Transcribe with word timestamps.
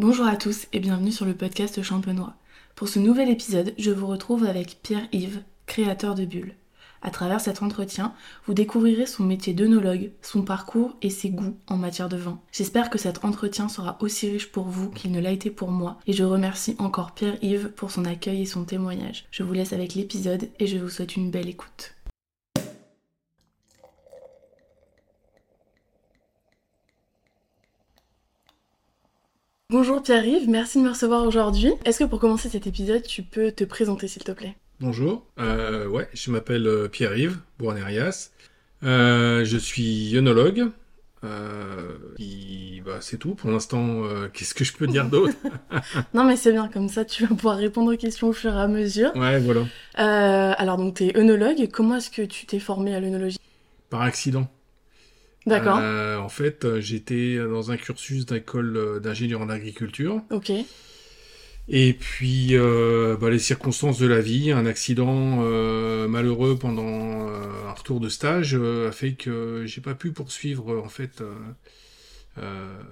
Bonjour 0.00 0.26
à 0.26 0.36
tous 0.36 0.66
et 0.72 0.80
bienvenue 0.80 1.12
sur 1.12 1.26
le 1.26 1.34
podcast 1.34 1.82
Champenois. 1.82 2.32
Pour 2.74 2.88
ce 2.88 2.98
nouvel 2.98 3.28
épisode, 3.28 3.74
je 3.76 3.90
vous 3.90 4.06
retrouve 4.06 4.44
avec 4.44 4.78
Pierre-Yves, 4.82 5.42
créateur 5.66 6.14
de 6.14 6.24
Bulle. 6.24 6.54
À 7.02 7.10
travers 7.10 7.38
cet 7.38 7.62
entretien, 7.62 8.14
vous 8.46 8.54
découvrirez 8.54 9.04
son 9.04 9.24
métier 9.24 9.52
d'œnologue, 9.52 10.10
son 10.22 10.40
parcours 10.40 10.96
et 11.02 11.10
ses 11.10 11.28
goûts 11.28 11.58
en 11.66 11.76
matière 11.76 12.08
de 12.08 12.16
vin. 12.16 12.40
J'espère 12.50 12.88
que 12.88 12.96
cet 12.96 13.26
entretien 13.26 13.68
sera 13.68 13.98
aussi 14.00 14.30
riche 14.30 14.50
pour 14.50 14.64
vous 14.64 14.88
qu'il 14.88 15.12
ne 15.12 15.20
l'a 15.20 15.32
été 15.32 15.50
pour 15.50 15.70
moi 15.70 15.98
et 16.06 16.14
je 16.14 16.24
remercie 16.24 16.76
encore 16.78 17.12
Pierre-Yves 17.12 17.68
pour 17.68 17.90
son 17.90 18.06
accueil 18.06 18.40
et 18.40 18.46
son 18.46 18.64
témoignage. 18.64 19.26
Je 19.30 19.42
vous 19.42 19.52
laisse 19.52 19.74
avec 19.74 19.94
l'épisode 19.94 20.48
et 20.58 20.66
je 20.66 20.78
vous 20.78 20.88
souhaite 20.88 21.14
une 21.14 21.30
belle 21.30 21.50
écoute. 21.50 21.92
Bonjour 29.70 30.02
Pierre-Yves, 30.02 30.50
merci 30.50 30.78
de 30.78 30.82
me 30.82 30.88
recevoir 30.88 31.24
aujourd'hui. 31.24 31.72
Est-ce 31.84 32.00
que 32.00 32.04
pour 32.04 32.18
commencer 32.18 32.48
cet 32.48 32.66
épisode, 32.66 33.04
tu 33.04 33.22
peux 33.22 33.52
te 33.52 33.62
présenter 33.62 34.08
s'il 34.08 34.24
te 34.24 34.32
plaît? 34.32 34.56
Bonjour, 34.80 35.24
euh, 35.38 35.86
ouais, 35.86 36.08
je 36.12 36.32
m'appelle 36.32 36.66
euh, 36.66 36.88
Pierre-Yves 36.88 37.38
Bournerias. 37.56 38.30
Euh, 38.82 39.44
je 39.44 39.56
suis 39.56 40.16
œnologue. 40.16 40.70
Euh, 41.22 41.92
et, 42.18 42.82
bah, 42.84 42.96
c'est 43.00 43.18
tout 43.18 43.36
pour 43.36 43.52
l'instant. 43.52 44.02
Qu'est-ce 44.32 44.54
que 44.54 44.64
je 44.64 44.72
peux 44.72 44.88
dire 44.88 45.08
d'autre? 45.08 45.36
Non 46.14 46.24
mais 46.24 46.34
c'est 46.34 46.50
bien, 46.50 46.66
comme 46.66 46.88
ça 46.88 47.04
tu 47.04 47.24
vas 47.24 47.32
pouvoir 47.32 47.56
répondre 47.56 47.94
aux 47.94 47.96
questions 47.96 48.26
au 48.26 48.32
fur 48.32 48.52
et 48.52 48.60
à 48.60 48.66
mesure. 48.66 49.14
Ouais, 49.14 49.38
voilà. 49.38 50.50
Alors 50.54 50.78
donc 50.78 50.96
tu 50.96 51.04
es 51.04 51.16
œnologue, 51.16 51.68
comment 51.72 51.94
est-ce 51.94 52.10
que 52.10 52.22
tu 52.22 52.44
t'es 52.44 52.58
formé 52.58 52.92
à 52.92 52.98
l'œnologie? 52.98 53.38
Par 53.88 54.02
accident. 54.02 54.48
D'accord, 55.46 55.78
Euh, 55.80 56.18
en 56.18 56.28
fait, 56.28 56.64
euh, 56.64 56.80
j'étais 56.80 57.36
dans 57.38 57.70
un 57.70 57.76
cursus 57.76 58.26
d'école 58.26 58.76
euh, 58.76 59.00
d'ingénieur 59.00 59.40
en 59.40 59.48
agriculture. 59.48 60.22
ok. 60.30 60.52
Et 61.68 61.92
puis, 61.92 62.56
euh, 62.56 63.16
bah, 63.16 63.30
les 63.30 63.38
circonstances 63.38 63.98
de 63.98 64.06
la 64.06 64.20
vie, 64.20 64.50
un 64.50 64.66
accident 64.66 65.38
euh, 65.42 66.08
malheureux 66.08 66.56
pendant 66.58 67.28
un 67.28 67.72
retour 67.72 68.00
de 68.00 68.08
stage 68.08 68.54
a 68.54 68.90
fait 68.92 69.12
que 69.12 69.62
j'ai 69.66 69.80
pas 69.80 69.94
pu 69.94 70.10
poursuivre 70.10 70.82
en 70.84 70.88
fait 70.88 71.22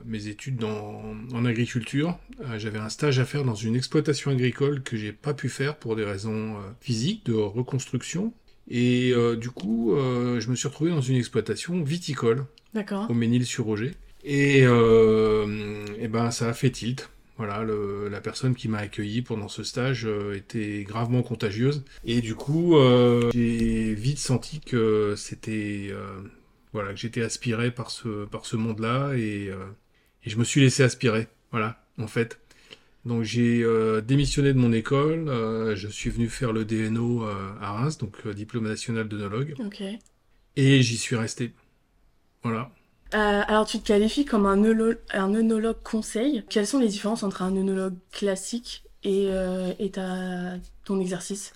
mes 0.04 0.26
études 0.26 0.56
dans, 0.56 1.02
en 1.32 1.44
agriculture. 1.44 2.18
J'avais 2.58 2.78
un 2.78 2.88
stage 2.88 3.18
à 3.18 3.24
faire 3.24 3.44
dans 3.44 3.54
une 3.54 3.76
exploitation 3.76 4.30
agricole 4.30 4.82
que 4.82 4.96
j'ai 4.96 5.12
pas 5.12 5.34
pu 5.34 5.48
faire 5.48 5.76
pour 5.76 5.96
des 5.96 6.04
raisons 6.04 6.56
physiques, 6.80 7.24
de 7.26 7.32
reconstruction. 7.34 8.32
Et 8.70 9.12
euh, 9.14 9.36
du 9.36 9.50
coup, 9.50 9.94
euh, 9.94 10.40
je 10.40 10.50
me 10.50 10.54
suis 10.56 10.68
retrouvé 10.68 10.90
dans 10.90 11.00
une 11.00 11.16
exploitation 11.16 11.82
viticole 11.82 12.44
D'accord. 12.74 13.10
au 13.10 13.14
Ménil-sur-Roger. 13.14 13.92
Et, 14.24 14.62
euh, 14.64 15.84
et 15.98 16.08
ben, 16.08 16.30
ça 16.30 16.48
a 16.48 16.52
fait 16.52 16.70
tilt. 16.70 17.08
Voilà, 17.38 17.62
le- 17.62 18.08
la 18.08 18.20
personne 18.20 18.54
qui 18.54 18.68
m'a 18.68 18.78
accueilli 18.78 19.22
pendant 19.22 19.46
ce 19.48 19.62
stage 19.62 20.08
était 20.34 20.82
gravement 20.82 21.22
contagieuse. 21.22 21.84
Et 22.04 22.20
du 22.20 22.34
coup, 22.34 22.74
j'ai 23.32 23.94
vite 23.94 24.18
senti 24.18 24.58
que 24.60 25.14
c'était, 25.16 25.92
voilà, 26.72 26.92
que 26.92 26.98
j'étais 26.98 27.22
aspiré 27.22 27.70
par 27.70 27.90
ce, 27.92 28.24
par 28.26 28.44
ce 28.44 28.56
monde-là 28.56 29.12
et, 29.14 29.52
et 30.24 30.30
je 30.30 30.36
me 30.36 30.42
suis 30.42 30.60
laissé 30.60 30.82
aspirer. 30.82 31.28
Voilà, 31.52 31.86
en 31.98 32.08
fait. 32.08 32.40
Donc 33.04 33.22
j'ai 33.22 33.62
euh, 33.62 34.00
démissionné 34.00 34.52
de 34.52 34.58
mon 34.58 34.72
école, 34.72 35.28
euh, 35.28 35.76
je 35.76 35.88
suis 35.88 36.10
venu 36.10 36.28
faire 36.28 36.52
le 36.52 36.64
DNO 36.64 37.24
euh, 37.24 37.52
à 37.60 37.72
Reims, 37.72 37.98
donc 37.98 38.26
diplôme 38.28 38.68
national 38.68 39.08
d'œnologue, 39.08 39.54
Ok. 39.64 39.82
et 40.56 40.82
j'y 40.82 40.96
suis 40.96 41.16
resté. 41.16 41.52
Voilà. 42.42 42.70
Alors 43.12 43.66
tu 43.66 43.78
te 43.78 43.86
qualifies 43.86 44.26
comme 44.26 44.44
un, 44.44 44.62
œnologue 44.62 45.82
conseil. 45.82 46.44
Quelles 46.50 46.66
sont 46.66 46.78
les 46.78 46.88
différences 46.88 47.22
entre 47.22 47.40
un 47.42 47.56
œnologue 47.56 47.94
classique 48.12 48.84
et, 49.02 49.28
et 49.78 49.90
ta- 49.90 50.56
ton 50.84 51.00
exercice? 51.00 51.52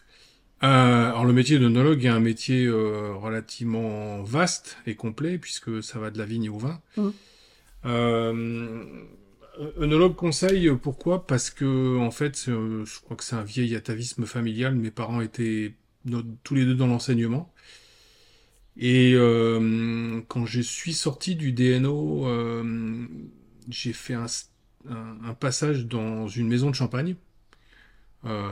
Alors 0.60 1.24
le 1.26 1.32
métier 1.34 1.58
d'œnologue 1.58 2.04
est 2.04 2.08
un 2.08 2.20
métier 2.20 2.70
relativement 2.70 4.22
vaste 4.22 4.78
et 4.86 4.94
complet 4.94 5.36
puisque 5.36 5.82
ça 5.82 5.98
va 5.98 6.10
de 6.10 6.16
la 6.18 6.24
vigne 6.24 6.48
au 6.48 6.56
vin. 6.56 6.80
Mhm. 6.96 7.12
Euh, 9.60 9.70
œnologue 9.82 10.14
conseil, 10.14 10.70
pourquoi? 10.80 11.26
Parce 11.26 11.50
que 11.50 11.98
en 11.98 12.10
fait, 12.10 12.46
euh, 12.48 12.84
je 12.84 13.00
crois 13.00 13.16
que 13.16 13.24
c'est 13.24 13.36
un 13.36 13.42
vieil 13.44 13.74
atavisme 13.76 14.24
familial. 14.26 14.74
Mes 14.74 14.90
parents 14.90 15.20
étaient 15.20 15.74
tous 16.42 16.54
les 16.54 16.64
deux 16.64 16.74
dans 16.74 16.86
l'enseignement. 16.86 17.52
Et 18.76 19.12
euh, 19.14 20.20
quand 20.28 20.46
je 20.46 20.60
suis 20.60 20.94
sorti 20.94 21.36
du 21.36 21.52
DNO, 21.52 22.26
euh, 22.26 23.06
j'ai 23.68 23.92
fait 23.92 24.14
un, 24.14 24.26
un- 24.88 25.18
un 25.24 25.34
passage 25.34 25.86
dans 25.86 26.26
une 26.28 26.48
maison 26.48 26.70
de 26.70 26.74
champagne. 26.74 27.16
Euh, 28.24 28.50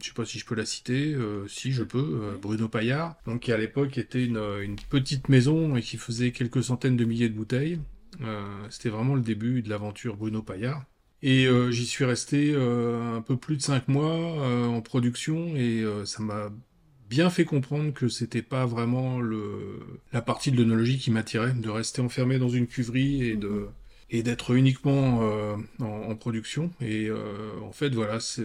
je 0.00 0.08
sais 0.08 0.14
pas 0.14 0.24
si 0.24 0.38
je 0.40 0.44
peux 0.44 0.56
la 0.56 0.66
citer, 0.66 1.14
euh, 1.14 1.46
si 1.46 1.70
je 1.72 1.84
peux, 1.84 1.98
euh, 2.22 2.38
Bruno 2.40 2.68
Paillard, 2.68 3.16
donc 3.26 3.42
qui 3.42 3.52
à 3.52 3.56
l'époque 3.56 3.96
était 3.96 4.24
une, 4.24 4.38
une 4.62 4.76
petite 4.76 5.28
maison 5.28 5.76
et 5.76 5.82
qui 5.82 5.96
faisait 5.96 6.32
quelques 6.32 6.64
centaines 6.64 6.96
de 6.96 7.04
milliers 7.04 7.28
de 7.28 7.34
bouteilles. 7.36 7.78
Euh, 8.20 8.66
C'était 8.70 8.88
vraiment 8.90 9.14
le 9.14 9.22
début 9.22 9.62
de 9.62 9.70
l'aventure 9.70 10.16
Bruno 10.16 10.42
Paillard. 10.42 10.84
Et 11.22 11.46
euh, 11.46 11.70
j'y 11.70 11.86
suis 11.86 12.04
resté 12.04 12.52
euh, 12.52 13.16
un 13.16 13.22
peu 13.22 13.36
plus 13.36 13.56
de 13.56 13.62
cinq 13.62 13.86
mois 13.88 14.12
en 14.66 14.80
production 14.80 15.54
et 15.56 15.84
ça 16.04 16.22
m'a 16.22 16.50
bien 17.08 17.30
fait 17.30 17.44
comprendre 17.44 17.92
que 17.92 18.08
c'était 18.08 18.42
pas 18.42 18.66
vraiment 18.66 19.20
le, 19.20 19.80
la 20.12 20.22
partie 20.22 20.50
de 20.50 20.56
l'œnologie 20.56 20.98
qui 20.98 21.10
m'attirait, 21.10 21.52
de 21.52 21.68
rester 21.68 22.00
enfermé 22.00 22.38
dans 22.38 22.48
une 22.48 22.66
cuverie 22.66 23.22
et 23.24 23.36
de 23.36 23.68
et 24.12 24.22
d'être 24.22 24.54
uniquement 24.54 25.20
euh, 25.22 25.56
en, 25.80 26.10
en 26.10 26.14
production. 26.14 26.70
Et 26.80 27.08
euh, 27.08 27.58
en 27.62 27.72
fait, 27.72 27.88
voilà, 27.94 28.20
ce, 28.20 28.42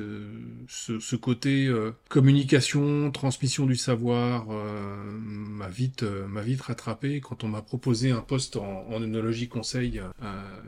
ce 0.68 1.16
côté 1.16 1.68
euh, 1.68 1.92
communication, 2.10 3.12
transmission 3.12 3.66
du 3.66 3.76
savoir 3.76 4.48
m'a 4.48 5.68
vite, 5.68 6.04
m'a 6.04 6.42
vite 6.42 6.62
rattrapé. 6.62 7.20
Quand 7.20 7.44
on 7.44 7.50
m'a 7.50 7.62
proposé 7.62 8.12
un 8.12 8.22
poste 8.22 8.56
en, 8.56 8.88
en 8.88 9.02
œnologie 9.02 9.50
conseil, 9.50 10.02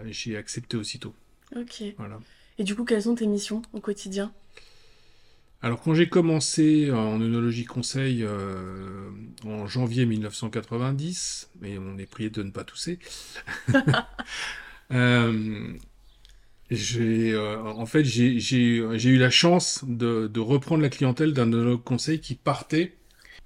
j'ai 0.08 0.36
accepté 0.36 0.78
aussitôt. 0.78 1.16
Ok. 1.56 1.84
Voilà. 1.98 2.20
Et 2.58 2.64
du 2.64 2.76
coup, 2.76 2.84
quelles 2.84 3.04
sont 3.04 3.16
tes 3.16 3.26
missions 3.26 3.62
au 3.74 3.80
quotidien? 3.80 4.34
Alors 5.62 5.81
quand 5.81 5.94
j'ai 5.94 6.08
commencé 6.08 6.90
en 6.90 7.20
œnologie 7.20 7.66
conseil 7.66 8.24
euh, 8.24 9.10
en 9.44 9.68
janvier 9.68 10.06
1990, 10.06 11.50
mais 11.60 11.78
on 11.78 11.98
est 11.98 12.06
prié 12.06 12.30
de 12.30 12.44
ne 12.44 12.52
pas 12.52 12.64
tousser, 12.64 12.98
j'ai, 16.72 17.33
euh, 17.33 17.63
en 17.63 17.85
fait 17.85 18.03
j'ai, 18.03 18.38
eu 18.38 19.17
la 19.17 19.29
chance 19.29 19.83
de, 19.88 20.27
de 20.27 20.39
reprendre 20.39 20.81
la 20.81 20.89
clientèle 20.89 21.33
d'un 21.33 21.51
œnologue 21.51 21.83
conseil 21.83 22.19
qui 22.19 22.35
partait 22.35 22.99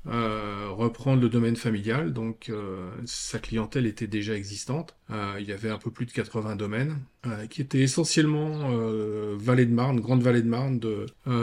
euh, 0.07 0.67
reprendre 0.69 1.21
le 1.21 1.29
domaine 1.29 1.55
familial. 1.55 2.13
Donc 2.13 2.49
euh, 2.49 2.89
sa 3.05 3.39
clientèle 3.39 3.85
était 3.85 4.07
déjà 4.07 4.35
existante. 4.35 4.95
Euh, 5.11 5.35
il 5.39 5.47
y 5.47 5.51
avait 5.53 5.69
un 5.69 5.77
peu 5.77 5.91
plus 5.91 6.05
de 6.05 6.11
80 6.11 6.55
domaines 6.55 6.97
euh, 7.25 7.45
qui 7.47 7.61
étaient 7.61 7.79
essentiellement 7.81 8.71
euh, 8.71 9.35
vallée 9.37 9.65
de 9.65 9.73
Marne, 9.73 9.99
grande 9.99 10.21
vallée 10.21 10.41
de 10.41 10.47
Marne, 10.49 10.79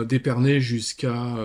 d'Épernay 0.04 0.60
jusqu'à 0.60 1.36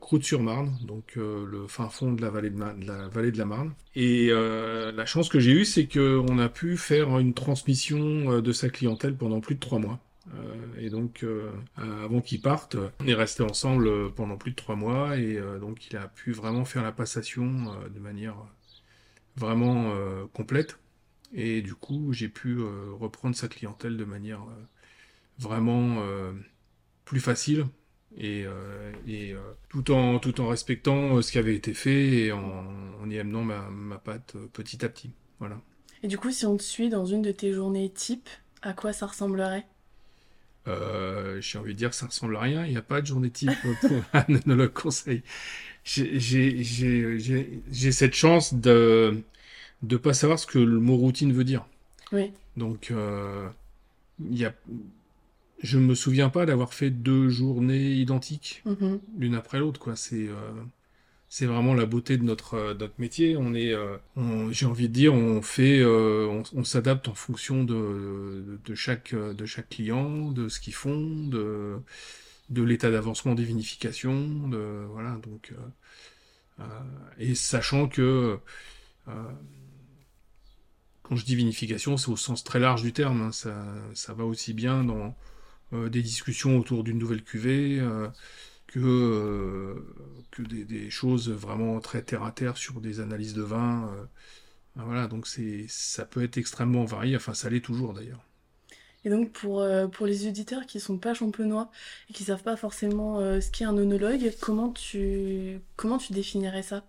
Croûte-sur-Marne, 0.00 0.78
donc 0.86 1.14
le 1.16 1.66
fin 1.68 1.88
fond 1.88 2.12
de 2.12 2.22
la 2.22 2.30
vallée 2.30 2.50
de, 2.50 2.56
Ma- 2.56 2.74
de 2.74 2.86
la 2.86 3.08
vallée 3.08 3.32
de 3.32 3.38
la 3.38 3.44
Marne. 3.46 3.72
Et 3.94 4.30
la 4.30 5.06
chance 5.06 5.28
que 5.28 5.40
j'ai 5.40 5.52
eue, 5.52 5.64
c'est 5.64 5.86
qu'on 5.86 6.38
a 6.38 6.48
pu 6.48 6.76
faire 6.76 7.18
une 7.18 7.34
transmission 7.34 8.40
de 8.40 8.52
sa 8.52 8.68
clientèle 8.68 9.16
pendant 9.16 9.40
plus 9.40 9.54
de 9.56 9.60
trois 9.60 9.78
mois. 9.78 10.00
Euh, 10.34 10.54
et 10.78 10.90
donc, 10.90 11.22
euh, 11.22 11.50
euh, 11.78 12.04
avant 12.04 12.20
qu'il 12.20 12.40
parte, 12.40 12.76
on 13.00 13.06
est 13.06 13.14
resté 13.14 13.42
ensemble 13.42 14.12
pendant 14.14 14.36
plus 14.36 14.52
de 14.52 14.56
trois 14.56 14.76
mois, 14.76 15.16
et 15.16 15.40
donc 15.60 15.86
il 15.90 15.96
a 15.96 16.08
pu 16.08 16.32
vraiment 16.32 16.64
faire 16.64 16.82
la 16.82 16.92
passation 16.92 17.44
de 17.92 17.98
manière 17.98 18.36
vraiment 19.36 19.92
complète. 20.32 20.78
Et 21.34 21.62
du 21.62 21.74
coup, 21.74 22.12
j'ai 22.12 22.28
pu 22.28 22.58
reprendre 22.92 23.34
sa 23.34 23.48
clientèle 23.48 23.96
de 23.96 24.04
manière 24.04 24.44
vraiment 25.38 26.02
plus 27.04 27.20
facile 27.20 27.66
et, 28.16 28.44
tout 29.68 29.90
en 29.90 30.18
tout 30.18 30.40
en 30.40 30.48
respectant 30.48 31.20
ce 31.22 31.32
qui 31.32 31.38
avait 31.38 31.56
été 31.56 31.72
fait 31.74 32.26
et 32.26 32.32
en, 32.32 33.10
y 33.10 33.18
amenant 33.18 33.42
ma, 33.42 33.68
ma 33.70 33.98
patte 33.98 34.36
petit 34.52 34.84
à 34.84 34.88
petit. 34.88 35.10
Voilà. 35.38 35.60
Et 36.02 36.08
du 36.08 36.18
coup, 36.18 36.30
si 36.30 36.46
on 36.46 36.56
te 36.56 36.62
suit 36.62 36.88
dans 36.88 37.06
une 37.06 37.22
de 37.22 37.32
tes 37.32 37.52
journées 37.52 37.90
type, 37.90 38.28
à 38.60 38.72
quoi 38.74 38.92
ça 38.92 39.06
ressemblerait? 39.06 39.66
Euh, 40.68 41.40
j'ai 41.40 41.58
envie 41.58 41.72
de 41.74 41.78
dire, 41.78 41.92
ça 41.94 42.06
ressemble 42.06 42.36
à 42.36 42.40
rien. 42.40 42.64
Il 42.66 42.70
n'y 42.70 42.76
a 42.76 42.82
pas 42.82 43.00
de 43.00 43.06
journée 43.06 43.30
type 43.30 43.50
pour 43.80 43.90
un 44.12 44.24
œnologue 44.46 44.72
conseil. 44.72 45.22
J'ai- 45.84 46.62
cette 47.92 48.14
chance 48.14 48.54
de 48.54 49.20
de 49.82 49.96
pas 49.96 50.14
savoir 50.14 50.38
ce 50.38 50.46
que 50.46 50.60
le 50.60 50.78
mot 50.78 50.96
routine 50.96 51.32
veut 51.32 51.42
dire. 51.42 51.66
Oui. 52.12 52.30
Donc, 52.56 52.92
euh, 52.92 53.48
il 54.30 54.38
y 54.38 54.44
a, 54.44 54.54
je 55.60 55.76
me 55.78 55.96
souviens 55.96 56.28
pas 56.28 56.46
d'avoir 56.46 56.72
fait 56.72 56.90
deux 56.90 57.28
journées 57.28 57.90
identiques 57.92 58.62
Mhm. 58.64 59.00
l'une 59.18 59.34
après 59.34 59.58
l'autre. 59.58 59.80
Quoi, 59.80 59.96
c'est 59.96 60.28
euh, 60.28 60.34
c'est 61.32 61.46
vraiment 61.46 61.72
la 61.72 61.86
beauté 61.86 62.18
de 62.18 62.24
notre, 62.24 62.54
euh, 62.54 62.74
notre 62.74 62.92
métier. 62.98 63.38
On 63.38 63.54
est, 63.54 63.72
euh, 63.72 63.96
j'ai 64.50 64.66
envie 64.66 64.90
de 64.90 64.92
dire, 64.92 65.14
on 65.14 65.40
fait, 65.40 65.80
euh, 65.80 66.42
on, 66.52 66.62
s'adapte 66.62 67.08
en 67.08 67.14
fonction 67.14 67.64
de, 67.64 68.58
de 68.62 68.74
chaque, 68.74 69.14
de 69.14 69.46
chaque 69.46 69.70
client, 69.70 70.30
de 70.30 70.50
ce 70.50 70.60
qu'ils 70.60 70.74
font, 70.74 71.26
de, 71.28 71.78
de 72.50 72.62
l'état 72.62 72.90
d'avancement 72.90 73.34
des 73.34 73.44
vinifications, 73.44 74.50
voilà, 74.90 75.18
donc, 75.24 75.54
et 77.18 77.34
sachant 77.34 77.88
que, 77.88 78.38
quand 81.02 81.16
je 81.16 81.24
dis 81.24 81.34
vinification, 81.34 81.96
c'est 81.96 82.10
au 82.10 82.16
sens 82.18 82.44
très 82.44 82.58
large 82.58 82.82
du 82.82 82.92
terme. 82.92 83.22
Hein. 83.22 83.32
ça, 83.32 83.64
ça 83.94 84.12
va 84.12 84.24
aussi 84.24 84.52
bien 84.52 84.84
dans 84.84 85.16
des 85.72 86.02
discussions 86.02 86.58
autour 86.58 86.84
d'une 86.84 86.98
nouvelle 86.98 87.22
cuvée 87.22 87.80
que, 88.66 89.71
que 90.32 90.42
des, 90.42 90.90
choses 90.90 91.30
vraiment 91.30 91.78
très 91.80 92.02
terre 92.02 92.24
à 92.24 92.32
terre 92.32 92.56
sur 92.56 92.80
des 92.80 92.98
analyses 93.00 93.34
de 93.34 93.42
vin. 93.42 93.88
Euh, 93.94 94.04
voilà, 94.74 95.06
donc 95.06 95.26
c'est 95.26 95.66
ça 95.68 96.04
peut 96.04 96.24
être 96.24 96.38
extrêmement 96.38 96.84
varié, 96.84 97.14
enfin 97.14 97.34
ça 97.34 97.50
l'est 97.50 97.60
toujours 97.60 97.92
d'ailleurs. 97.92 98.24
Et 99.04 99.10
donc 99.10 99.32
pour, 99.32 99.60
euh, 99.60 99.88
pour 99.88 100.06
les 100.06 100.26
auditeurs 100.26 100.64
qui 100.66 100.80
sont 100.80 100.96
pas 100.96 101.12
champenois 101.12 101.70
et 102.08 102.12
qui 102.12 102.24
savent 102.24 102.42
pas 102.42 102.56
forcément 102.56 103.20
ce 103.40 103.50
qu'est 103.50 103.64
un 103.64 103.76
onologue, 103.76 104.32
comment 104.40 104.70
tu, 104.70 105.60
comment 105.76 105.98
tu 105.98 106.12
définirais 106.12 106.62
ça? 106.62 106.84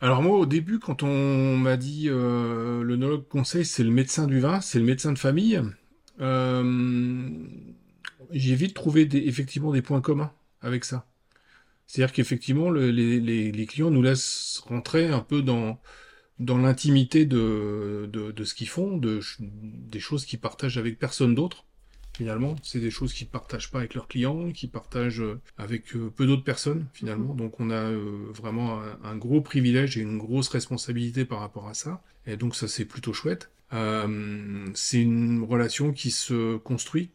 Alors 0.00 0.22
moi 0.22 0.38
au 0.38 0.46
début 0.46 0.78
quand 0.78 1.02
on 1.02 1.56
m'a 1.56 1.76
dit 1.76 2.08
euh, 2.08 2.84
l'onologue 2.84 3.26
conseil 3.26 3.64
c'est 3.64 3.82
le 3.82 3.90
médecin 3.90 4.28
du 4.28 4.38
vin, 4.38 4.60
c'est 4.60 4.78
le 4.78 4.84
médecin 4.84 5.12
de 5.12 5.18
famille, 5.18 5.60
j'ai 8.30 8.54
vite 8.54 8.74
trouvé 8.74 9.06
des, 9.06 9.18
effectivement 9.18 9.72
des 9.72 9.82
points 9.82 10.00
communs 10.00 10.32
avec 10.60 10.84
ça. 10.84 11.06
C'est-à-dire 11.88 12.12
qu'effectivement, 12.12 12.70
les, 12.70 13.66
clients 13.66 13.90
nous 13.90 14.02
laissent 14.02 14.62
rentrer 14.66 15.06
un 15.06 15.20
peu 15.20 15.40
dans, 15.40 15.80
dans 16.38 16.58
l'intimité 16.58 17.24
de, 17.24 18.08
de, 18.12 18.44
ce 18.44 18.54
qu'ils 18.54 18.68
font, 18.68 18.98
de, 18.98 19.20
des 19.40 19.98
choses 19.98 20.26
qu'ils 20.26 20.38
partagent 20.38 20.76
avec 20.76 20.98
personne 20.98 21.34
d'autre. 21.34 21.64
Finalement, 22.18 22.56
c'est 22.62 22.80
des 22.80 22.90
choses 22.90 23.14
qu'ils 23.14 23.28
ne 23.28 23.32
partagent 23.32 23.70
pas 23.70 23.78
avec 23.78 23.94
leurs 23.94 24.06
clients, 24.08 24.50
qu'ils 24.50 24.70
partagent 24.70 25.20
euh, 25.20 25.40
avec 25.56 25.94
euh, 25.94 26.10
peu 26.10 26.26
d'autres 26.26 26.42
personnes, 26.42 26.86
finalement. 26.92 27.32
Mhm. 27.32 27.36
Donc 27.36 27.60
on 27.60 27.70
a 27.70 27.76
euh, 27.76 28.26
vraiment 28.34 28.82
un, 29.04 29.16
gros 29.16 29.40
privilège 29.40 29.96
et 29.96 30.00
une 30.00 30.18
grosse 30.18 30.48
responsabilité 30.48 31.24
par 31.24 31.38
rapport 31.38 31.68
à 31.68 31.74
ça. 31.74 32.02
Et 32.26 32.36
donc 32.36 32.56
ça, 32.56 32.66
c'est 32.66 32.84
plutôt 32.84 33.12
chouette. 33.12 33.50
c'est 34.74 35.00
une 35.00 35.44
relation 35.44 35.92
qui 35.92 36.10
se 36.10 36.56
construit 36.56 37.10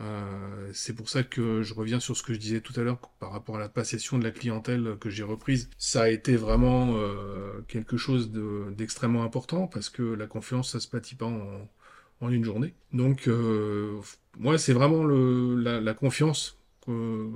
euh, 0.00 0.70
c'est 0.72 0.94
pour 0.94 1.08
ça 1.08 1.22
que 1.22 1.62
je 1.62 1.74
reviens 1.74 2.00
sur 2.00 2.16
ce 2.16 2.22
que 2.22 2.32
je 2.32 2.38
disais 2.38 2.60
tout 2.60 2.72
à 2.76 2.82
l'heure 2.82 2.98
par 3.18 3.32
rapport 3.32 3.56
à 3.56 3.58
la 3.58 3.68
passation 3.68 4.18
de 4.18 4.24
la 4.24 4.30
clientèle 4.30 4.96
que 4.98 5.10
j'ai 5.10 5.22
reprise. 5.22 5.68
Ça 5.78 6.02
a 6.02 6.08
été 6.08 6.36
vraiment 6.36 6.96
euh, 6.96 7.60
quelque 7.68 7.96
chose 7.96 8.30
d'extrêmement 8.76 9.24
important 9.24 9.66
parce 9.66 9.90
que 9.90 10.02
la 10.02 10.26
confiance, 10.26 10.72
ça 10.72 10.80
se 10.80 10.88
bâtit 10.88 11.16
pas 11.16 11.26
en, 11.26 12.28
une 12.30 12.44
journée. 12.44 12.74
Donc, 12.92 13.28
euh, 13.28 13.98
moi, 14.38 14.58
c'est 14.58 14.72
vraiment 14.72 15.04
la, 15.04 15.94
confiance 15.94 16.58
que, 16.86 17.30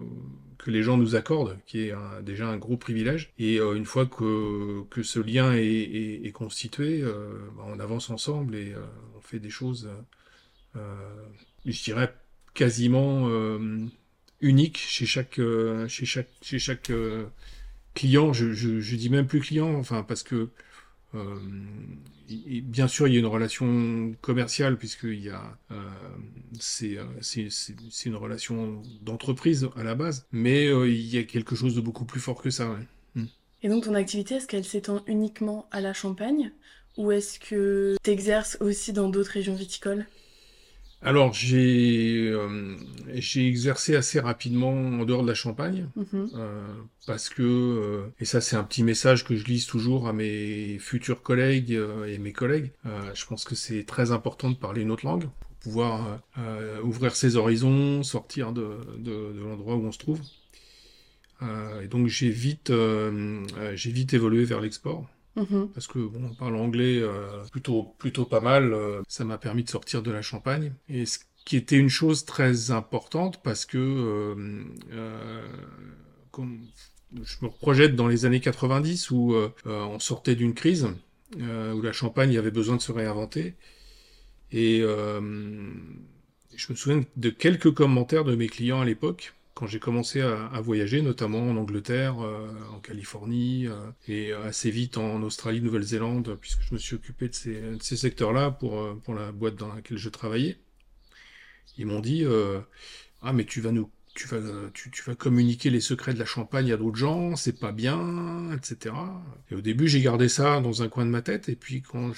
les 0.66 0.82
gens 0.82 0.96
nous 0.96 1.16
accordent, 1.16 1.58
qui 1.66 1.80
est 1.88 1.94
déjà 2.22 2.48
un 2.48 2.56
gros 2.56 2.76
privilège. 2.76 3.32
Et 3.38 3.56
une 3.58 3.84
fois 3.84 4.06
que, 4.06 5.02
ce 5.02 5.20
lien 5.20 5.52
est, 5.54 6.32
constitué, 6.32 7.02
bah, 7.02 7.64
on 7.66 7.78
avance 7.80 8.10
ensemble 8.10 8.54
et 8.54 8.74
on 9.16 9.20
fait 9.20 9.38
des 9.40 9.50
choses, 9.50 9.88
je 10.74 11.82
dirais, 11.82 12.14
quasiment 12.54 13.28
euh, 13.28 13.86
unique 14.40 14.78
chez 14.78 15.06
chaque, 15.06 15.38
euh, 15.38 15.86
chez 15.88 16.06
chaque, 16.06 16.30
chez 16.40 16.58
chaque 16.58 16.90
euh, 16.90 17.26
client. 17.94 18.32
Je, 18.32 18.52
je, 18.52 18.96
dis 18.96 19.10
même 19.10 19.26
plus 19.26 19.40
client, 19.40 19.74
enfin 19.74 20.02
parce 20.02 20.22
que 20.22 20.48
bien 22.62 22.88
sûr, 22.88 23.06
il 23.06 23.14
y 23.14 23.16
a 23.16 23.20
une 23.20 23.26
relation 23.26 24.16
commerciale 24.20 24.76
puisqu'il 24.76 25.22
y 25.22 25.30
a, 25.30 25.56
c'est, 26.58 26.98
c'est, 27.20 28.06
une 28.06 28.16
relation 28.16 28.82
d'entreprise 29.02 29.68
à 29.76 29.84
la 29.84 29.94
base, 29.94 30.26
mais 30.32 30.66
il 30.66 31.06
y 31.06 31.18
a 31.18 31.22
quelque 31.22 31.54
chose 31.54 31.76
de 31.76 31.80
beaucoup 31.80 32.04
plus 32.04 32.20
fort 32.20 32.42
que 32.42 32.50
ça. 32.50 32.76
Hmm. 33.14 33.26
Et 33.62 33.68
donc 33.68 33.84
ton 33.84 33.94
activité, 33.94 34.36
est-ce 34.36 34.48
qu'elle 34.48 34.64
s'étend 34.64 35.04
uniquement 35.06 35.68
à 35.70 35.80
la 35.80 35.92
Champagne 35.92 36.50
ou 36.96 37.12
est-ce 37.12 37.38
que 37.38 37.96
tu 38.02 38.10
exerces 38.10 38.56
aussi 38.60 38.92
dans 38.92 39.08
d'autres 39.08 39.32
régions 39.32 39.54
viticoles? 39.54 40.06
Alors, 41.04 41.34
j'ai 41.34 42.28
euh, 42.28 42.76
j'ai 43.12 43.46
exercé 43.46 43.94
assez 43.94 44.20
rapidement 44.20 44.72
en 44.72 45.04
dehors 45.04 45.22
de 45.22 45.28
la 45.28 45.34
Champagne, 45.34 45.86
mhm. 45.96 46.30
euh, 46.34 46.66
parce 47.06 47.28
que, 47.28 47.42
euh, 47.42 48.06
et 48.20 48.24
ça 48.24 48.40
c'est 48.40 48.56
un 48.56 48.64
petit 48.64 48.82
message 48.82 49.22
que 49.24 49.36
je 49.36 49.44
lise 49.44 49.66
toujours 49.66 50.08
à 50.08 50.14
mes 50.14 50.78
futurs 50.78 51.22
collègues 51.22 51.78
et 52.08 52.18
mes 52.18 52.32
collègues, 52.32 52.72
je 53.12 53.26
pense 53.26 53.44
que 53.44 53.54
c'est 53.54 53.84
très 53.84 54.12
important 54.12 54.50
de 54.50 54.56
parler 54.56 54.80
une 54.80 54.90
autre 54.90 55.04
langue 55.04 55.28
pour 55.60 55.72
pouvoir 55.72 56.20
ouvrir 56.82 57.14
ses 57.14 57.36
horizons, 57.36 58.02
sortir 58.02 58.52
de, 58.52 58.78
de, 58.98 59.32
de 59.32 59.40
l'endroit 59.40 59.76
où 59.76 59.84
on 59.84 59.92
se 59.92 59.98
trouve. 59.98 60.20
et 61.82 61.86
donc 61.86 62.06
j'ai 62.08 62.30
vite, 62.30 62.72
j'ai 63.74 63.90
vite 63.90 64.14
évolué 64.14 64.44
vers 64.44 64.60
l'export. 64.60 65.06
Mhm. 65.36 65.68
Parce 65.74 65.86
que 65.86 65.98
bon, 65.98 66.30
on 66.30 66.34
parle 66.34 66.56
anglais 66.56 66.98
euh, 67.00 67.44
plutôt 67.50 67.94
plutôt 67.98 68.24
pas 68.24 68.40
mal. 68.40 68.72
Euh, 68.72 69.02
ça 69.08 69.24
m'a 69.24 69.38
permis 69.38 69.64
de 69.64 69.70
sortir 69.70 70.02
de 70.02 70.10
la 70.10 70.22
Champagne. 70.22 70.72
Et 70.88 71.06
ce 71.06 71.18
qui 71.44 71.56
était 71.56 71.76
une 71.76 71.88
chose 71.88 72.24
très 72.24 72.70
importante 72.70 73.42
parce 73.42 73.66
que 73.66 73.78
euh, 73.78 75.42
je 77.22 77.44
me 77.44 77.48
projette 77.48 77.96
dans 77.96 78.08
les 78.08 78.24
années 78.24 78.40
90 78.40 79.10
où 79.10 79.34
on 79.66 79.98
sortait 79.98 80.34
d'une 80.34 80.54
crise 80.54 80.88
où 81.36 81.82
la 81.82 81.92
Champagne 81.92 82.36
avait 82.38 82.50
besoin 82.50 82.76
de 82.76 82.82
se 82.82 82.92
réinventer. 82.92 83.54
Et 84.52 84.80
je 84.80 85.20
me 86.72 86.76
souviens 86.76 87.04
de 87.16 87.30
quelques 87.30 87.72
commentaires 87.74 88.24
de 88.24 88.34
mes 88.34 88.48
clients 88.48 88.80
à 88.80 88.84
l'époque 88.84 89.34
quand 89.54 89.68
j'ai 89.68 89.78
commencé 89.78 90.20
à, 90.20 90.60
voyager, 90.60 91.00
notamment 91.00 91.48
en 91.48 91.56
Angleterre, 91.56 92.20
euh, 92.20 92.48
en 92.72 92.80
Californie, 92.80 93.68
euh, 93.68 93.90
et 94.08 94.32
assez 94.32 94.70
vite 94.70 94.98
en 94.98 95.22
Australie, 95.22 95.60
Nouvelle-Zélande, 95.60 96.36
puisque 96.40 96.62
je 96.62 96.74
me 96.74 96.78
suis 96.78 96.96
occupé 96.96 97.28
de 97.28 97.34
ces, 97.34 97.96
secteurs-là 97.96 98.50
pour, 98.50 98.80
euh, 98.80 99.00
pour 99.04 99.14
la 99.14 99.30
boîte 99.30 99.54
dans 99.54 99.72
laquelle 99.72 99.96
je 99.96 100.08
travaillais. 100.08 100.58
Ils 101.78 101.86
m'ont 101.86 102.00
dit 102.00 102.24
Ah, 103.22 103.32
mais 103.32 103.44
tu 103.44 103.60
vas 103.60 103.72
nous. 103.72 103.90
Tu 104.14 104.28
vas, 104.28 104.38
tu, 104.72 104.92
tu 104.92 105.02
vas 105.02 105.16
communiquer 105.16 105.70
les 105.70 105.80
secrets 105.80 106.14
de 106.14 106.20
la 106.20 106.24
Champagne 106.24 106.70
à 106.70 106.76
d'autres 106.76 106.96
gens, 106.96 107.34
c'est 107.34 107.58
pas 107.58 107.72
bien, 107.72 108.52
etc. 108.52 108.94
Et 109.50 109.56
au 109.56 109.60
début, 109.60 109.88
j'ai 109.88 110.00
gardé 110.00 110.28
ça 110.28 110.60
dans 110.60 110.82
un 110.82 110.88
coin 110.88 111.04
de 111.04 111.10
ma 111.10 111.20
tête, 111.20 111.48
et 111.48 111.56
puis 111.56 111.82
quand 111.82 112.12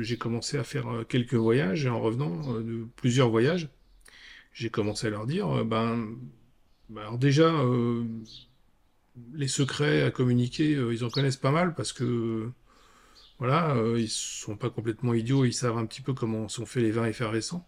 j'ai 0.00 0.16
commencé 0.18 0.58
à 0.58 0.64
faire 0.64 1.04
quelques 1.08 1.34
voyages, 1.34 1.84
et 1.86 1.88
en 1.88 2.00
revenant 2.00 2.52
de 2.60 2.86
plusieurs 2.96 3.30
voyages, 3.30 3.68
j'ai 4.52 4.70
commencé 4.70 5.06
à 5.06 5.10
leur 5.10 5.26
dire, 5.26 5.64
ben, 5.64 6.16
bah, 6.88 7.02
alors 7.02 7.18
déjà, 7.18 7.44
euh, 7.44 8.04
les 9.34 9.48
secrets 9.48 10.02
à 10.02 10.10
communiquer, 10.10 10.74
euh, 10.74 10.92
ils 10.92 11.04
en 11.04 11.10
connaissent 11.10 11.36
pas 11.36 11.50
mal 11.50 11.74
parce 11.74 11.92
que 11.92 12.50
voilà, 13.38 13.74
euh, 13.76 14.00
ils 14.00 14.10
sont 14.10 14.56
pas 14.56 14.70
complètement 14.70 15.14
idiots, 15.14 15.44
ils 15.44 15.54
savent 15.54 15.78
un 15.78 15.86
petit 15.86 16.02
peu 16.02 16.14
comment 16.14 16.48
sont 16.48 16.66
faits 16.66 16.82
les 16.82 16.90
vins 16.90 17.06
effervescents. 17.06 17.66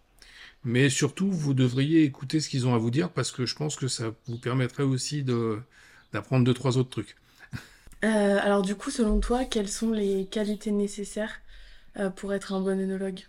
Mais 0.65 0.89
surtout, 0.89 1.31
vous 1.31 1.53
devriez 1.53 2.03
écouter 2.03 2.39
ce 2.41 2.49
qu'ils 2.49 2.67
ont 2.67 2.75
à 2.75 2.79
vous 2.79 2.91
dire 2.91 3.11
parce 3.11 3.31
que 3.31 3.45
je 3.45 3.55
pense 3.55 3.75
que 3.75 3.87
ça 3.87 4.13
vous 4.27 4.37
permettrait 4.37 4.83
aussi 4.83 5.23
de 5.23 5.59
d'apprendre 6.13 6.45
deux 6.45 6.53
trois 6.55 6.77
autres 6.77 6.89
trucs. 6.89 7.15
alors 8.01 8.63
du 8.63 8.75
coup, 8.75 8.91
selon 8.91 9.19
toi, 9.19 9.45
quelles 9.45 9.69
sont 9.69 9.91
les 9.91 10.25
qualités 10.25 10.71
nécessaires 10.71 11.41
pour 12.15 12.33
être 12.33 12.53
un 12.53 12.61
bon 12.61 12.79
œnologue? 12.79 13.21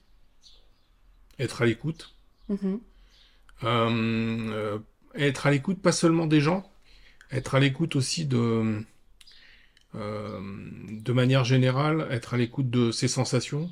Être 1.38 1.62
à 1.62 1.66
l'écoute. 1.66 2.14
Mmh 2.48 2.78
être 5.14 5.46
à 5.46 5.50
l'écoute 5.50 5.80
pas 5.80 5.92
seulement 5.92 6.26
des 6.26 6.40
gens, 6.40 6.70
être 7.32 7.54
à 7.54 7.60
l'écoute 7.60 7.96
aussi 7.96 8.26
de, 8.26 8.84
euh, 9.94 10.40
de 10.90 11.12
manière 11.12 11.44
générale, 11.44 12.06
être 12.10 12.34
à 12.34 12.36
l'écoute 12.36 12.70
de 12.70 12.92
ses 12.92 13.08
sensations. 13.08 13.70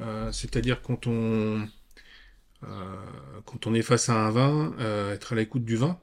Euh, 0.00 0.30
c'est-à-dire 0.32 0.80
quand 0.82 1.06
on 1.06 1.66
euh, 2.64 3.04
quand 3.44 3.66
on 3.66 3.74
est 3.74 3.82
face 3.82 4.08
à 4.08 4.14
un 4.14 4.30
vin, 4.30 4.74
être 5.12 5.32
à 5.32 5.36
l'écoute 5.36 5.64
du 5.64 5.76
vin, 5.76 5.98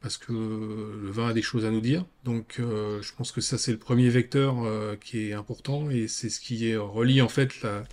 parce 0.00 0.18
que 0.18 0.32
le 0.32 1.10
vin 1.10 1.28
a 1.28 1.32
des 1.32 1.42
choses 1.42 1.64
à 1.64 1.70
nous 1.70 1.80
dire. 1.80 2.04
Donc 2.24 2.56
je 2.58 3.14
pense 3.16 3.32
que 3.32 3.40
ça 3.40 3.58
c'est 3.58 3.72
le 3.72 3.78
premier 3.78 4.08
vecteur 4.10 4.56
qui 5.00 5.28
est 5.28 5.32
important 5.32 5.90
et 5.90 6.08
c'est 6.08 6.30
ce 6.30 6.40
qui 6.40 6.68
est 6.68 6.76
relie 6.76 7.22
en 7.22 7.28
fait 7.28 7.62
la, 7.62 7.84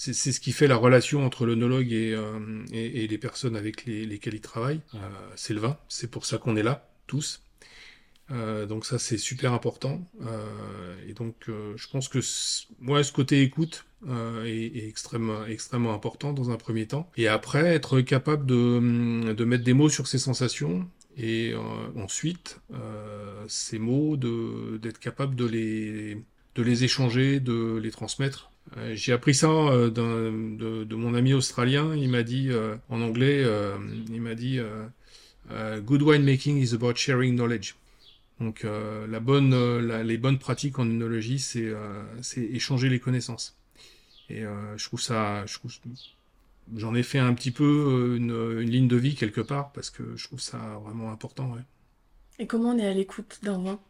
c'est 0.00 0.32
ce 0.32 0.40
qui 0.40 0.52
fait 0.52 0.66
la 0.66 0.76
relation 0.76 1.26
entre 1.26 1.44
l'onologue 1.44 1.92
et, 1.92 2.14
euh, 2.14 2.64
et, 2.72 3.06
les 3.06 3.18
personnes 3.18 3.54
avec 3.54 3.84
lesquelles 3.84 4.34
il 4.34 4.40
travaille. 4.40 4.80
Euh, 4.94 4.98
c'est 5.36 5.52
le 5.52 5.60
vin, 5.60 5.76
c'est 5.90 6.10
pour 6.10 6.24
ça 6.24 6.38
qu'on 6.38 6.56
est 6.56 6.62
là, 6.62 6.88
tous. 7.06 7.42
donc 8.30 8.86
ça 8.86 8.98
c'est 8.98 9.18
super 9.18 9.52
important. 9.52 10.00
et 11.06 11.12
donc 11.12 11.34
je 11.48 11.86
pense 11.88 12.08
que 12.08 12.20
moi 12.78 13.04
ce 13.04 13.12
côté 13.12 13.42
écoute 13.42 13.84
est, 14.44 14.88
extrêmement, 14.88 15.44
extrêmement 15.44 15.92
important 15.92 16.32
dans 16.32 16.50
un 16.50 16.56
premier 16.56 16.86
temps. 16.86 17.10
Et 17.18 17.28
après 17.28 17.66
être 17.74 18.00
capable 18.00 18.46
de, 18.46 19.34
de 19.34 19.44
mettre 19.44 19.64
des 19.64 19.74
mots 19.74 19.90
sur 19.90 20.06
ses 20.06 20.18
sensations 20.18 20.88
et 21.18 21.52
ensuite 21.94 22.58
ces 23.48 23.78
mots 23.78 24.16
d'être 24.16 24.98
capable 24.98 25.36
de 25.36 25.44
les 25.44 26.16
de 26.54 26.62
les 26.62 26.84
échanger, 26.84 27.40
de 27.40 27.76
les 27.76 27.90
transmettre. 27.90 28.49
Euh, 28.76 28.94
j'ai 28.94 29.12
appris 29.12 29.34
ça 29.34 29.48
euh, 29.48 29.90
de, 29.90 30.94
mon 30.94 31.14
ami 31.14 31.34
australien. 31.34 31.94
Il 31.96 32.10
m'a 32.10 32.22
dit 32.22 32.48
euh, 32.50 32.76
en 32.88 33.00
anglais, 33.00 33.44
il 34.10 34.20
m'a 34.20 34.34
dit 34.34 34.60
Good 35.50 36.02
winemaking 36.02 36.58
is 36.58 36.74
about 36.74 36.96
sharing 36.96 37.34
knowledge. 37.34 37.74
Donc 38.40 38.64
les 38.64 39.20
bonnes 39.20 40.38
pratiques 40.38 40.78
en 40.78 40.86
œnologie, 40.86 41.38
c'est 41.38 41.74
échanger 42.36 42.88
les 42.88 43.00
connaissances. 43.00 43.56
Et 44.28 44.42
je 44.76 44.84
trouve 44.84 45.00
ça, 45.00 45.44
je 45.46 45.58
j'en 46.76 46.94
ai 46.94 47.02
fait 47.02 47.18
un 47.18 47.34
petit 47.34 47.50
peu 47.50 48.14
une, 48.16 48.60
ligne 48.60 48.86
de 48.86 48.96
vie 48.96 49.16
quelque 49.16 49.40
part 49.40 49.72
parce 49.72 49.90
que 49.90 50.16
je 50.16 50.24
trouve 50.26 50.40
ça 50.40 50.58
vraiment 50.84 51.10
important. 51.10 51.56
Et 52.38 52.46
comment 52.46 52.70
on 52.70 52.78
est 52.78 52.86
à 52.86 52.94
l'écoute 52.94 53.40
d'un 53.42 53.58
vin? 53.62 53.80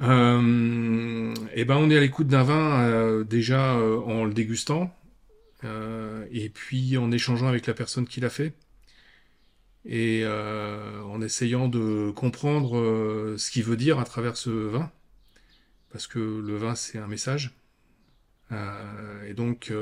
Euh, 0.00 1.34
eh 1.54 1.64
ben, 1.64 1.76
on 1.76 1.90
est 1.90 1.96
à 1.96 2.00
l'écoute 2.00 2.28
d'un 2.28 2.42
vin 2.42 2.82
euh, 2.82 3.24
déjà 3.24 3.74
euh, 3.76 3.98
en 4.00 4.24
le 4.24 4.32
dégustant, 4.32 4.94
euh, 5.64 6.26
et 6.30 6.48
puis 6.48 6.96
en 6.96 7.12
échangeant 7.12 7.48
avec 7.48 7.66
la 7.66 7.74
personne 7.74 8.06
qui 8.06 8.20
l'a 8.20 8.30
fait, 8.30 8.54
et 9.84 10.24
en 10.26 11.20
essayant 11.20 11.66
de 11.68 12.12
comprendre 12.12 13.34
ce 13.36 13.50
qu'il 13.50 13.64
veut 13.64 13.76
dire 13.76 13.98
à 13.98 14.04
travers 14.04 14.36
ce 14.36 14.50
vin, 14.50 14.90
parce 15.90 16.06
que 16.06 16.20
le 16.20 16.56
vin 16.56 16.76
c'est 16.76 16.98
un 16.98 17.08
message. 17.08 17.50
et 19.26 19.34
donc 19.34 19.72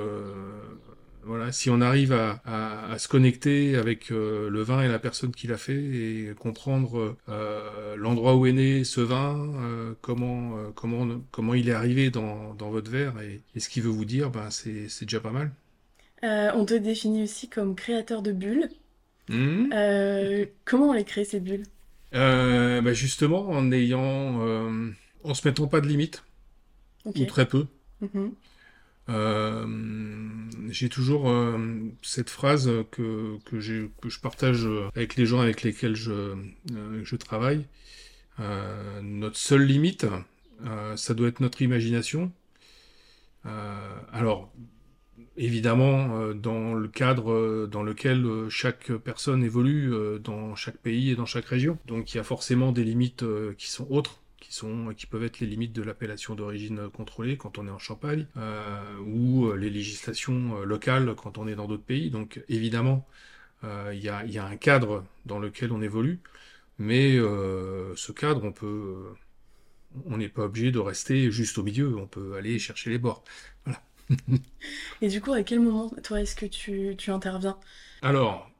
voilà, 1.24 1.52
si 1.52 1.70
on 1.70 1.80
arrive 1.80 2.12
à, 2.12 2.96
se 2.98 3.08
connecter 3.08 3.76
avec 3.76 4.10
euh, 4.10 4.48
le 4.48 4.62
vin 4.62 4.82
et 4.82 4.88
la 4.88 4.98
personne 4.98 5.32
qui 5.32 5.46
l'a 5.46 5.56
fait 5.56 5.76
et 5.76 6.34
comprendre 6.38 7.16
euh, 7.28 7.96
l'endroit 7.96 8.36
où 8.36 8.46
est 8.46 8.52
né 8.52 8.84
ce 8.84 9.00
vin, 9.00 9.52
euh, 9.62 9.94
comment 10.00 10.54
comment 10.74 11.20
comment 11.30 11.54
il 11.54 11.68
est 11.68 11.74
arrivé 11.74 12.10
dans, 12.10 12.54
dans 12.54 12.70
votre 12.70 12.90
verre 12.90 13.14
et, 13.20 13.60
ce 13.60 13.68
qu'il 13.68 13.82
veut 13.82 13.90
vous 13.90 14.04
dire, 14.04 14.30
ben 14.30 14.50
c'est 14.50 14.88
déjà 15.02 15.20
pas 15.20 15.30
mal. 15.30 15.50
on 16.22 16.64
te 16.64 16.74
définit 16.74 17.24
aussi 17.24 17.48
comme 17.48 17.74
créateur 17.74 18.22
de 18.22 18.32
bulles. 18.32 18.68
Mmh. 19.28 19.70
comment 20.64 20.90
on 20.90 20.92
les 20.92 21.04
crée 21.04 21.24
ces 21.24 21.40
bulles? 21.40 21.66
Ben 22.12 22.92
justement 22.92 23.48
en 23.50 23.70
ayant 23.70 24.40
en 25.22 25.34
se 25.34 25.46
mettant 25.46 25.66
pas 25.66 25.80
de 25.80 25.86
limites 25.86 26.24
ou 27.04 27.24
très 27.26 27.46
peu. 27.46 27.66
Mmh. 28.00 28.30
Euh, 29.08 29.66
j'ai 30.68 30.88
toujours 30.88 31.28
euh, 31.28 31.58
cette 32.02 32.30
phrase 32.30 32.70
que, 32.92 33.38
que, 33.44 33.58
je 33.58 34.20
partage 34.20 34.66
avec 34.94 35.16
les 35.16 35.26
gens 35.26 35.40
avec 35.40 35.62
lesquels 35.62 35.96
je, 35.96 36.12
euh, 36.12 37.00
je 37.02 37.16
travaille. 37.16 37.66
notre 39.02 39.36
seule 39.36 39.64
limite, 39.64 40.06
ça 40.96 41.14
doit 41.14 41.28
être 41.28 41.40
notre 41.40 41.62
imagination. 41.62 42.32
alors, 44.12 44.52
évidemment, 45.36 46.34
dans 46.34 46.74
le 46.74 46.88
cadre 46.88 47.66
dans 47.66 47.82
lequel 47.82 48.48
chaque 48.48 48.92
personne 48.92 49.42
évolue 49.44 49.92
dans 50.22 50.54
chaque 50.54 50.78
pays 50.78 51.10
et 51.10 51.16
dans 51.16 51.26
chaque 51.26 51.46
région. 51.46 51.78
Donc 51.86 52.14
il 52.14 52.18
y 52.18 52.20
a 52.20 52.24
forcément 52.24 52.72
des 52.72 52.84
limites 52.84 53.24
qui 53.58 53.70
sont 53.70 53.86
autres 53.90 54.19
qui, 54.50 54.56
sont, 54.56 54.92
qui 54.96 55.06
peuvent 55.06 55.22
être 55.22 55.38
les 55.38 55.46
limites 55.46 55.72
de 55.72 55.80
l'appellation 55.80 56.34
d'origine 56.34 56.90
contrôlée 56.90 57.36
quand 57.36 57.56
on 57.56 57.68
est 57.68 57.70
en 57.70 57.78
Champagne, 57.78 58.26
euh, 58.36 58.98
ou 59.06 59.46
euh, 59.46 59.54
les 59.54 59.70
législations 59.70 60.58
euh, 60.58 60.64
locales 60.64 61.14
quand 61.14 61.38
on 61.38 61.46
est 61.46 61.54
dans 61.54 61.68
d'autres 61.68 61.84
pays. 61.84 62.10
Donc 62.10 62.42
évidemment, 62.48 63.06
il 63.62 64.00
y 64.00 64.08
a, 64.08 64.24
y, 64.24 64.38
a, 64.38 64.44
un 64.46 64.56
cadre 64.56 65.04
dans 65.26 65.38
lequel 65.38 65.70
on 65.70 65.82
évolue, 65.82 66.20
mais 66.78 67.18
ce 67.18 68.10
cadre, 68.10 68.42
on 68.42 68.52
peut, 68.52 68.96
on 70.06 70.16
n'est 70.16 70.30
pas 70.30 70.44
obligé 70.44 70.72
de 70.72 70.78
rester 70.78 71.30
juste 71.30 71.58
au 71.58 71.62
milieu, 71.62 71.94
on 71.98 72.06
peut 72.06 72.36
aller 72.36 72.58
chercher 72.58 72.88
les 72.88 72.96
bords. 72.96 73.22
Voilà. 73.66 73.82
Et 75.02 75.08
du 75.08 75.20
coup, 75.20 75.34
à 75.34 75.42
quel 75.42 75.60
moment, 75.60 75.90
toi, 76.02 76.22
est-ce 76.22 76.34
que 76.34 76.46
tu, 76.46 76.94
tu 76.96 77.10
interviens? 77.10 77.58
Alors, 78.00 78.50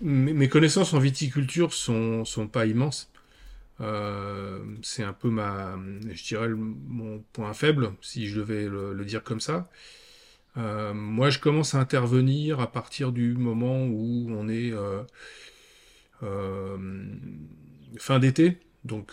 mes, 0.00 0.48
connaissances 0.48 0.94
en 0.94 1.00
viticulture 1.00 1.74
sont, 1.74 2.24
sont 2.24 2.48
pas 2.48 2.64
immenses. 2.64 3.10
Euh, 3.80 4.58
c'est 4.82 5.02
un 5.02 5.12
peu 5.12 5.28
ma, 5.28 5.78
je 6.10 6.24
dirais, 6.24 6.48
mon 6.48 7.20
point 7.32 7.52
faible, 7.52 7.92
si 8.00 8.26
je 8.26 8.40
devais 8.40 8.68
le, 8.68 9.04
dire 9.04 9.22
comme 9.22 9.40
ça. 9.40 9.68
Euh, 10.56 10.94
moi, 10.94 11.30
je 11.30 11.38
commence 11.38 11.74
à 11.74 11.80
intervenir 11.80 12.60
à 12.60 12.72
partir 12.72 13.12
du 13.12 13.34
moment 13.34 13.84
où 13.84 14.28
on 14.30 14.48
est 14.48 14.72
euh, 16.22 16.78
fin 17.98 18.18
d'été, 18.18 18.58
donc 18.84 19.12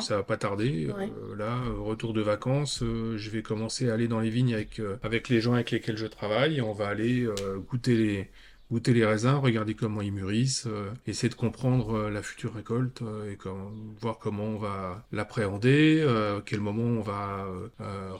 ça 0.00 0.16
va 0.16 0.22
pas 0.24 0.36
tarder. 0.36 0.90
là, 1.36 1.60
retour 1.78 2.12
de 2.12 2.20
vacances, 2.20 2.82
je 2.82 3.30
vais 3.30 3.42
commencer 3.42 3.88
à 3.88 3.94
aller 3.94 4.08
dans 4.08 4.20
les 4.20 4.30
vignes 4.30 4.54
avec, 4.54 4.82
avec 5.02 5.28
les 5.28 5.40
gens 5.40 5.54
avec 5.54 5.70
lesquels 5.70 5.96
je 5.96 6.06
travaille. 6.06 6.60
On 6.60 6.72
va 6.72 6.88
aller 6.88 7.28
goûter 7.68 7.96
les, 7.96 8.30
goûter 8.70 8.94
les 8.94 9.04
raisins, 9.04 9.34
regarder 9.34 9.74
comment 9.74 10.00
ils 10.00 10.12
mûrissent, 10.12 10.66
euh, 10.66 10.90
essayer 11.06 11.28
de 11.28 11.34
comprendre 11.34 11.94
euh, 11.94 12.10
la 12.10 12.22
future 12.22 12.54
récolte 12.54 13.02
euh, 13.02 13.30
et 13.30 13.38
voir 14.00 14.18
comment 14.18 14.44
on 14.44 14.58
va 14.58 15.04
l'appréhender, 15.12 16.02
à 16.02 16.42
quel 16.44 16.60
moment 16.60 16.82
on 16.82 17.00
va 17.00 17.46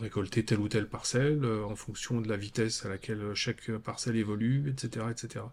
récolter 0.00 0.44
telle 0.44 0.60
ou 0.60 0.68
telle 0.68 0.88
parcelle 0.88 1.44
en 1.44 1.76
fonction 1.76 2.20
de 2.20 2.28
la 2.28 2.36
vitesse 2.36 2.84
à 2.84 2.88
laquelle 2.88 3.34
chaque 3.34 3.70
parcelle 3.78 4.16
évolue, 4.16 4.70
etc., 4.70 5.06
etc. 5.10 5.44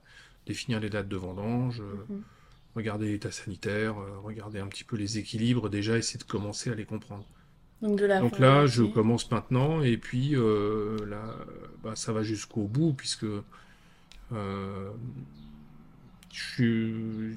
Définir 0.45 0.79
les 0.79 0.89
dates 0.89 1.07
de 1.07 1.17
vendange. 1.17 1.81
Mhm. 1.81 2.21
Regarder 2.75 3.07
l'état 3.07 3.31
sanitaire, 3.31 3.95
regarder 4.23 4.59
un 4.59 4.67
petit 4.67 4.85
peu 4.85 4.95
les 4.95 5.17
équilibres, 5.17 5.69
déjà 5.69 5.97
essayer 5.97 6.19
de 6.19 6.23
commencer 6.23 6.69
à 6.69 6.75
les 6.75 6.85
comprendre. 6.85 7.27
Donc, 7.81 7.99
là, 8.39 8.65
je 8.65 8.83
commence 8.83 9.29
maintenant, 9.29 9.81
et 9.81 9.97
puis 9.97 10.35
là, 10.35 11.35
bah, 11.83 11.95
ça 11.95 12.13
va 12.13 12.23
jusqu'au 12.23 12.63
bout, 12.63 12.93
puisque 12.93 13.25
euh, 14.33 14.91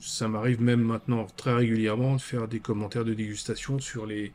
ça 0.00 0.28
m'arrive 0.28 0.60
même 0.60 0.82
maintenant 0.82 1.26
très 1.36 1.54
régulièrement 1.54 2.16
de 2.16 2.20
faire 2.20 2.48
des 2.48 2.60
commentaires 2.60 3.04
de 3.04 3.14
dégustation 3.14 3.78
sur 3.78 4.06
les, 4.06 4.32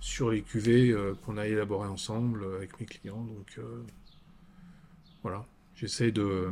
sur 0.00 0.30
les 0.30 0.42
cuvées 0.42 0.90
euh, 0.90 1.14
qu'on 1.24 1.36
a 1.36 1.46
élaborées 1.46 1.88
ensemble 1.88 2.44
avec 2.56 2.78
mes 2.80 2.86
clients. 2.86 3.22
Donc 3.22 3.58
euh, 3.58 3.82
voilà, 5.22 5.46
j'essaie 5.74 6.10
de, 6.10 6.50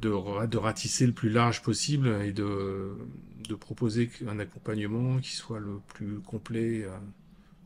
de, 0.00 0.46
de, 0.46 0.56
ratisser 0.58 1.06
le 1.06 1.12
plus 1.12 1.30
large 1.30 1.62
possible 1.62 2.08
et 2.24 2.32
de, 2.32 2.96
de 3.48 3.54
proposer 3.54 4.10
un 4.26 4.38
accompagnement 4.38 5.18
qui 5.18 5.36
soit 5.36 5.60
le 5.60 5.78
plus 5.94 6.18
complet, 6.20 6.86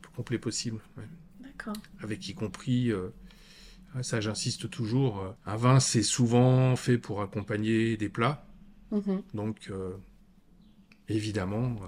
plus 0.02 0.12
complet 0.12 0.38
possible. 0.38 0.80
D'accord. 1.40 1.76
Avec 2.02 2.28
y 2.28 2.34
compris 2.34 2.92
ça, 4.02 4.20
j'insiste 4.20 4.70
toujours. 4.70 5.34
Un 5.46 5.56
vin, 5.56 5.80
c'est 5.80 6.02
souvent 6.02 6.76
fait 6.76 6.98
pour 6.98 7.22
accompagner 7.22 7.96
des 7.96 8.08
plats. 8.08 8.46
Mhm. 8.90 9.22
Donc, 9.34 9.68
euh, 9.70 9.96
évidemment, 11.08 11.76
euh, 11.82 11.86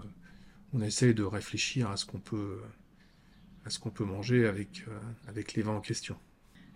on 0.73 0.82
essaie 0.82 1.14
de 1.14 1.25
réfléchir 1.25 1.90
à 1.90 1.97
ce 1.97 2.06
qu'on 2.06 2.21
peut, 2.21 2.61
à 3.64 3.71
ce 3.71 3.78
qu'on 3.78 3.90
peut 3.90 4.04
manger 4.04 4.47
avec, 4.47 4.85
euh, 4.88 4.99
avec 5.28 5.54
les 5.54 5.62
vins 5.62 5.76
en 5.76 5.80
question. 5.80 6.16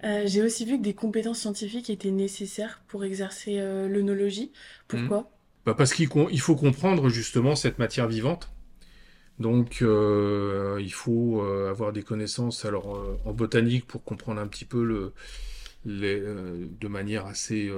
J'ai 0.02 0.42
aussi 0.42 0.64
vu 0.64 0.78
que 0.78 0.82
des 0.82 0.94
compétences 0.94 1.40
scientifiques 1.40 1.90
étaient 1.90 2.10
nécessaires 2.10 2.82
pour 2.86 3.04
exercer 3.04 3.56
l'œnologie. 3.88 4.52
Pourquoi? 4.86 5.18
Mhm. 5.18 5.26
bah 5.64 5.74
Parce 5.74 5.94
qu'il 5.94 6.40
faut 6.40 6.54
comprendre 6.54 7.08
justement 7.08 7.56
cette 7.56 7.78
matière 7.78 8.06
vivante. 8.06 8.52
Donc 9.38 9.82
euh, 9.82 10.78
il 10.80 10.92
faut 10.92 11.42
euh, 11.42 11.68
avoir 11.70 11.92
des 11.92 12.02
connaissances 12.02 12.64
alors 12.64 12.96
euh, 12.96 13.18
en 13.26 13.32
botanique 13.32 13.86
pour 13.86 14.02
comprendre 14.02 14.40
un 14.40 14.46
petit 14.46 14.64
peu 14.64 14.82
le, 14.82 15.12
les, 15.84 16.20
de 16.20 16.88
manière 16.88 17.26
assez 17.26 17.70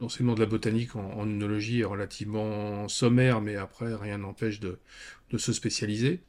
l'enseignement 0.00 0.34
de 0.34 0.40
la 0.40 0.46
botanique 0.46 0.94
en, 0.96 1.04
en, 1.14 1.22
œnologie 1.22 1.80
est 1.80 1.84
relativement 1.84 2.88
sommaire, 2.88 3.40
mais 3.40 3.56
après 3.56 3.94
rien 3.94 4.18
n'empêche 4.18 4.60
de, 4.60 4.78
de, 5.30 5.38
se 5.38 5.52
spécialiser. 5.52 6.20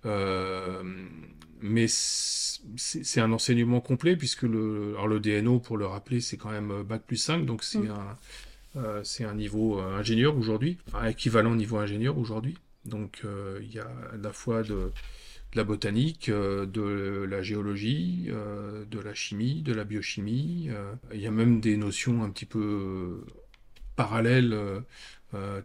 mais 1.62 1.86
c'est 1.88 3.22
un 3.22 3.32
enseignement 3.32 3.82
complet 3.82 4.15
puisque 4.15 4.44
le, 4.44 4.94
alors 4.94 5.08
le 5.08 5.20
DNO 5.20 5.60
pour 5.60 5.77
le 5.77 5.86
rappeler 5.86 6.22
c'est 6.22 6.38
quand 6.38 6.51
même 6.51 6.84
bac 6.84 7.04
plus 7.06 7.18
5 7.18 7.46
donc 7.46 7.63
c'est 7.63 7.80
mmh. 7.80 7.92
un 7.92 8.18
c'est 9.04 9.24
un 9.24 9.36
niveau 9.36 9.80
ingénieur 9.80 10.36
aujourd'hui, 10.38 10.77
enfin, 10.88 11.06
équivalent 11.06 11.56
niveau 11.56 11.77
ingénieur 11.77 12.18
aujourd'hui. 12.18 12.58
Donc 12.86 13.22
euh, 13.25 13.60
il 13.62 13.74
y 13.74 13.80
a 13.80 13.88
à 14.13 14.18
la 14.18 14.32
fois 14.32 14.63
de, 14.63 14.92
la 15.54 15.63
botanique, 15.63 16.30
euh, 16.30 16.65
de 16.65 17.25
la 17.30 17.42
géologie, 17.42 18.27
euh, 18.30 18.86
de 18.86 19.00
la 19.00 19.13
chimie, 19.13 19.62
de 19.62 19.74
la 19.74 19.84
biochimie. 19.84 20.70
il 21.13 21.20
y 21.20 21.27
a 21.27 21.32
même 21.32 21.60
des 21.62 21.77
notions 21.77 22.24
un 22.24 22.30
petit 22.30 22.46
peu 22.46 23.25
parallèles 23.96 24.58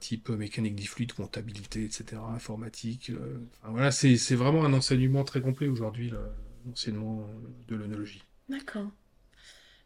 type 0.01 0.31
mécanique 0.31 0.75
des 0.75 0.85
fluides, 0.85 1.13
comptabilité, 1.13 1.85
etc., 1.85 2.21
informatique. 2.35 3.13
voilà, 3.63 3.93
c'est 3.93 4.35
vraiment 4.35 4.65
un 4.65 4.73
enseignement 4.73 5.23
très 5.23 5.41
complet 5.41 5.69
aujourd'hui, 5.69 6.13
l'enseignement 6.67 7.25
de 7.69 7.77
l'œnologie. 7.77 8.25
D'accord. 8.49 8.91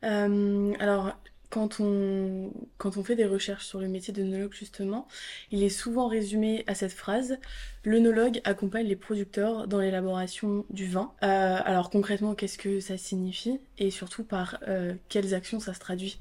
alors, 0.01 1.19
quand 1.51 1.81
on, 1.81 2.53
quand 2.79 2.97
on 2.97 3.05
fait 3.05 3.17
des 3.17 3.27
recherches 3.27 3.67
sur 3.67 3.81
le 3.81 3.89
métier 3.89 4.13
d'œnologue, 4.13 4.53
justement, 4.53 5.07
il 5.51 5.63
est 5.63 5.69
souvent 5.69 6.09
résumé 6.09 6.65
à 6.67 6.75
cette 6.75 6.93
phrase 6.93 7.39
L'œnologue 7.85 8.41
accompagne 8.45 8.87
les 8.87 8.97
producteurs 8.97 9.69
dans 9.69 9.79
l'élaboration 9.79 10.65
du 10.71 10.87
vin. 10.87 11.13
Euh, 11.23 11.59
alors 11.65 11.91
concrètement, 11.91 12.35
qu'est-ce 12.35 12.57
que 12.57 12.81
ça 12.81 12.97
signifie? 12.97 13.61
Et 13.77 13.91
surtout 13.91 14.25
par 14.25 14.59
euh, 14.69 14.95
quelles 15.11 15.35
actions 15.35 15.61
ça 15.61 15.75
se 15.75 15.81
traduit? 15.81 16.19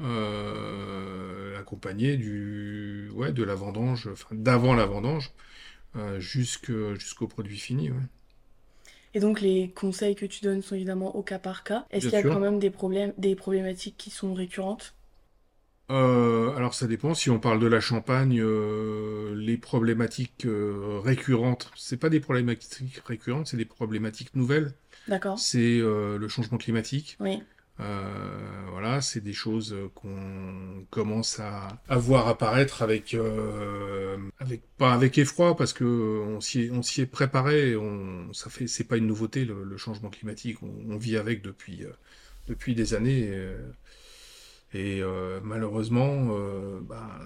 Euh, 0.00 1.58
Accompagner 1.60 2.16
du, 2.16 3.10
ouais, 3.14 3.32
de 3.32 3.42
la 3.42 3.54
vendange, 3.54 4.08
enfin, 4.10 4.34
d'avant 4.34 4.74
la 4.74 4.86
vendange 4.86 5.32
jusqu'au 6.18 7.28
produit 7.28 7.58
fini. 7.58 7.90
Ouais. 7.90 7.96
Et 9.14 9.20
donc 9.20 9.40
les 9.40 9.70
conseils 9.70 10.14
que 10.14 10.26
tu 10.26 10.42
donnes 10.42 10.62
sont 10.62 10.74
évidemment 10.74 11.14
au 11.16 11.22
cas 11.22 11.38
par 11.38 11.64
cas. 11.64 11.86
Est-ce 11.90 12.08
qu'il 12.08 12.14
y 12.14 12.16
a 12.16 12.22
quand 12.22 12.40
même 12.40 12.58
des 12.58 12.70
problèmes, 12.70 13.12
des 13.18 13.34
problématiques 13.34 13.96
qui 13.98 14.10
sont 14.10 14.34
récurrentes? 14.34 14.94
Euh, 15.90 16.54
alors 16.56 16.72
ça 16.74 16.86
dépend. 16.86 17.12
Si 17.14 17.28
on 17.28 17.38
parle 17.38 17.58
de 17.58 17.66
la 17.66 17.80
Champagne, 17.80 18.40
euh, 18.40 19.34
les 19.36 19.58
problématiques 19.58 20.46
euh, 20.46 21.00
récurrentes, 21.04 21.70
c'est 21.76 21.98
pas 21.98 22.08
des 22.08 22.20
problématiques 22.20 23.02
récurrentes, 23.04 23.48
c'est 23.48 23.58
des 23.58 23.66
problématiques 23.66 24.34
nouvelles. 24.34 24.72
D'accord. 25.08 25.38
C'est 25.38 25.78
le 25.80 26.28
changement 26.28 26.58
climatique. 26.58 27.16
Oui. 27.20 27.42
Euh, 27.82 28.66
voilà, 28.70 29.00
c'est 29.00 29.20
des 29.20 29.32
choses 29.32 29.76
qu'on 29.94 30.86
commence 30.90 31.40
à, 31.40 31.78
voir 31.90 32.28
apparaître 32.28 32.82
avec, 32.82 33.14
euh, 33.14 34.18
avec 34.80 35.18
effroi 35.18 35.56
parce 35.56 35.72
que 35.72 35.84
on 35.84 36.40
s'y 36.40 37.00
est 37.00 37.06
préparé. 37.06 37.74
Ça 38.32 38.50
c'est 38.66 38.84
pas 38.84 38.96
une 38.96 39.06
nouveauté 39.06 39.44
le, 39.44 39.76
changement 39.76 40.10
climatique. 40.10 40.58
On, 40.62 40.96
vit 40.96 41.16
avec 41.16 41.42
depuis 41.42 41.84
euh, 41.84 42.74
des 42.74 42.94
années. 42.94 43.30
Euh, 44.74 45.40
malheureusement, 45.42 46.28
euh, 46.30 46.80
bah, 46.80 47.18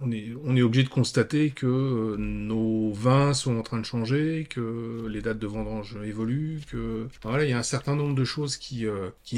on, 0.00 0.10
est, 0.10 0.32
obligé 0.62 0.82
de 0.82 0.88
constater 0.88 1.50
que 1.50 1.66
euh, 1.66 2.16
nos 2.18 2.92
vins 2.92 3.34
sont 3.34 3.56
en 3.56 3.62
train 3.62 3.78
de 3.78 3.84
changer, 3.84 4.46
que 4.48 5.06
les 5.08 5.22
dates 5.22 5.38
de 5.38 5.46
vendange 5.46 5.96
évoluent, 6.04 6.60
que 6.68 7.08
voilà, 7.22 7.44
il 7.44 7.50
y 7.50 7.52
a 7.52 7.58
un 7.58 7.62
certain 7.62 7.94
nombre 7.94 8.14
de 8.14 8.24
choses 8.24 8.56
qui, 8.56 8.86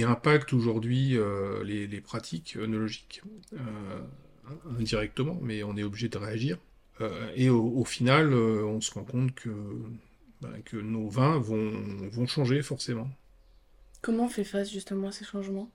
impactent 0.03 0.53
aujourd'hui 0.53 1.19
les, 1.65 2.01
pratiques 2.01 2.57
œnologiques 2.57 3.23
indirectement, 4.79 5.39
mais 5.43 5.63
on 5.63 5.77
est 5.77 5.83
obligé 5.83 6.09
de 6.09 6.17
réagir. 6.17 6.57
et 7.37 7.51
au, 7.51 7.85
final, 7.85 8.33
on 8.33 8.81
se 8.81 8.93
rend 8.93 9.05
compte 9.05 9.35
que, 9.35 9.51
bah, 10.41 10.49
que 10.65 10.79
nos 10.79 11.09
vins 11.09 11.39
vont, 11.39 11.73
vont 12.11 12.27
changer 12.27 12.63
forcément. 12.63 13.11
Comment 14.01 14.25
on 14.27 14.29
fait 14.29 14.45
face 14.45 14.73
justement 14.73 15.09
à 15.09 15.13
ces 15.13 15.25
changements? 15.25 15.71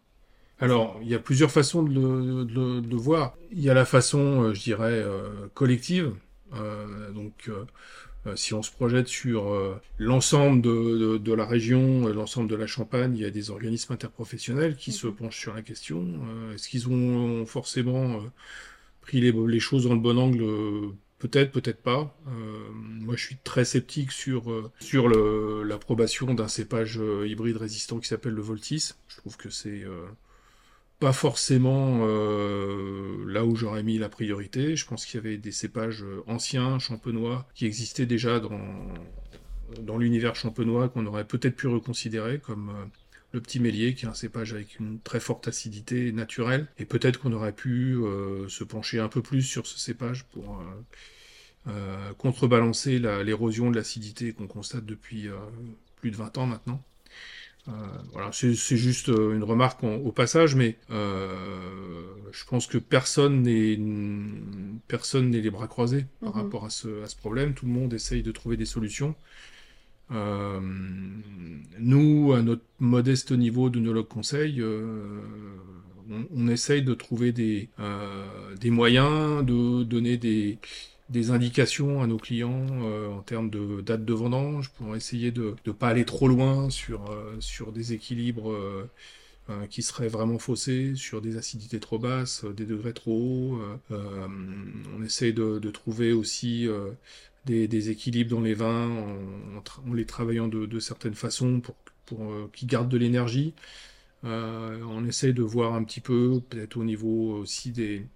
Alors, 0.59 0.99
il 1.01 1.09
y 1.09 1.15
a 1.15 1.19
plusieurs 1.19 1.51
façons 1.51 1.83
de 1.83 1.91
le, 1.91 2.95
voir. 2.95 3.35
Il 3.51 3.59
y 3.59 3.69
a 3.69 3.73
la 3.73 3.85
façon, 3.85 4.43
euh, 4.43 4.53
je 4.53 4.61
dirais, 4.61 4.93
euh, 4.93 5.47
collective. 5.53 6.13
Euh, 6.53 7.11
donc, 7.11 7.49
si 8.35 8.53
on 8.53 8.63
se 8.63 8.71
projette 8.71 9.09
sur 9.09 9.53
l'ensemble 9.97 10.61
de, 10.61 11.33
la 11.33 11.45
région, 11.45 12.07
l'ensemble 12.07 12.49
de 12.49 12.55
la 12.55 12.67
Champagne, 12.67 13.13
il 13.17 13.21
y 13.21 13.25
a 13.25 13.29
des 13.29 13.49
organismes 13.49 13.91
interprofessionnels 13.91 14.77
qui 14.77 14.93
se 14.93 15.07
mhm. 15.07 15.15
penchent 15.15 15.39
sur 15.39 15.53
la 15.53 15.61
question. 15.61 16.07
Est-ce 16.53 16.69
qu'ils 16.69 16.87
ont 16.87 17.45
forcément 17.45 18.21
pris 19.01 19.19
les, 19.19 19.59
choses 19.59 19.83
dans 19.83 19.93
le 19.93 19.99
bon 19.99 20.17
angle? 20.17 20.45
Peut-être, 21.19 21.51
peut-être 21.51 21.81
pas. 21.81 22.15
moi, 22.81 23.15
je 23.17 23.25
suis 23.25 23.37
très 23.43 23.65
sceptique 23.65 24.13
sur, 24.13 24.71
sur 24.79 25.09
l'approbation 25.09 26.33
d'un 26.33 26.47
cépage 26.47 27.01
hybride 27.25 27.57
résistant 27.57 27.99
qui 27.99 28.07
s'appelle 28.07 28.33
le 28.33 28.41
Voltis. 28.41 28.93
Je 29.09 29.17
trouve 29.17 29.35
que 29.35 29.49
c'est 29.49 29.83
pas 31.03 31.11
forcément 31.11 32.07
euh, 32.07 33.25
là 33.27 33.43
où 33.43 33.57
j'aurais 33.57 33.83
mis 33.83 33.97
la 33.97 34.07
priorité. 34.07 34.77
Je 34.77 34.85
pense 34.85 35.05
qu'il 35.05 35.15
y 35.15 35.27
avait 35.27 35.35
des 35.35 35.51
cépages 35.51 36.01
euh, 36.01 36.23
anciens, 36.27 36.79
champenois, 36.79 37.45
qui 37.55 37.65
existaient 37.65 38.05
déjà 38.05 38.39
dans, 38.39 38.61
dans 39.81 39.97
l'univers 39.97 40.33
champenois 40.33 40.87
qu'on 40.87 41.05
aurait 41.05 41.27
peut-être 41.27 41.57
pu 41.57 41.67
reconsidérer, 41.67 42.39
comme 42.39 42.69
euh, 42.69 42.85
le 43.33 43.41
petit 43.41 43.59
mélier, 43.59 43.95
qui 43.95 44.05
est 44.05 44.07
un 44.07 44.13
cépage 44.13 44.53
avec 44.53 44.79
une 44.79 45.01
très 45.01 45.19
forte 45.19 45.45
acidité 45.45 46.13
naturelle. 46.13 46.67
Et 46.77 46.85
peut-être 46.85 47.19
qu'on 47.19 47.33
aurait 47.33 47.51
pu 47.51 47.97
se 48.47 48.63
pencher 48.63 48.99
un 48.99 49.09
peu 49.09 49.21
plus 49.21 49.41
sur 49.41 49.67
ce 49.67 49.77
cépage 49.79 50.23
pour 50.25 50.63
contrebalancer 52.19 52.99
l'érosion 52.99 53.71
de 53.71 53.75
l'acidité 53.75 54.33
qu'on 54.33 54.45
constate 54.45 54.85
depuis 54.85 55.29
plus 55.95 56.11
de 56.11 56.15
20 56.15 56.37
ans 56.37 56.45
maintenant. 56.45 56.81
Euh, 57.69 57.71
voilà, 58.11 58.29
c'est 58.33 58.53
juste 58.53 59.07
euh, 59.07 59.33
une 59.33 59.43
remarque 59.43 59.83
au 59.83 60.11
passage, 60.11 60.55
mais 60.55 60.75
euh, 60.91 61.29
je 62.31 62.43
pense 62.45 62.67
que 62.67 62.77
personne 62.77 63.43
n'est 63.43 63.79
personne 64.89 65.29
n'est 65.29 65.39
les 65.39 65.49
bras 65.49 65.67
croisés 65.67 66.05
par 66.19 66.35
mhm. 66.35 66.41
rapport 66.41 66.65
à 66.65 66.69
ce, 66.69 67.03
à 67.03 67.07
ce 67.07 67.15
problème. 67.15 67.53
Tout 67.53 67.65
le 67.65 67.71
monde 67.71 67.93
essaye 67.93 68.21
de 68.21 68.31
trouver 68.31 68.57
des 68.57 68.65
solutions. 68.65 69.15
Euh, 70.11 70.59
nous, 71.79 72.33
à 72.33 72.41
notre 72.41 72.65
modeste 72.79 73.31
niveau 73.31 73.69
de 73.69 73.79
nos 73.79 74.03
conseil, 74.03 74.61
on, 74.61 76.25
on, 76.35 76.47
essaye 76.49 76.81
de 76.81 76.93
trouver 76.93 77.31
des, 77.31 77.69
des 78.59 78.69
moyens 78.69 79.45
de 79.45 79.83
donner 79.83 80.17
des, 80.17 80.59
des 81.13 81.29
indications 81.29 82.01
à 82.01 82.07
nos 82.07 82.17
clients 82.17 82.65
euh, 82.81 83.07
en 83.09 83.21
termes 83.21 83.49
de 83.49 83.81
date 83.81 84.03
de 84.03 84.13
vendange 84.13 84.69
pour 84.71 84.95
essayer 84.95 85.31
de 85.31 85.55
ne 85.65 85.71
pas 85.71 85.87
aller 85.87 86.05
trop 86.05 86.27
loin 86.27 86.69
sur, 86.69 87.09
euh, 87.11 87.35
sur 87.39 87.71
des 87.71 87.93
équilibres 87.93 88.51
euh, 88.51 88.89
qui 89.69 89.83
seraient 89.83 90.07
vraiment 90.07 90.39
faussés, 90.39 90.95
sur 90.95 91.21
des 91.21 91.37
acidités 91.37 91.79
trop 91.79 91.99
basses, 91.99 92.45
des 92.45 92.65
degrés 92.65 92.93
trop 92.93 93.59
hauts. 93.59 93.61
on 93.91 95.03
essaie 95.03 95.33
de, 95.33 95.59
trouver 95.69 96.13
aussi 96.13 96.65
des, 97.45 97.89
équilibres 97.89 98.31
dans 98.31 98.41
les 98.41 98.53
vins 98.53 98.89
en, 98.89 99.93
les 99.93 100.05
travaillant 100.05 100.47
de, 100.47 100.79
certaines 100.79 101.13
façons 101.13 101.59
pour, 101.59 101.75
pour 102.05 102.31
qu'ils 102.53 102.69
gardent 102.69 102.87
de 102.87 102.97
l'énergie. 102.97 103.53
on 104.23 105.05
essaie 105.05 105.33
de 105.33 105.43
voir 105.43 105.73
un 105.73 105.83
petit 105.83 105.99
peu, 105.99 106.39
peut-être 106.49 106.77
au 106.77 106.85
niveau 106.85 107.33
aussi 107.33 107.71
des, 107.71 108.07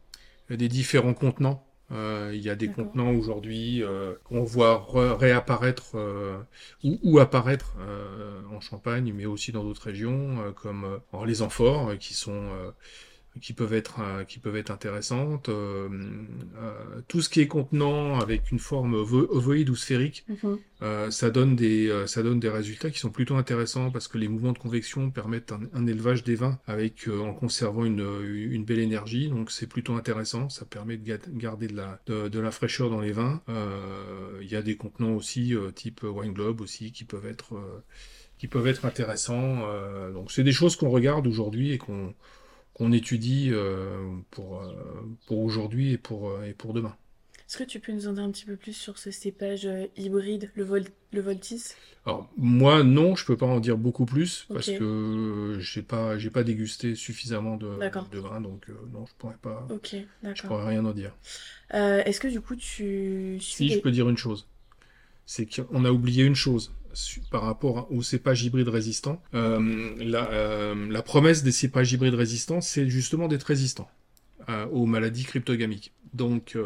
des 0.50 0.70
différents 0.70 1.14
contenants 1.14 1.67
euh, 1.92 2.32
il 2.34 2.42
y 2.42 2.50
a 2.50 2.56
des 2.56 2.68
contenants 2.68 3.14
aujourd'hui 3.14 3.82
euh, 3.82 4.14
qu'on 4.26 4.44
voit 4.44 4.86
réapparaître 5.18 5.92
euh, 5.96 6.38
ou, 6.84 7.00
ou, 7.02 7.20
apparaître 7.20 7.76
en 8.52 8.60
Champagne, 8.60 9.14
mais 9.16 9.26
aussi 9.26 9.52
dans 9.52 9.64
d'autres 9.64 9.84
régions, 9.84 10.54
comme 10.56 11.00
les 11.26 11.42
amphores, 11.42 11.98
qui 11.98 12.14
sont 12.14 12.50
qui 13.40 13.54
peuvent 13.54 13.74
être 13.74 14.00
euh, 14.00 14.24
qui 14.24 14.40
peuvent 14.40 14.56
être 14.56 14.72
intéressantes. 14.72 15.50
Euh, 15.50 15.90
euh, 16.58 17.02
tout 17.08 17.22
ce 17.22 17.30
qui 17.30 17.42
est 17.42 17.48
contenant 17.48 18.20
avec 18.20 18.52
une 18.52 18.60
forme 18.60 18.94
ovoïde 18.94 19.70
ou 19.70 19.76
sphérique, 19.76 20.26
mhm. 20.28 21.12
ça 21.12 21.30
donne 21.30 21.56
des 21.56 21.92
ça 22.08 22.24
donne 22.24 22.40
des 22.40 22.50
résultats 22.50 22.90
qui 22.90 23.00
sont 23.00 23.10
plutôt 23.10 23.36
intéressants 23.36 23.92
parce 23.92 24.08
que 24.08 24.18
les 24.18 24.28
mouvements 24.28 24.54
de 24.54 24.58
convection 24.58 25.10
permettent 25.12 25.54
un, 25.74 25.88
élevage 25.88 26.24
des 26.24 26.36
vins 26.36 26.60
avec 26.68 27.08
en 27.08 27.34
conservant 27.34 27.86
une, 27.86 28.06
une 28.52 28.66
belle 28.66 28.80
énergie. 28.80 29.30
Donc 29.30 29.52
c'est 29.52 29.68
plutôt 29.68 29.96
intéressant. 29.96 30.50
Ça 30.50 30.66
permet 30.66 30.98
de 30.98 31.20
garder 31.34 31.68
de 31.68 31.76
la 31.76 32.00
de, 32.08 32.40
la 32.40 32.52
fraîcheur 32.52 32.90
dans 32.90 33.02
les 33.02 33.12
vins. 33.12 33.42
Il 34.42 34.48
y 34.48 34.56
a 34.56 34.62
des 34.62 34.76
contenants 34.76 35.14
aussi 35.14 35.54
type 35.76 36.04
wine 36.04 36.34
globe 36.34 36.62
aussi 36.62 36.92
qui 36.92 37.06
peuvent 37.06 37.28
être 37.28 37.56
qui 38.38 38.48
peuvent 38.48 38.68
être 38.68 38.86
intéressants. 38.86 39.62
donc 40.14 40.32
c'est 40.32 40.44
des 40.44 40.52
choses 40.52 40.76
qu'on 40.76 40.90
regarde 40.90 41.28
aujourd'hui 41.28 41.72
et 41.72 41.78
qu'on 41.78 42.14
qu'on 42.78 42.92
étudie 42.92 43.50
euh, 43.52 43.98
pour, 44.30 44.62
euh, 44.62 44.72
pour 45.26 45.40
aujourd'hui 45.40 45.94
et 45.94 45.98
pour, 45.98 46.30
euh, 46.30 46.44
et 46.46 46.54
pour 46.54 46.74
demain. 46.74 46.96
Est-ce 47.50 47.58
que 47.58 47.64
tu 47.64 47.80
peux 47.80 47.94
nous 47.94 48.08
en 48.08 48.14
dire 48.14 48.24
un 48.24 48.32
petit 48.32 48.46
peu 48.46 48.58
plus 48.58 48.74
sur 48.74 48.98
ce 48.98 49.10
cépage 49.10 49.68
hybride, 49.96 50.52
le, 50.54 50.66
vol 50.66 50.84
le 51.14 51.22
Voltis? 51.22 51.76
Alors 52.06 52.30
moi 52.36 52.84
non, 52.84 53.16
je 53.16 53.26
peux 53.26 53.38
pas 53.38 53.46
en 53.46 53.62
dire 53.62 53.78
beaucoup 53.78 54.06
plus 54.06 54.46
parce 54.54 54.70
que 54.70 55.58
j'ai 55.62 55.82
pas 55.82 56.18
j'ai 56.18 56.30
pas 56.30 56.44
dégusté 56.44 56.94
suffisamment 56.94 57.56
de, 57.56 57.70
de 58.12 58.20
vin, 58.20 58.42
donc 58.42 58.68
non, 58.92 59.06
je 59.06 59.14
pourrais 59.18 59.38
pas. 59.42 59.66
Ok, 59.72 59.96
Je 60.24 60.42
pourrais 60.44 60.68
rien 60.68 60.84
en 60.84 60.92
dire. 60.92 61.16
Est-ce 61.72 62.20
que 62.20 62.28
du 62.28 62.42
coup 62.42 62.58
tu 62.58 63.38
Si 63.40 63.70
je 63.70 63.80
peux 63.80 63.92
dire 63.92 64.10
une 64.10 64.18
chose, 64.18 64.50
c'est 65.26 65.46
qu'on 65.46 65.86
a 65.86 65.92
oublié 65.92 66.26
une 66.26 66.36
chose 66.36 66.74
par 67.32 67.44
rapport 67.44 67.92
aux 67.92 68.02
cépages 68.02 68.44
hybrides 68.44 68.70
résistants. 68.70 69.22
Euh, 69.34 69.60
euh, 70.02 70.88
la, 70.90 71.02
promesse 71.02 71.44
des 71.44 71.52
cépages 71.52 71.92
hybrides 71.94 72.14
résistants, 72.14 72.62
c'est 72.62 72.88
justement 72.90 73.28
d'être 73.28 73.44
résistants 73.44 73.90
euh, 74.50 74.66
aux 74.68 74.86
maladies 74.86 75.24
cryptogamiques. 75.24 75.94
Donc, 76.14 76.58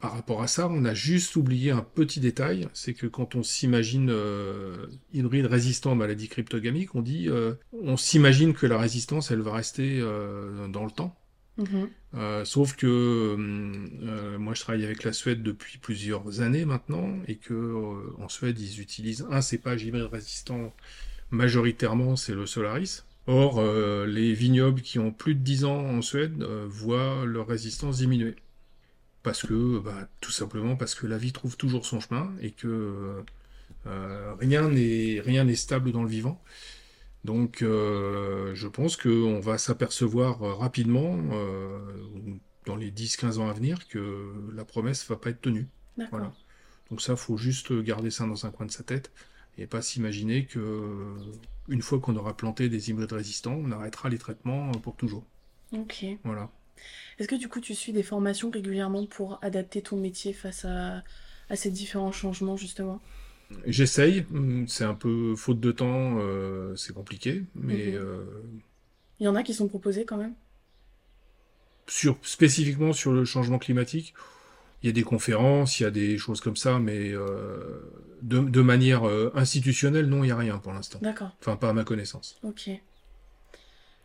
par 0.00 0.12
rapport 0.12 0.42
à 0.42 0.46
ça, 0.46 0.68
on 0.68 0.84
a 0.84 0.94
juste 0.94 1.36
oublié 1.36 1.70
un 1.70 1.80
petit 1.80 2.20
détail, 2.20 2.68
c'est 2.72 2.94
que 2.94 3.06
quand 3.06 3.34
on 3.34 3.42
s'imagine 3.42 4.14
hybride 5.12 5.46
résistant 5.46 5.92
aux 5.92 5.96
maladies 5.96 6.28
cryptogamiques, 6.28 6.94
on 6.94 7.02
dit, 7.02 7.28
on 7.72 7.96
s'imagine 7.96 8.54
que 8.54 8.66
la 8.66 8.78
résistance, 8.78 9.30
elle 9.30 9.40
va 9.40 9.52
rester 9.52 10.00
dans 10.00 10.84
le 10.84 10.90
temps. 10.90 11.14
Mhm. 11.56 11.88
Euh, 12.14 12.44
sauf 12.44 12.74
que 12.74 12.86
euh, 12.86 14.38
moi 14.38 14.54
je 14.54 14.60
travaille 14.60 14.84
avec 14.84 15.04
la 15.04 15.12
Suède 15.12 15.42
depuis 15.42 15.78
plusieurs 15.78 16.40
années 16.40 16.64
maintenant 16.64 17.16
et 17.28 17.36
que 17.36 17.54
euh, 17.54 18.12
en 18.18 18.28
Suède 18.28 18.58
ils 18.58 18.80
utilisent 18.80 19.24
un 19.30 19.40
cépage 19.40 19.84
hybride 19.84 20.08
résistant 20.10 20.74
majoritairement 21.30 22.16
c'est 22.16 22.34
le 22.34 22.46
Solaris. 22.46 23.04
Or 23.26 23.58
euh, 23.58 24.06
les 24.06 24.34
vignobles 24.34 24.82
qui 24.82 24.98
ont 24.98 25.10
plus 25.10 25.34
de 25.34 25.40
10 25.40 25.64
ans 25.64 25.78
en 25.86 26.02
Suède 26.02 26.42
euh, 26.42 26.66
voient 26.68 27.24
leur 27.24 27.46
résistance 27.46 27.98
diminuer. 27.98 28.36
Parce 29.22 29.46
que 29.46 29.78
bah, 29.78 30.08
tout 30.20 30.32
simplement 30.32 30.76
parce 30.76 30.94
que 30.94 31.06
la 31.06 31.16
vie 31.16 31.32
trouve 31.32 31.56
toujours 31.56 31.86
son 31.86 32.00
chemin 32.00 32.30
et 32.42 32.50
que 32.50 33.22
euh, 33.86 34.34
rien 34.38 34.68
n'est 34.68 35.20
rien 35.24 35.44
n'est 35.44 35.54
stable 35.54 35.92
dans 35.92 36.02
le 36.02 36.08
vivant. 36.08 36.42
Donc, 37.24 37.62
euh, 37.62 38.54
je 38.54 38.68
pense 38.68 38.96
qu'on 38.96 39.40
va 39.40 39.56
s'apercevoir 39.56 40.42
euh, 40.42 40.52
rapidement, 40.54 41.16
euh, 41.32 41.78
dans 42.66 42.76
les 42.76 42.90
10-15 42.90 43.38
ans 43.38 43.48
à 43.48 43.52
venir, 43.54 43.88
que 43.88 44.32
la 44.54 44.64
promesse 44.64 45.06
va 45.08 45.16
pas 45.16 45.30
être 45.30 45.40
tenue. 45.40 45.66
Voilà. 46.10 46.32
Donc 46.90 47.00
ça, 47.00 47.16
faut 47.16 47.38
juste 47.38 47.72
garder 47.72 48.10
ça 48.10 48.26
dans 48.26 48.44
un 48.44 48.50
coin 48.50 48.66
de 48.66 48.70
sa 48.70 48.82
tête 48.82 49.10
et 49.56 49.66
pas 49.66 49.80
s'imaginer 49.80 50.44
que 50.44 51.14
une 51.68 51.80
fois 51.80 51.98
qu'on 51.98 52.14
aura 52.16 52.36
planté 52.36 52.68
des 52.68 52.90
hybrides 52.90 53.12
résistants, 53.12 53.54
on 53.54 53.70
arrêtera 53.70 54.10
les 54.10 54.18
traitements 54.18 54.70
pour 54.72 54.96
toujours. 54.96 55.24
Ok. 55.72 56.04
Voilà. 56.24 56.50
Est-ce 57.18 57.28
que 57.28 57.36
du 57.36 57.48
coup 57.48 57.60
tu 57.60 57.74
suis 57.74 57.92
des 57.92 58.02
formations 58.02 58.50
régulièrement 58.50 59.06
pour 59.06 59.38
adapter 59.42 59.80
ton 59.80 59.96
métier 59.96 60.32
face 60.32 60.64
à, 60.64 61.02
à 61.48 61.56
ces 61.56 61.70
différents 61.70 62.12
changements 62.12 62.56
justement? 62.56 63.00
J'essaye, 63.66 64.24
hum, 64.32 64.66
c'est 64.68 64.84
un 64.84 64.94
peu 64.94 65.34
faute 65.36 65.60
de 65.60 65.72
temps, 65.72 66.18
euh, 66.18 66.74
c'est 66.76 66.92
compliqué, 66.92 67.44
mais 67.54 67.86
Mhm. 67.92 67.94
euh, 67.94 68.24
Il 69.20 69.24
y 69.24 69.28
en 69.28 69.34
a 69.34 69.42
qui 69.42 69.54
sont 69.54 69.68
proposés 69.68 70.04
quand 70.04 70.16
même? 70.16 70.34
sur, 71.86 72.16
spécifiquement 72.22 72.92
sur 72.92 73.12
le 73.12 73.24
changement 73.24 73.58
climatique, 73.58 74.14
il 74.82 74.86
y 74.86 74.90
a 74.90 74.92
des 74.92 75.02
conférences, 75.02 75.80
il 75.80 75.84
y 75.84 75.86
a 75.86 75.90
des 75.90 76.18
choses 76.18 76.40
comme 76.40 76.56
ça, 76.56 76.78
mais 76.78 77.12
euh, 77.12 77.80
de, 78.22 78.38
de 78.40 78.60
manière 78.62 79.04
institutionnelle, 79.34 80.06
non, 80.06 80.24
il 80.24 80.28
n'y 80.28 80.32
a 80.32 80.36
rien 80.36 80.58
pour 80.58 80.72
l'instant. 80.72 80.98
D'accord. 81.02 81.36
Enfin, 81.40 81.56
pas 81.56 81.70
à 81.70 81.72
ma 81.72 81.84
connaissance. 81.84 82.38
Ok. 82.42 82.70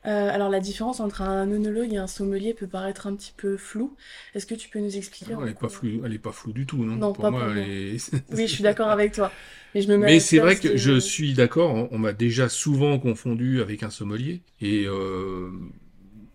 Euh, 0.05 0.29
alors 0.29 0.49
la 0.49 0.59
différence 0.61 0.99
entre 1.01 1.21
un 1.21 1.51
œnologue 1.51 1.93
et 1.93 1.97
un 1.97 2.07
sommelier 2.07 2.53
peut 2.53 2.67
paraître 2.67 3.07
un 3.07 3.15
petit 3.15 3.33
peu 3.35 3.57
floue. 3.57 3.95
Est-ce 4.33 4.45
que 4.45 4.55
tu 4.55 4.69
peux 4.69 4.79
nous 4.79 4.95
expliquer 4.95 5.33
Non, 5.33 5.43
elle 5.43 5.49
est 5.49 5.53
pas 5.59 5.69
floue, 5.69 6.01
elle 6.05 6.13
est 6.13 6.19
pas 6.19 6.31
floue 6.31 6.53
du 6.53 6.65
tout, 6.65 6.83
non? 6.83 6.95
Non, 6.95 7.13
Pour 7.13 7.23
pas 7.23 7.31
moi, 7.31 7.41
pour 7.41 7.49
elle 7.49 7.55
moi. 7.55 7.65
est... 7.65 8.13
Oui, 8.31 8.47
je 8.47 8.53
suis 8.53 8.63
d'accord 8.63 8.89
avec 8.89 9.13
toi. 9.13 9.31
Mais 9.75 9.81
je 9.81 9.89
me 9.89 9.97
mets 9.97 10.05
à 10.07 10.09
Mais 10.09 10.19
c'est 10.19 10.39
vrai 10.39 10.57
que 10.57 10.77
je 10.77 10.99
suis 10.99 11.33
d'accord, 11.33 11.73
on, 11.73 11.89
on 11.91 11.97
m'a 11.97 12.13
déjà 12.13 12.49
souvent 12.49 12.97
confondu 12.99 13.61
avec 13.61 13.83
un 13.83 13.89
sommelier, 13.89 14.41
et 14.61 14.85
euh, 14.87 15.49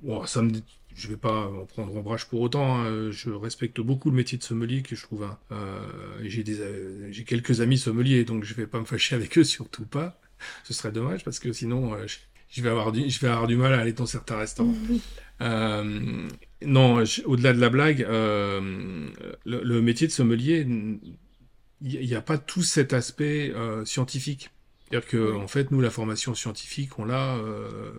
bon, 0.02 0.24
ça 0.26 0.42
me, 0.42 0.52
je 0.94 1.08
vais 1.08 1.16
pas 1.16 1.46
en 1.48 1.64
prendre 1.66 1.94
ombrage 1.96 2.28
pour 2.28 2.40
autant, 2.40 2.78
hein, 2.80 3.10
je 3.10 3.30
respecte 3.30 3.80
beaucoup 3.80 4.10
le 4.10 4.16
métier 4.16 4.38
de 4.38 4.42
sommelier 4.42 4.82
que 4.82 4.96
je 4.96 5.02
trouve, 5.02 5.26
euh, 5.52 5.80
j'ai 6.22 6.44
des, 6.44 6.60
euh, 6.60 7.08
j'ai 7.12 7.24
quelques 7.24 7.60
amis 7.60 7.78
sommeliers, 7.78 8.24
donc 8.24 8.44
je 8.44 8.54
vais 8.54 8.66
pas 8.66 8.80
me 8.80 8.84
fâcher 8.84 9.14
avec 9.16 9.36
eux, 9.38 9.44
surtout 9.44 9.86
pas, 9.86 10.20
ce 10.64 10.74
serait 10.74 10.92
dommage, 10.92 11.24
parce 11.24 11.38
que 11.38 11.52
sinon, 11.52 11.94
euh, 11.94 12.06
je, 12.54 12.62
vais 12.62 12.68
avoir 12.70 12.92
du, 12.92 13.08
je 13.10 13.20
vais 13.20 13.28
avoir 13.28 13.46
du 13.46 13.56
mal 13.56 13.72
à 13.74 13.80
aller 13.80 13.92
dans 13.92 14.06
certains 14.06 14.36
restaurants. 14.38 14.74
Euh, 15.40 16.28
non, 16.64 17.02
au-delà 17.26 17.52
de 17.52 17.60
la 17.60 17.68
blague, 17.68 18.02
euh, 18.02 19.08
le, 19.44 19.62
le 19.62 19.82
métier 19.82 20.06
de 20.06 20.12
sommelier, 20.12 20.66
il 21.82 22.06
n'y 22.06 22.14
a 22.14 22.20
pas 22.22 22.38
tout 22.38 22.62
cet 22.62 22.92
aspect 22.92 23.52
euh, 23.54 23.84
scientifique. 23.84 24.50
C'est-à-dire 24.88 25.08
que, 25.08 25.32
Oui. 25.32 25.36
en 25.40 25.48
fait, 25.48 25.70
nous, 25.70 25.80
la 25.80 25.90
formation 25.90 26.34
scientifique, 26.34 26.98
on 26.98 27.04
l'a 27.04 27.36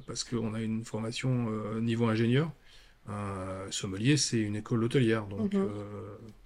parce 0.08 0.24
qu'on 0.24 0.54
a 0.54 0.62
une 0.62 0.86
formation 0.86 1.50
niveau 1.82 2.08
ingénieur. 2.08 2.52
Euh, 3.08 3.68
sommelier, 3.70 4.18
c'est 4.18 4.40
une 4.40 4.56
école 4.56 4.84
hôtelière, 4.84 5.28
donc 5.28 5.54
euh, 5.54 5.68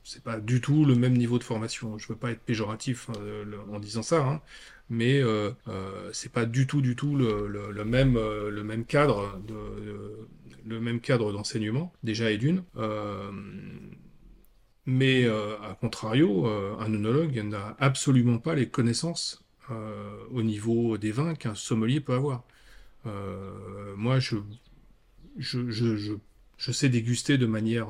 c'est 0.03 0.21
pas 0.21 0.41
du 0.41 0.59
tout 0.59 0.83
le 0.83 0.93
même 0.95 1.13
niveau 1.15 1.39
de 1.39 1.43
formation. 1.45 1.97
Je 1.97 2.07
veux 2.09 2.17
pas 2.17 2.31
être 2.31 2.41
péjoratif 2.41 3.09
en 3.71 3.79
disant 3.79 4.03
ça, 4.03 4.25
hein, 4.25 4.41
mais 4.89 5.21
euh, 5.21 5.51
euh, 5.67 6.09
c'est 6.13 6.31
pas 6.31 6.45
du 6.45 6.67
tout, 6.67 6.81
du 6.81 6.95
tout 6.95 7.15
le, 7.15 7.85
même, 7.85 8.85
cadre 8.85 9.39
d'enseignement 11.31 11.93
déjà 12.03 12.31
et 12.31 12.37
d'une. 12.37 12.63
Euh, 12.77 13.31
mais 14.85 15.25
euh, 15.25 15.55
à 15.61 15.77
contrario, 15.79 16.47
euh, 16.47 16.75
un 16.79 16.93
œnologue 16.93 17.37
n'a 17.43 17.75
absolument 17.79 18.39
pas 18.39 18.55
les 18.55 18.69
connaissances 18.69 19.43
au 20.31 20.41
niveau 20.41 20.97
des 20.97 21.11
vins 21.11 21.35
qu'un 21.35 21.53
sommelier 21.53 21.99
peut 21.99 22.15
avoir. 22.15 22.43
Moi, 23.95 24.17
je 24.17 24.39
sais 26.57 26.89
déguster 26.89 27.37
de 27.37 27.45
manière 27.45 27.89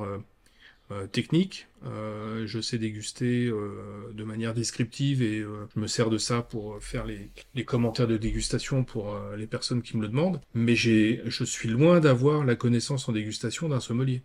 euh, 0.91 1.05
technique, 1.07 1.67
euh, 1.85 2.47
je 2.47 2.59
sais 2.59 2.77
déguster 2.79 3.45
euh, 3.45 4.11
de 4.13 4.23
manière 4.23 4.53
descriptive 4.53 5.21
et 5.21 5.39
je 5.41 5.79
me 5.79 5.87
sers 5.87 6.09
de 6.09 6.17
ça 6.17 6.41
pour 6.41 6.81
faire 6.83 7.05
les, 7.05 7.29
les 7.53 7.63
commentaires 7.63 8.07
de 8.07 8.17
dégustation 8.17 8.83
pour 8.83 9.15
les 9.37 9.45
personnes 9.45 9.81
qui 9.81 9.97
me 9.97 10.01
le 10.01 10.07
demandent. 10.07 10.41
Mais 10.53 10.75
j'ai, 10.75 11.21
je 11.25 11.43
suis 11.43 11.69
loin 11.69 11.99
d'avoir 11.99 12.43
la 12.43 12.55
connaissance 12.55 13.07
en 13.07 13.11
dégustation 13.11 13.69
d'un 13.69 13.79
sommelier. 13.79 14.23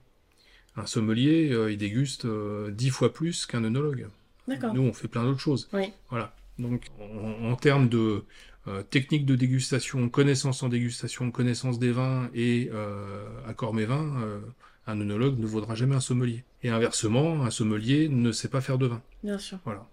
Un 0.77 0.87
sommelier, 0.87 1.55
il 1.70 1.77
déguste 1.77 2.27
dix 2.70 2.90
fois 2.90 3.12
plus 3.12 3.46
qu'un 3.46 3.62
œnologue. 3.62 4.09
Nous, 4.48 4.83
on 4.83 4.92
fait 4.92 5.09
plein 5.09 5.24
d'autres 5.24 5.40
choses. 5.40 5.68
Oui. 5.72 5.92
Voilà. 6.11 6.35
Donc, 6.59 6.87
en, 6.98 7.50
en 7.50 7.57
termes 7.57 7.88
de 7.88 8.24
euh, 8.66 8.83
technique 8.83 9.27
de 9.27 9.37
dégustation, 9.37 10.09
connaissance 10.09 10.62
en 10.62 10.68
dégustation, 10.68 11.31
connaissance 11.31 11.79
des 11.79 11.92
vins 11.92 12.31
et 12.35 12.70
accord 13.46 13.74
mes 13.74 13.85
vins, 13.85 14.40
un 14.87 15.01
œnologue 15.01 15.38
ne 15.38 15.47
vaudra 15.47 15.75
jamais 15.75 15.94
un 15.94 16.01
sommelier. 16.01 16.44
Et 16.62 16.68
inversement, 16.70 17.42
un 17.42 17.51
sommelier 17.51 18.09
ne 18.09 18.33
sait 18.33 18.49
pas 18.49 18.61
faire 18.61 18.79
de 18.79 18.87
vin. 18.87 19.03
Bien 19.23 19.38
sûr. 19.38 19.59
Voilà. 19.64 19.87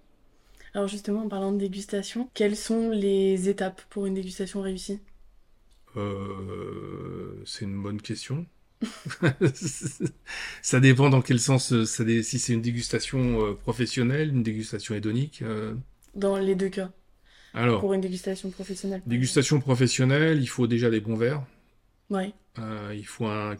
Alors 0.74 0.88
justement, 0.88 1.24
en 1.24 1.30
parlant 1.30 1.52
de 1.52 1.58
dégustation, 1.58 2.30
quelles 2.34 2.56
sont 2.56 2.90
les 2.92 3.50
étapes 3.50 3.82
pour 3.90 4.06
une 4.06 4.14
dégustation 4.14 4.62
réussie? 4.62 5.00
Euh, 5.98 7.42
c'est 7.46 7.66
une 7.66 7.82
bonne 7.82 8.02
question. 8.02 8.46
ça 10.62 10.80
dépend 10.80 11.10
dans 11.10 11.22
quel 11.22 11.40
sens, 11.40 11.74
euh, 11.74 11.86
ça 11.86 12.04
dé- 12.04 12.24
si 12.24 12.40
c'est 12.40 12.54
une 12.54 12.62
dégustation 12.62 13.46
euh, 13.46 13.54
professionnelle, 13.54 14.30
une 14.30 14.44
dégustation 14.44 14.96
hédonique. 14.96 15.42
euh. 15.42 15.74
Dans 16.16 16.38
les 16.38 16.56
deux 16.56 16.70
cas, 16.70 16.92
Alors, 17.54 17.80
pour 17.80 17.94
une 17.94 18.02
dégustation 18.02 18.50
professionnelle. 18.50 19.02
dégustation 19.06 19.60
professionnelle, 19.60 20.42
il 20.42 20.48
faut 20.48 20.68
déjà 20.68 20.90
des 20.90 21.00
bons 21.02 21.16
verres. 21.16 21.44
Ouais. 22.10 22.34
Euh, 22.60 22.94
il 22.96 23.06
faut 23.06 23.28
un, 23.28 23.56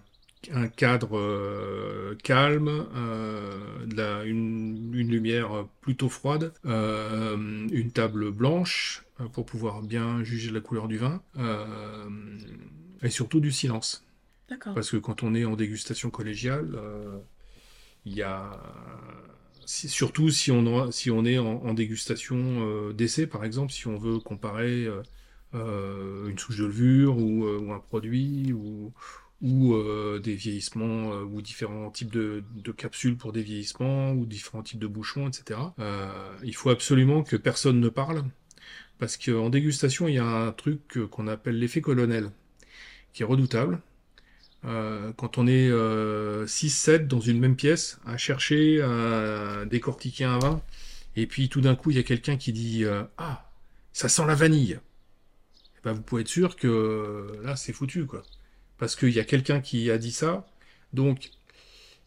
un 0.52 0.68
cadre 0.68 1.18
euh, 1.18 2.16
calme, 2.24 2.70
euh, 2.96 3.86
de 3.86 3.96
la- 3.96 4.24
une, 4.26 4.92
une 4.94 5.10
lumière 5.10 5.66
plutôt 5.82 6.10
froide, 6.10 6.54
euh, 6.66 7.38
une 7.72 7.92
table 7.92 8.32
blanche 8.32 9.04
pour 9.34 9.46
pouvoir 9.46 9.82
bien 9.84 10.24
juger 10.24 10.52
la 10.52 10.62
couleur 10.62 10.88
du 10.88 10.98
vin, 10.98 11.22
et 13.02 13.10
surtout 13.10 13.40
du 13.40 13.52
silence. 13.52 14.04
Parce 14.74 14.92
que 14.92 14.98
quand 14.98 15.24
on 15.24 15.36
est 15.36 15.46
en 15.46 15.56
dégustation 15.56 16.10
collégiale, 16.12 16.78
il 18.06 18.14
y 18.16 18.22
a 18.22 18.60
si- 19.66 19.90
surtout 19.90 20.30
si 20.30 20.52
on, 20.52 20.80
a- 20.80 20.92
si 20.92 21.12
on 21.12 21.26
est 21.26 21.38
en, 21.38 21.64
en 21.64 21.74
dégustation 21.74 22.92
d'essai, 22.92 23.28
par 23.28 23.44
exemple, 23.46 23.72
si 23.72 23.88
on 23.88 23.98
veut 23.98 24.20
comparer 24.20 24.88
une 25.54 26.38
souche 26.38 26.58
de 26.58 26.66
levure 26.66 27.18
ou, 27.18 27.46
ou 27.46 27.72
un 27.74 27.80
produit 27.80 28.54
ou, 28.54 28.94
ou 29.42 29.74
euh, 29.74 30.20
des 30.20 30.36
vieillissements 30.36 31.14
euh, 31.14 31.24
ou 31.24 31.42
différents 31.42 31.90
types 31.90 32.12
de, 32.12 32.44
capsules 32.78 33.18
pour 33.18 33.32
des 33.34 33.42
vieillissements 33.42 34.12
ou 34.12 34.26
différents 34.26 34.62
types 34.62 34.80
de 34.80 34.88
bouchons, 34.88 35.28
etc. 35.28 35.60
Euh, 35.80 36.38
il 36.44 36.56
faut 36.56 36.70
absolument 36.70 37.24
que 37.24 37.36
personne 37.36 37.80
ne 37.80 37.90
parle 37.90 38.24
parce 39.00 39.18
qu'en 39.18 39.50
dégustation, 39.50 40.08
il 40.08 40.16
y 40.16 40.20
a 40.20 40.26
un 40.26 40.52
truc 40.52 41.00
qu'on 41.10 41.28
appelle 41.28 41.58
l'effet 41.58 41.82
colonel 41.82 42.30
qui 43.14 43.24
est 43.24 43.26
redoutable. 43.26 43.82
Euh, 44.64 45.12
quand 45.14 45.40
on 45.40 45.48
est 45.48 45.70
euh, 45.70 46.46
6-7 46.46 47.08
dans 47.08 47.20
une 47.20 47.40
même 47.40 47.56
pièce 47.56 48.00
à 48.06 48.18
chercher 48.18 48.80
à 48.82 49.66
décortiquer 49.66 50.26
un 50.26 50.38
vin, 50.38 50.62
et 51.16 51.26
puis 51.26 51.50
tout 51.50 51.62
d'un 51.62 51.76
coup 51.76 51.90
il 51.90 51.98
y 51.98 52.00
a 52.00 52.04
quelqu'un 52.04 52.38
qui 52.38 52.54
dit 52.54 52.86
Ah, 53.18 53.50
ça 53.92 54.08
sent 54.08 54.26
la 54.28 54.36
vanille. 54.36 54.80
Eh 55.78 55.80
ben, 55.84 55.94
vous 55.94 56.04
pouvez 56.04 56.22
être 56.22 56.28
sûr 56.28 56.56
que 56.56 57.40
là 57.44 57.56
c'est 57.56 57.74
foutu 57.74 58.06
quoi. 58.06 58.22
Parce 58.82 58.96
qu'il 58.96 59.12
y 59.12 59.20
a 59.20 59.24
quelqu'un 59.24 59.62
qui 59.62 59.92
a 59.92 60.00
dit 60.00 60.12
ça, 60.12 60.48
donc 60.92 61.30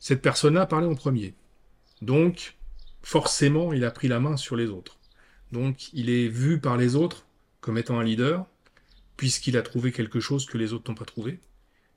cette 0.01 0.21
personne-là 0.21 0.63
a 0.63 0.67
parlé 0.67 0.89
en 0.89 0.97
premier. 0.97 1.35
Donc 2.03 2.57
forcément 3.03 3.73
il 3.73 3.85
a 3.85 3.93
pris 3.93 4.09
la 4.09 4.19
main 4.19 4.37
sur 4.37 4.57
les 4.57 4.67
autres. 4.67 4.99
Donc 5.53 5.93
il 5.93 6.11
est 6.11 6.27
vu 6.27 6.59
par 6.59 6.77
les 6.77 6.97
autres 6.97 7.27
comme 7.61 7.79
étant 7.79 8.01
un 8.01 8.03
leader, 8.05 8.45
puisqu'il 9.17 9.57
a 9.57 9.63
trouvé 9.63 9.93
quelque 9.93 10.19
chose 10.19 10.47
que 10.47 10.59
les 10.59 10.73
autres 10.73 10.91
n'ont 10.91 10.97
pas 10.97 11.05
trouvé. 11.05 11.39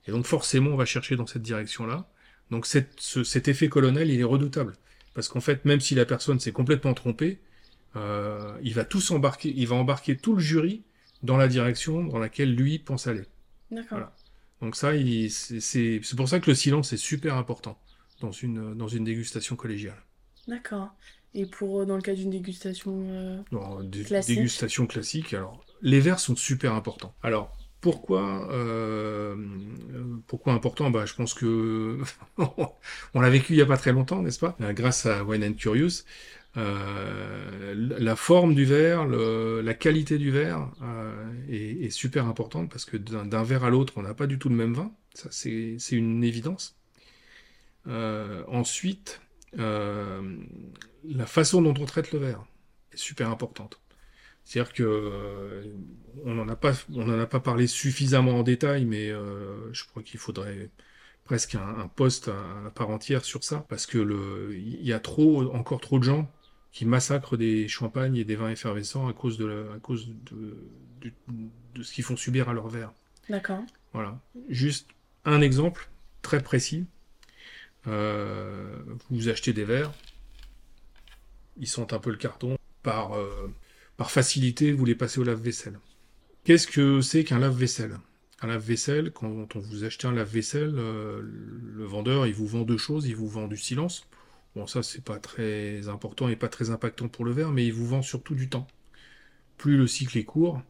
Et 0.06 0.12
donc 0.12 0.26
forcément, 0.26 0.70
on 0.70 0.76
va 0.76 0.84
chercher 0.84 1.16
dans 1.16 1.26
cette 1.26 1.42
direction-là. 1.42 2.08
Donc 2.52 2.64
cette- 2.64 3.00
ce- 3.00 3.24
cet 3.24 3.48
effet 3.48 3.68
colonel, 3.68 4.10
il 4.10 4.20
est 4.20 4.24
redoutable. 4.24 4.74
Parce 5.12 5.26
qu'en 5.28 5.40
fait, 5.40 5.64
même 5.64 5.80
si 5.80 5.96
la 5.96 6.04
personne 6.06 6.38
s'est 6.38 6.52
complètement 6.52 6.94
trompée, 6.94 7.40
euh, 7.96 8.56
il 8.62 8.74
va 8.74 8.84
tous 8.84 9.10
embarquer, 9.10 9.52
il 9.56 9.66
va 9.66 9.74
embarquer 9.74 10.16
tout 10.16 10.34
le 10.34 10.40
jury 10.40 10.84
dans 11.24 11.36
la 11.36 11.48
direction 11.48 12.04
dans 12.04 12.20
laquelle 12.20 12.54
lui 12.54 12.78
pense 12.78 13.08
aller. 13.08 13.24
D'accord. 13.72 13.98
Voilà. 13.98 14.14
Donc 14.60 14.76
ça, 14.76 14.92
c'est 14.92 15.60
c'est- 15.60 16.00
c'est 16.02 16.16
pour 16.16 16.28
ça 16.28 16.40
que 16.40 16.50
le 16.50 16.54
silence 16.56 16.92
est 16.92 16.96
super 16.96 17.36
important 17.36 17.78
dans 18.20 18.32
une, 18.32 18.74
dans 18.74 18.88
une 18.88 19.04
dégustation 19.04 19.56
collégiale. 19.56 20.02
D'accord. 20.48 20.88
Et 21.34 21.46
pour, 21.46 21.80
euh, 21.80 21.84
dans 21.86 21.96
le 21.96 22.02
cas 22.02 22.14
d'une 22.14 22.30
dégustation... 22.30 22.92
euh, 23.10 23.42
Dans 23.50 23.80
une 23.80 23.90
Classique. 24.04 24.36
dégustation 24.36 24.86
classique, 24.86 25.32
alors 25.34 25.64
les 25.80 26.00
verres 26.00 26.20
sont 26.20 26.36
super 26.36 26.74
importants. 26.74 27.14
Alors 27.22 27.56
pourquoi, 27.80 28.50
euh, 28.52 29.36
pourquoi 30.26 30.52
important? 30.52 30.90
Bah, 30.90 31.06
Je 31.06 31.14
pense 31.14 31.32
que 31.32 32.00
on 33.14 33.20
l'a 33.20 33.30
vécu 33.30 33.54
il 33.54 33.58
y 33.58 33.62
a 33.62 33.66
pas 33.66 33.76
très 33.76 33.92
longtemps, 33.92 34.20
n'est-ce 34.22 34.38
pas? 34.40 34.56
Grâce 34.72 35.06
à 35.06 35.24
Wine 35.24 35.44
and 35.44 35.54
Curious. 35.54 36.04
Euh, 36.56 37.74
la 37.76 38.16
forme 38.16 38.54
du 38.54 38.64
verre, 38.64 39.06
la 39.06 39.74
qualité 39.74 40.18
du 40.18 40.30
verre 40.30 40.70
euh, 40.82 41.32
est, 41.48 41.90
super 41.90 42.26
importante 42.26 42.70
parce 42.70 42.84
que 42.84 42.96
d'un 42.96 43.42
verre 43.42 43.64
à 43.64 43.70
l'autre, 43.70 43.94
on 43.96 44.02
n'a 44.02 44.14
pas 44.14 44.26
du 44.26 44.38
tout 44.38 44.48
le 44.48 44.56
même 44.56 44.74
vin. 44.74 44.92
Ça, 45.14 45.28
c'est 45.30 45.76
une 45.92 46.24
évidence. 46.24 46.76
Euh, 47.86 48.42
ensuite, 48.48 49.20
la 49.54 51.26
façon 51.26 51.62
dont 51.62 51.74
on 51.78 51.84
traite 51.84 52.12
le 52.12 52.18
verre 52.18 52.44
est 52.92 52.98
super 52.98 53.30
importante. 53.30 53.80
C'est-à-dire 54.44 54.72
que 54.72 55.70
on 56.24 56.34
n'en 56.34 56.48
a 56.48 56.56
pas, 56.56 56.72
a 56.72 57.26
pas 57.26 57.40
parlé 57.40 57.66
suffisamment 57.66 58.38
en 58.38 58.42
détail, 58.42 58.86
mais 58.86 59.08
je 59.08 59.84
crois 59.86 60.02
qu'il 60.02 60.18
faudrait 60.18 60.70
presque 61.24 61.56
un, 61.56 61.88
poste 61.88 62.28
à, 62.28 62.66
à 62.66 62.70
part 62.70 62.88
entière 62.88 63.24
sur 63.24 63.44
ça, 63.44 63.66
parce 63.68 63.84
que 63.86 64.54
il 64.54 64.86
y 64.86 64.94
a 64.94 65.00
trop, 65.00 65.54
encore 65.54 65.80
trop 65.80 65.98
de 65.98 66.04
gens 66.04 66.30
qui 66.72 66.84
massacrent 66.84 67.36
des 67.36 67.66
champagnes 67.68 68.16
et 68.16 68.24
des 68.24 68.36
vins 68.36 68.50
effervescents 68.50 69.08
à 69.08 69.12
cause 69.12 69.38
de, 69.38 69.46
la- 69.46 69.72
à 69.74 69.78
cause 69.78 70.08
de, 70.30 71.82
ce 71.82 71.92
qu'ils 71.92 72.04
font 72.04 72.16
subir 72.16 72.48
à 72.48 72.52
leur 72.52 72.68
verre. 72.68 72.92
D'accord. 73.28 73.62
Voilà. 73.92 74.20
Juste 74.48 74.88
un 75.24 75.40
exemple 75.40 75.88
très 76.22 76.42
précis. 76.42 76.86
Euh, 77.86 78.76
vous 79.10 79.28
achetez 79.28 79.52
des 79.52 79.64
verres, 79.64 79.92
ils 81.56 81.66
sentent 81.68 81.92
un 81.92 81.98
peu 81.98 82.10
le 82.10 82.16
carton. 82.16 82.58
Par, 82.82 83.14
euh, 83.14 83.52
par 83.96 84.10
facilité, 84.10 84.72
vous 84.72 84.84
les 84.84 84.94
passez 84.94 85.20
au 85.20 85.24
lave-vaisselle. 85.24 85.78
Qu'est-ce 86.44 86.66
que 86.66 87.00
c'est 87.00 87.24
qu'un 87.24 87.38
lave-vaisselle? 87.38 87.98
Un 88.40 88.46
lave-vaisselle, 88.46 89.10
quand 89.12 89.56
on 89.56 89.58
vous 89.58 89.84
achetez 89.84 90.06
un 90.06 90.12
lave-vaisselle, 90.12 90.74
euh, 90.76 91.20
le 91.22 91.84
vendeur, 91.84 92.26
il 92.26 92.34
vous 92.34 92.46
vend 92.46 92.62
deux 92.62 92.78
choses. 92.78 93.06
Il 93.06 93.16
vous 93.16 93.28
vend 93.28 93.48
du 93.48 93.56
silence. 93.56 94.06
Bon, 94.54 94.66
ça, 94.66 94.82
c'est 94.82 95.04
pas 95.04 95.18
très 95.18 95.88
important 95.88 96.28
et 96.28 96.36
pas 96.36 96.48
très 96.48 96.70
impactant 96.70 97.08
pour 97.08 97.24
le 97.24 97.32
verre, 97.32 97.50
mais 97.50 97.66
il 97.66 97.72
vous 97.72 97.86
vend 97.86 98.02
surtout 98.02 98.34
du 98.34 98.48
temps. 98.48 98.66
Plus 99.56 99.76
le 99.76 99.86
cycle 99.86 100.18
est 100.18 100.24
court, 100.24 100.62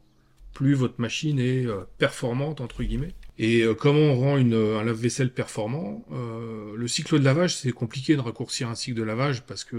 plus 0.54 0.74
votre 0.74 1.00
machine 1.00 1.38
est 1.38 1.66
euh, 1.66 1.84
performante, 1.98 2.60
entre 2.60 2.82
guillemets. 2.82 3.14
Et 3.38 3.62
euh, 3.62 3.74
comment 3.74 4.00
on 4.00 4.16
rend 4.16 4.36
un 4.36 4.84
lave-vaisselle 4.84 5.32
performant 5.32 6.04
Euh, 6.12 6.74
Le 6.76 6.88
cycle 6.88 7.18
de 7.18 7.24
lavage, 7.24 7.56
c'est 7.56 7.72
compliqué 7.72 8.16
de 8.16 8.20
raccourcir 8.20 8.68
un 8.68 8.74
cycle 8.74 8.98
de 8.98 9.04
lavage 9.04 9.42
parce 9.44 9.64
que 9.64 9.76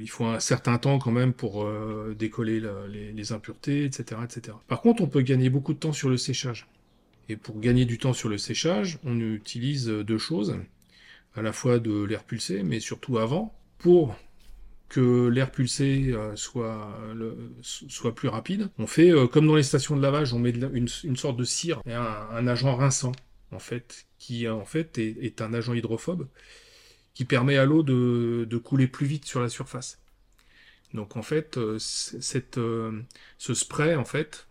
il 0.00 0.08
faut 0.08 0.24
un 0.24 0.40
certain 0.40 0.78
temps 0.78 0.98
quand 0.98 1.10
même 1.10 1.32
pour 1.32 1.68
décoller 2.16 2.60
les, 2.88 3.12
les 3.12 3.32
impuretés, 3.32 3.84
etc., 3.84 4.20
etc. 4.24 4.56
Par 4.68 4.80
contre, 4.80 5.02
on 5.02 5.08
peut 5.08 5.20
gagner 5.22 5.50
beaucoup 5.50 5.74
de 5.74 5.78
temps 5.78 5.92
sur 5.92 6.08
le 6.08 6.16
séchage. 6.16 6.68
Et 7.28 7.36
pour 7.36 7.60
gagner 7.60 7.84
du 7.84 7.98
temps 7.98 8.12
sur 8.12 8.28
le 8.28 8.38
séchage, 8.38 8.98
on 9.04 9.18
utilise 9.20 9.88
deux 9.88 10.18
choses, 10.18 10.56
à 11.34 11.42
la 11.42 11.52
fois 11.52 11.78
de 11.78 12.04
l'air 12.04 12.24
pulsé, 12.24 12.62
mais 12.62 12.80
surtout 12.80 13.18
avant, 13.18 13.54
pour 13.78 14.16
que 14.88 15.28
l'air 15.28 15.52
pulsé 15.52 16.10
euh, 16.12 16.34
soit, 16.34 16.98
soit 17.62 18.14
plus 18.14 18.28
rapide. 18.28 18.68
On 18.78 18.86
fait 18.86 19.10
euh, 19.10 19.26
comme 19.26 19.46
dans 19.46 19.54
les 19.54 19.62
stations 19.62 19.96
de 19.96 20.02
lavage, 20.02 20.34
on 20.34 20.40
met 20.40 20.50
une, 20.50 20.88
une 21.04 21.16
sorte 21.16 21.36
de 21.36 21.44
cire, 21.44 21.80
et 21.86 21.94
un, 21.94 22.46
agent 22.46 22.74
rinçant, 22.74 23.12
en 23.52 23.60
fait, 23.60 24.06
qui 24.18 24.48
en 24.48 24.64
fait 24.64 24.98
est, 24.98 25.16
est 25.22 25.40
un 25.40 25.54
agent 25.54 25.74
hydrophobe, 25.74 26.28
qui 27.14 27.24
permet 27.24 27.56
à 27.56 27.64
l'eau 27.64 27.82
de, 27.82 28.46
de 28.50 28.58
couler 28.58 28.88
plus 28.88 29.06
vite 29.06 29.24
sur 29.24 29.40
la 29.40 29.48
surface. 29.48 30.00
Donc 30.92 31.16
en 31.16 31.22
fait, 31.22 31.56
euh, 31.56 31.78
cette, 31.78 32.58
ce 33.38 33.54
spray, 33.54 33.94
en 33.94 34.04
fait, 34.04 34.48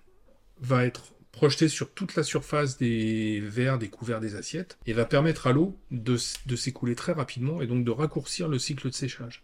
va 0.62 0.86
être 0.86 1.14
projeté 1.40 1.70
sur 1.70 1.94
toute 1.94 2.18
la 2.18 2.24
surface 2.24 2.78
des 2.78 3.40
verres, 3.40 3.78
des 3.78 3.88
couverts, 3.88 4.20
des 4.20 4.36
assiettes, 4.36 4.78
et 4.86 4.92
va 4.92 5.06
permettre 5.06 5.48
à 5.48 5.54
l'eau 5.54 5.80
de, 5.90 6.18
s'écouler 6.18 6.96
très 6.96 7.14
rapidement, 7.14 7.62
et 7.62 7.68
donc 7.68 7.86
de 7.86 7.92
raccourcir 7.92 8.50
le 8.50 8.60
cycle 8.60 8.90
de 8.90 8.94
séchage. 8.94 9.42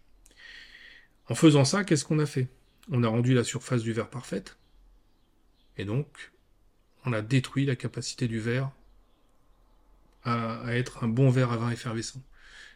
En 1.30 1.34
faisant 1.34 1.64
ça, 1.64 1.84
qu'est-ce 1.84 2.04
qu'on 2.04 2.18
a 2.18 2.26
fait? 2.26 2.48
On 2.90 3.02
a 3.02 3.08
rendu 3.08 3.32
la 3.32 3.44
surface 3.44 3.82
du 3.82 3.94
verre 3.94 4.10
parfaite, 4.10 4.58
et 5.78 5.86
donc 5.86 6.32
on 7.06 7.14
a 7.14 7.22
détruit 7.22 7.64
la 7.64 7.76
capacité 7.76 8.28
du 8.28 8.40
verre 8.40 8.70
à, 10.24 10.76
être 10.76 11.02
un 11.02 11.08
bon 11.08 11.30
verre 11.30 11.50
à 11.50 11.56
vin 11.56 11.70
effervescent. 11.70 12.20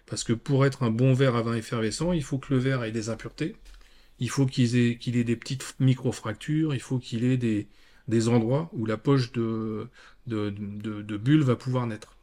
Parce 0.07 0.25
que 0.25 0.33
pour 0.33 0.65
être 0.65 0.83
un 0.83 0.91
bon 0.91 1.13
verre 1.13 1.37
à 1.37 1.43
vin 1.43 1.57
effervescent, 1.57 2.13
il 2.15 2.25
faut 2.25 2.39
que 2.39 2.55
le 2.55 2.59
verre 2.59 2.85
ait 2.85 2.91
des 2.91 3.11
impuretés, 3.11 3.55
il 4.19 4.31
faut 4.31 4.47
qu'il 4.47 4.75
ait, 4.77 4.97
qu'il 4.97 5.19
ait 5.19 5.25
des 5.25 5.37
petites 5.37 5.75
micro-fractures, 5.79 6.73
il 6.73 6.81
faut 6.81 6.99
qu'il 6.99 7.25
ait 7.25 7.37
des, 7.37 7.69
des 8.11 8.29
endroits 8.29 8.69
où 8.75 8.85
la 8.85 8.97
poche 8.99 9.33
de, 9.33 9.89
de, 10.27 10.51
de, 10.51 11.01
de 11.03 11.17
bulle 11.17 11.43
va 11.43 11.57
pouvoir 11.57 11.87
naître. 11.87 12.17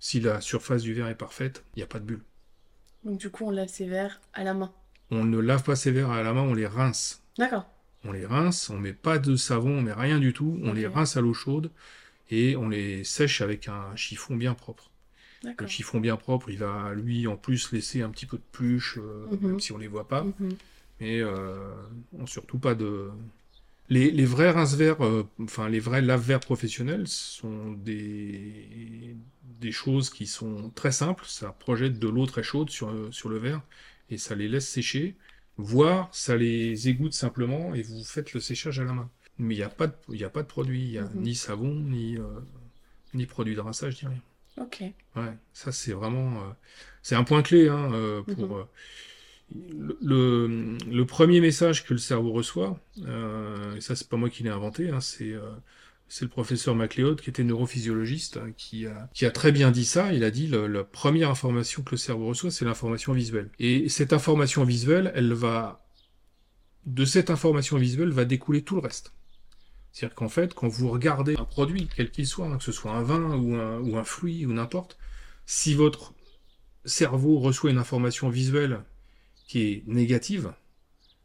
Si 0.00 0.20
la 0.20 0.40
surface 0.42 0.82
du 0.82 0.92
verre 0.92 1.08
est 1.08 1.14
parfaite, 1.14 1.64
il 1.74 1.78
n'y 1.78 1.82
a 1.82 1.86
pas 1.86 1.98
de 2.00 2.04
bulle. 2.04 2.20
Donc 3.04 3.18
du 3.18 3.30
coup, 3.30 3.46
on 3.46 3.50
lave 3.50 3.68
ses 3.68 3.86
verres 3.86 4.20
à 4.34 4.44
la 4.44 4.52
main. 4.52 4.72
On 5.10 5.24
ne 5.24 5.38
lave 5.38 5.62
pas 5.62 5.76
ses 5.76 5.90
verres 5.90 6.10
à 6.10 6.22
la 6.22 6.32
main, 6.34 6.42
on 6.42 6.54
les 6.54 6.66
rince. 6.66 7.22
D'accord. 7.38 7.66
On 8.04 8.12
les 8.12 8.26
rince, 8.26 8.68
on 8.68 8.78
met 8.78 8.92
pas 8.92 9.18
de 9.18 9.34
savon, 9.36 9.78
on 9.78 9.82
met 9.82 9.92
rien 9.94 10.18
du 10.18 10.34
tout, 10.34 10.58
on 10.62 10.74
les 10.74 10.86
rince 10.86 11.16
à 11.16 11.22
l'eau 11.22 11.32
chaude 11.32 11.70
et 12.30 12.54
on 12.56 12.68
les 12.68 13.02
sèche 13.04 13.40
avec 13.40 13.68
un 13.68 13.96
chiffon 13.96 14.36
bien 14.36 14.52
propre. 14.54 14.90
Le 15.58 15.66
chiffon 15.66 16.00
bien 16.00 16.16
propre, 16.16 16.48
il 16.50 16.58
va 16.58 16.94
lui 16.94 17.26
en 17.26 17.36
plus 17.36 17.70
laisser 17.72 18.00
un 18.02 18.08
petit 18.10 18.24
peu 18.26 18.38
de 18.38 18.42
pluche, 18.52 18.98
euh, 18.98 19.26
Mhm. 19.30 19.48
même 19.48 19.60
si 19.60 19.72
on 19.72 19.78
les 19.78 19.88
voit 19.88 20.08
pas. 20.08 20.24
Mhm. 20.24 20.56
Mais 21.00 21.20
euh, 21.20 21.56
on 22.18 22.26
surtout 22.26 22.58
pas 22.58 22.74
de. 22.74 23.10
Les, 23.90 24.10
les 24.10 24.24
vrais 24.24 24.50
rince-verres, 24.50 25.04
euh, 25.04 25.28
enfin 25.42 25.68
les 25.68 25.78
vrais 25.80 26.00
lave-verres 26.00 26.40
professionnels 26.40 27.06
sont 27.06 27.72
des, 27.72 29.14
des 29.60 29.72
choses 29.72 30.08
qui 30.10 30.26
sont 30.26 30.70
très 30.70 30.90
simples. 30.92 31.24
Ça 31.26 31.52
projette 31.52 31.98
de 31.98 32.08
l'eau 32.08 32.24
très 32.26 32.42
chaude 32.42 32.70
sur, 32.70 32.88
euh, 32.88 33.10
sur 33.12 33.28
le 33.28 33.36
verre 33.38 33.60
et 34.10 34.16
ça 34.16 34.34
les 34.34 34.48
laisse 34.48 34.68
sécher. 34.68 35.16
Voire 35.58 36.08
ça 36.12 36.34
les 36.36 36.88
égoutte 36.88 37.12
simplement 37.12 37.74
et 37.74 37.82
vous 37.82 38.02
faites 38.04 38.32
le 38.32 38.40
séchage 38.40 38.80
à 38.80 38.84
la 38.84 38.92
main. 38.94 39.10
Mais 39.38 39.54
il 39.54 39.58
n'y 39.58 39.62
a, 39.64 39.68
pas 39.68 39.88
de- 39.88 39.94
y 40.16 40.24
a 40.24 40.30
pas 40.30 40.42
de 40.42 40.48
produit, 40.48 40.82
il 40.82 40.90
n'y 40.92 40.98
a 40.98 41.02
Mhm. 41.04 41.20
ni 41.22 41.34
savon, 41.34 41.74
ni, 41.74 42.16
euh, 42.16 42.22
ni 43.12 43.26
produit 43.26 43.54
de 43.54 43.60
rinçage, 43.60 44.02
ni 44.02 44.08
rien. 44.08 44.22
Ok. 44.56 44.82
Ouais, 45.16 45.32
ça 45.52 45.72
c'est 45.72 45.92
vraiment, 45.92 46.38
euh, 46.38 46.52
c'est 47.02 47.16
un 47.16 47.24
point 47.24 47.42
clé 47.42 47.68
hein, 47.68 47.90
pour 48.34 48.56
Mhm. 48.58 48.64
Le, 50.02 50.76
le, 50.90 51.04
premier 51.06 51.40
message 51.40 51.84
que 51.84 51.92
le 51.94 51.98
cerveau 51.98 52.32
reçoit. 52.32 52.78
euh, 53.06 53.74
et 53.76 53.80
ça 53.80 53.94
c'est 53.96 54.08
pas 54.08 54.16
moi 54.16 54.30
qui 54.30 54.42
l'ai 54.42 54.50
inventé, 54.50 54.90
hein, 54.90 55.00
c'est 55.00 55.32
euh, 55.32 55.40
le 56.20 56.28
professeur 56.28 56.74
MacLeod 56.74 57.20
qui 57.20 57.30
était 57.30 57.44
neurophysiologiste 57.44 58.36
hein, 58.38 58.52
qui 58.56 58.86
a 58.86 59.08
qui 59.14 59.26
a 59.26 59.30
très 59.30 59.52
bien 59.52 59.70
dit 59.70 59.84
ça. 59.84 60.12
Il 60.12 60.24
a 60.24 60.30
dit 60.30 60.46
le- 60.46 60.66
la 60.66 60.84
première 60.84 61.30
information 61.30 61.82
que 61.82 61.92
le 61.92 61.96
cerveau 61.98 62.26
reçoit 62.26 62.50
c'est 62.50 62.64
l'information 62.64 63.12
visuelle. 63.12 63.50
Et 63.58 63.88
cette 63.88 64.12
information 64.12 64.64
visuelle, 64.64 65.12
elle 65.14 65.32
va 65.32 65.84
de 66.86 67.04
cette 67.04 67.30
information 67.30 67.78
visuelle 67.78 68.10
va 68.10 68.24
découler 68.24 68.62
tout 68.62 68.74
le 68.74 68.80
reste. 68.82 69.12
C'est-à-dire 69.92 70.14
qu'en 70.16 70.28
fait, 70.28 70.54
quand 70.54 70.68
vous 70.68 70.88
regardez 70.90 71.36
un 71.38 71.44
produit, 71.44 71.88
quel 71.94 72.10
qu'il 72.10 72.26
soit, 72.26 72.46
hein, 72.46 72.58
que 72.58 72.64
ce 72.64 72.72
soit 72.72 72.92
un 72.92 73.02
vin 73.02 73.36
ou 73.36 73.54
un, 73.54 73.78
ou 73.80 73.96
un 73.96 74.04
fruit 74.04 74.44
ou 74.46 74.52
n'importe, 74.52 74.98
si 75.46 75.74
votre 75.74 76.14
cerveau 76.84 77.38
reçoit 77.38 77.70
une 77.70 77.78
information 77.78 78.28
visuelle 78.28 78.80
qui 79.46 79.62
est 79.62 79.82
négative, 79.86 80.52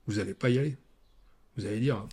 vous 0.08 0.16
n'allez 0.16 0.34
pas 0.34 0.50
y 0.50 0.58
aller. 0.60 0.78
Vous 1.58 1.66
allez 1.66 1.80
dire 1.80 2.06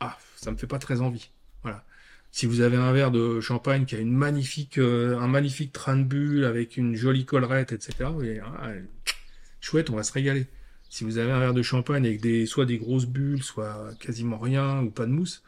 Ah, 0.00 0.16
ça 0.36 0.50
me 0.50 0.56
fait 0.56 0.66
pas 0.66 0.78
très 0.78 1.00
envie. 1.00 1.30
Voilà. 1.62 1.84
Si 2.32 2.46
vous 2.46 2.60
avez 2.60 2.76
un 2.76 2.92
verre 2.92 3.10
de 3.10 3.40
champagne 3.40 3.86
qui 3.86 3.94
a 3.94 3.98
une 3.98 4.12
magnifique, 4.12 4.78
euh, 4.78 5.18
un 5.18 5.26
magnifique 5.28 5.72
train 5.72 5.96
de 5.96 6.04
bulle 6.04 6.44
avec 6.44 6.76
une 6.76 6.94
jolie 6.94 7.24
collerette, 7.24 7.72
etc., 7.72 8.10
vous 8.12 8.20
allez 8.20 8.34
dire, 8.34 8.52
Ah, 8.58 8.70
chouette, 9.60 9.90
on 9.90 9.96
va 9.96 10.02
se 10.02 10.12
régaler. 10.12 10.46
Si 10.88 11.04
vous 11.04 11.18
avez 11.18 11.32
un 11.32 11.40
verre 11.40 11.54
de 11.54 11.62
champagne 11.62 12.06
avec 12.06 12.20
des, 12.20 12.46
soit 12.46 12.64
des 12.66 12.78
grosses 12.78 13.06
bulles, 13.06 13.42
soit 13.42 13.90
quasiment 13.98 14.38
rien 14.38 14.82
ou 14.82 14.90
pas 14.90 15.04
de 15.06 15.10
mousse, 15.10 15.42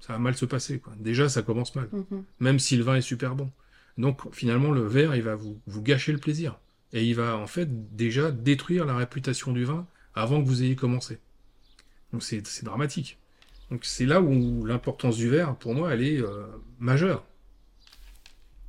ça 0.00 0.12
va 0.14 0.18
mal 0.18 0.34
se 0.36 0.44
passer. 0.44 0.78
Quoi. 0.78 0.92
Déjà, 0.98 1.28
ça 1.28 1.42
commence 1.42 1.74
mal, 1.74 1.88
Mhm. 1.92 2.24
même 2.40 2.58
si 2.58 2.76
le 2.76 2.84
vin 2.84 2.96
est 2.96 3.00
super 3.02 3.34
bon. 3.34 3.50
Donc 3.98 4.20
finalement, 4.34 4.70
le 4.70 4.86
verre, 4.86 5.14
il 5.16 5.22
va 5.22 5.34
vous, 5.34 5.60
vous 5.66 5.82
gâcher 5.82 6.12
le 6.12 6.18
plaisir. 6.18 6.58
Et 6.92 7.04
il 7.06 7.14
va 7.14 7.36
en 7.38 7.46
fait 7.46 7.94
déjà 7.96 8.30
détruire 8.30 8.84
la 8.84 8.96
réputation 8.96 9.52
du 9.52 9.64
vin 9.64 9.86
avant 10.14 10.42
que 10.42 10.46
vous 10.46 10.62
ayez 10.62 10.76
commencé. 10.76 11.18
Donc 12.12 12.22
c'est 12.22 12.64
dramatique. 12.64 13.18
Donc 13.70 13.84
c'est 13.84 14.06
là 14.06 14.20
où 14.22 14.64
l'importance 14.66 15.16
du 15.16 15.28
verre, 15.30 15.56
pour 15.56 15.74
moi, 15.74 15.94
elle 15.94 16.02
est 16.04 16.20
euh, 16.20 16.46
majeure. 16.78 17.24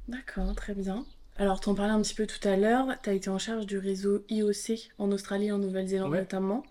D'accord, 0.07 0.53
très 0.55 0.73
bien. 0.73 1.05
Alors, 1.37 1.59
t'en 1.59 1.75
parlais 1.75 1.93
un 1.93 2.01
petit 2.01 2.13
peu 2.13 2.27
tout 2.27 2.45
à 2.47 2.57
l'heure, 2.57 2.87
t'as 3.01 3.13
été 3.13 3.29
en 3.29 3.39
charge 3.39 3.65
du 3.65 3.77
réseau 3.77 4.23
IOC 4.29 4.91
en 4.99 5.11
Australie 5.11 5.47
et 5.47 5.51
en 5.51 5.57
Nouvelle-Zélande 5.59 6.11
Ouais. 6.11 6.17
notamment. 6.17 6.63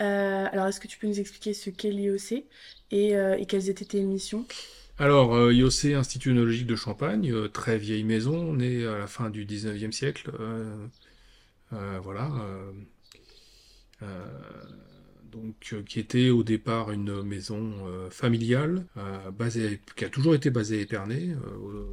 Euh, 0.00 0.46
alors, 0.52 0.66
est-ce 0.68 0.80
que 0.80 0.88
tu 0.88 0.98
peux 0.98 1.06
nous 1.08 1.20
expliquer 1.20 1.54
ce 1.54 1.70
qu'est 1.70 1.90
l'IOC 1.92 2.46
et, 2.92 3.16
euh, 3.16 3.36
et 3.38 3.46
quelles 3.46 3.70
étaient 3.70 3.84
tes 3.86 4.02
missions? 4.02 4.46
Alors, 4.98 5.34
euh, 5.34 5.52
IOC, 5.54 5.94
Institut 5.94 6.30
œnologique 6.30 6.66
de 6.66 6.76
Champagne, 6.76 7.30
euh, 7.32 7.48
très 7.48 7.78
vieille 7.78 8.04
maison, 8.04 8.52
née 8.54 8.84
à 8.86 8.98
la 8.98 9.06
fin 9.06 9.30
du 9.30 9.44
19e 9.46 9.92
siècle. 9.92 10.30
Euh, 10.40 10.86
euh, 11.72 12.00
voilà. 12.02 12.30
euh, 12.40 12.72
euh, 14.02 14.26
donc, 15.30 15.70
euh, 15.72 15.82
qui 15.82 16.00
était 16.00 16.30
au 16.30 16.42
départ 16.42 16.90
une 16.90 17.22
maison 17.22 17.72
euh, 17.86 18.10
familiale, 18.10 18.86
euh, 18.96 19.30
basée, 19.30 19.80
qui 19.96 20.04
a 20.04 20.08
toujours 20.10 20.34
été 20.34 20.50
basée 20.50 20.78
à 20.78 20.82
Épernay. 20.82 21.28
euh, 21.30 21.84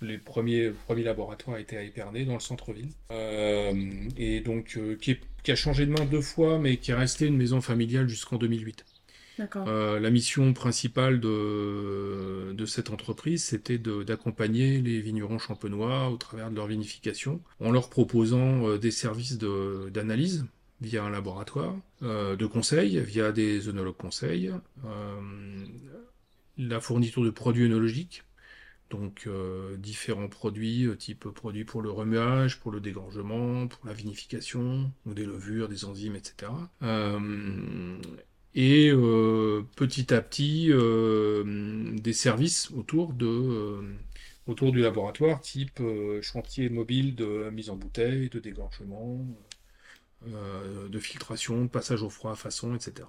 les 0.00 0.18
premiers, 0.18 0.70
premiers 0.70 1.04
laboratoires 1.04 1.58
étaient 1.58 1.76
à 1.76 1.82
Épernay, 1.82 2.24
dans 2.24 2.34
le 2.34 2.40
centre-ville. 2.40 2.90
Euh, 3.12 3.72
et 4.16 4.40
donc, 4.40 4.76
euh, 4.76 4.96
qui, 4.96 5.18
a 5.48 5.54
changé 5.56 5.86
de 5.86 5.90
main 5.92 6.04
deux 6.06 6.20
fois, 6.22 6.58
mais 6.58 6.76
qui 6.78 6.90
est 6.92 6.94
resté 6.94 7.26
une 7.26 7.36
maison 7.36 7.60
familiale 7.60 8.08
jusqu'en 8.08 8.36
2008. 8.36 8.84
Euh, 9.40 9.98
la 9.98 10.10
mission 10.10 10.52
principale 10.52 11.20
de, 11.20 12.64
cette 12.66 12.90
entreprise, 12.90 13.44
c'était 13.44 13.78
d'accompagner 13.78 14.80
les 14.80 15.00
vignerons 15.00 15.38
champenois 15.38 16.10
au 16.10 16.16
travers 16.16 16.50
de 16.50 16.56
leur 16.56 16.66
vinification, 16.66 17.40
en 17.60 17.70
leur 17.70 17.90
proposant 17.90 18.66
euh, 18.66 18.78
des 18.78 18.90
services 18.90 19.38
d'analyse 19.38 20.46
via 20.80 21.04
un 21.04 21.10
laboratoire, 21.10 21.76
euh, 22.02 22.36
de 22.36 22.46
conseil 22.46 22.98
via 23.00 23.32
des 23.32 23.68
œnologues 23.68 23.96
conseils, 23.96 24.52
la 26.58 26.80
fourniture 26.80 27.24
de 27.24 27.30
produits 27.30 27.64
œnologiques, 27.64 28.24
donc 28.90 29.26
différents 29.78 30.28
produits, 30.28 30.88
type 30.98 31.28
produits 31.30 31.64
pour 31.64 31.80
le 31.80 31.90
remuage, 31.90 32.60
pour 32.60 32.70
le 32.70 32.80
dégorgement, 32.80 33.66
pour 33.66 33.86
la 33.86 33.94
vinification, 33.94 34.92
ou 35.06 35.14
des 35.14 35.24
levures, 35.24 35.68
des 35.68 35.86
enzymes, 35.86 36.16
etc. 36.16 36.52
et 38.54 38.90
euh, 38.90 39.62
petit 39.76 40.12
à 40.12 40.20
petit 40.20 40.68
euh, 40.70 41.94
des 41.96 42.12
services 42.12 42.70
autour 42.72 43.12
de 43.14 43.26
euh, 43.26 43.82
autour 44.46 44.72
du 44.72 44.80
laboratoire, 44.80 45.40
type 45.40 45.80
chantier 46.20 46.68
mobile 46.68 47.14
de 47.14 47.48
mise 47.50 47.70
en 47.70 47.76
bouteille, 47.76 48.28
de 48.28 48.40
dégorgement, 48.40 49.24
de 50.26 50.98
filtration, 50.98 51.62
de 51.62 51.68
passage 51.68 52.02
au 52.02 52.10
froid 52.10 52.32
à 52.32 52.34
façon, 52.34 52.74
etc. 52.74 53.08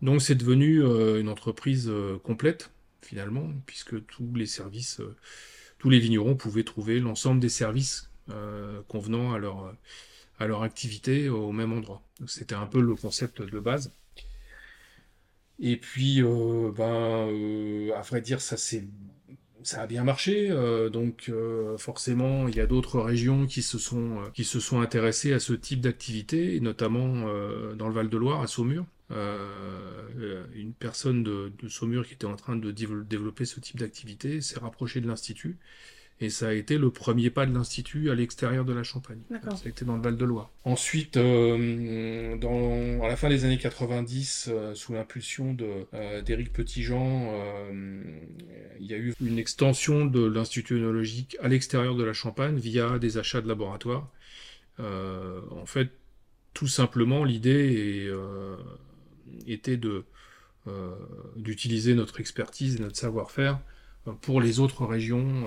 Donc 0.00 0.22
c'est 0.22 0.36
devenu 0.36 0.84
une 1.18 1.28
entreprise 1.28 1.90
complète 2.22 2.70
finalement, 3.02 3.50
puisque 3.66 4.06
tous 4.06 4.32
les 4.36 4.46
services, 4.46 5.00
tous 5.78 5.90
les 5.90 5.98
vignerons 5.98 6.36
pouvaient 6.36 6.62
trouver 6.62 7.00
l'ensemble 7.00 7.40
des 7.40 7.48
services 7.48 8.08
convenant 8.86 9.32
à 9.32 9.38
leur 9.38 9.74
à 10.38 10.46
leur 10.46 10.62
activité 10.62 11.28
au 11.28 11.50
même 11.50 11.72
endroit. 11.72 12.00
C'était 12.28 12.54
un 12.54 12.66
peu 12.66 12.80
le 12.80 12.94
concept 12.94 13.42
de 13.42 13.58
base. 13.58 13.90
Et 15.60 15.76
puis, 15.76 16.22
euh, 16.22 16.72
ben, 16.72 17.28
euh, 17.30 17.92
à 17.94 18.02
vrai 18.02 18.20
dire, 18.20 18.40
ça 18.40 18.56
c'est, 18.56 18.84
ça 19.62 19.82
a 19.82 19.86
bien 19.86 20.04
marché. 20.04 20.48
euh, 20.50 20.90
donc, 20.90 21.30
forcément, 21.78 22.48
il 22.48 22.56
y 22.56 22.60
a 22.60 22.66
d'autres 22.66 23.00
régions 23.00 23.46
qui 23.46 23.62
se 23.62 23.78
sont, 23.78 24.18
qui 24.34 24.44
se 24.44 24.60
sont 24.60 24.80
intéressées 24.80 25.32
à 25.32 25.40
ce 25.40 25.52
type 25.54 25.80
d'activité, 25.80 26.60
notamment 26.60 27.24
dans 27.76 27.88
le 27.88 27.94
Val-de-Loire, 27.94 28.42
à 28.42 28.46
Saumur. 28.46 28.86
Euh, 29.10 30.08
euh, 30.18 30.46
une 30.54 30.72
personne 30.72 31.22
de, 31.22 31.52
de 31.62 31.68
Saumur 31.68 32.06
qui 32.06 32.14
était 32.14 32.24
en 32.26 32.36
train 32.36 32.56
de 32.56 32.70
développer 32.70 33.44
ce 33.44 33.60
type 33.60 33.78
d'activité 33.78 34.40
s'est 34.40 34.58
rapprochée 34.58 35.00
de 35.02 35.06
l'Institut. 35.06 35.58
Et 36.20 36.30
ça 36.30 36.48
a 36.48 36.52
été 36.52 36.78
le 36.78 36.90
premier 36.90 37.28
pas 37.28 37.44
de 37.44 37.52
l'Institut 37.52 38.08
à 38.10 38.14
l'extérieur 38.14 38.64
de 38.64 38.72
la 38.72 38.84
Champagne. 38.84 39.18
Ça 39.30 39.66
a 39.66 39.68
été 39.68 39.84
dans 39.84 39.96
le 39.96 40.02
Val-de-Loire. 40.02 40.50
Ensuite, 40.64 41.16
euh, 41.16 42.36
dans, 42.36 43.02
à 43.04 43.08
la 43.08 43.16
fin 43.16 43.28
des 43.28 43.44
années 43.44 43.58
90, 43.58 44.48
euh, 44.48 44.74
sous 44.74 44.92
l'impulsion 44.92 45.56
euh, 45.92 46.22
d'Éric 46.22 46.52
Petitjean, 46.52 47.32
il 48.78 48.86
y 48.86 48.94
a 48.94 48.96
eu 48.96 49.12
une 49.20 49.38
extension 49.38 50.04
de 50.04 50.24
l'Institut 50.24 50.76
œnologique 50.76 51.36
à 51.40 51.48
l'extérieur 51.48 51.96
de 51.96 52.04
la 52.04 52.12
Champagne 52.12 52.58
via 52.58 52.98
des 53.00 53.18
achats 53.18 53.40
de 53.40 53.48
laboratoires. 53.48 54.08
En 54.78 55.66
fait, 55.66 55.90
tout 56.52 56.68
simplement, 56.68 57.24
l'idée 57.24 58.08
était 59.46 59.76
de, 59.76 60.04
d'utiliser 61.36 61.94
notre 61.94 62.20
expertise 62.20 62.76
et 62.76 62.78
notre 62.78 62.96
savoir-faire 62.96 63.58
pour 64.20 64.40
les 64.40 64.60
autres 64.60 64.84
régions 64.84 65.46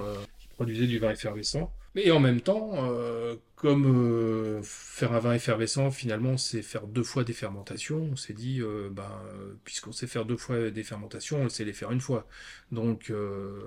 qui 0.58 0.64
produisaient 0.64 0.88
du 0.88 1.00
vin 1.00 1.12
effervescent. 1.12 1.72
Mais 1.96 2.12
en 2.12 2.20
même 2.20 2.42
temps, 2.42 2.74
euh, 2.76 3.36
comme 3.56 3.86
euh, 3.88 4.62
faire 4.62 5.14
un 5.14 5.20
vin 5.20 5.34
effervescent, 5.34 5.90
finalement, 5.90 6.38
c'est 6.38 6.62
faire 6.62 6.86
deux 6.86 7.02
fois 7.02 7.24
des 7.24 7.34
fermentations, 7.34 8.10
on 8.12 8.16
s'est 8.16 8.34
dit, 8.34 8.62
euh, 8.62 8.90
ben, 8.92 9.10
puisqu'on 9.64 9.92
sait 9.92 10.06
faire 10.06 10.26
deux 10.26 10.38
fois 10.38 10.70
des 10.70 10.84
fermentations, 10.84 11.42
on 11.42 11.50
sait 11.50 11.66
les 11.66 11.74
faire 11.74 11.92
une 11.92 12.02
fois. 12.02 12.28
Donc, 12.72 13.10
euh, 13.10 13.60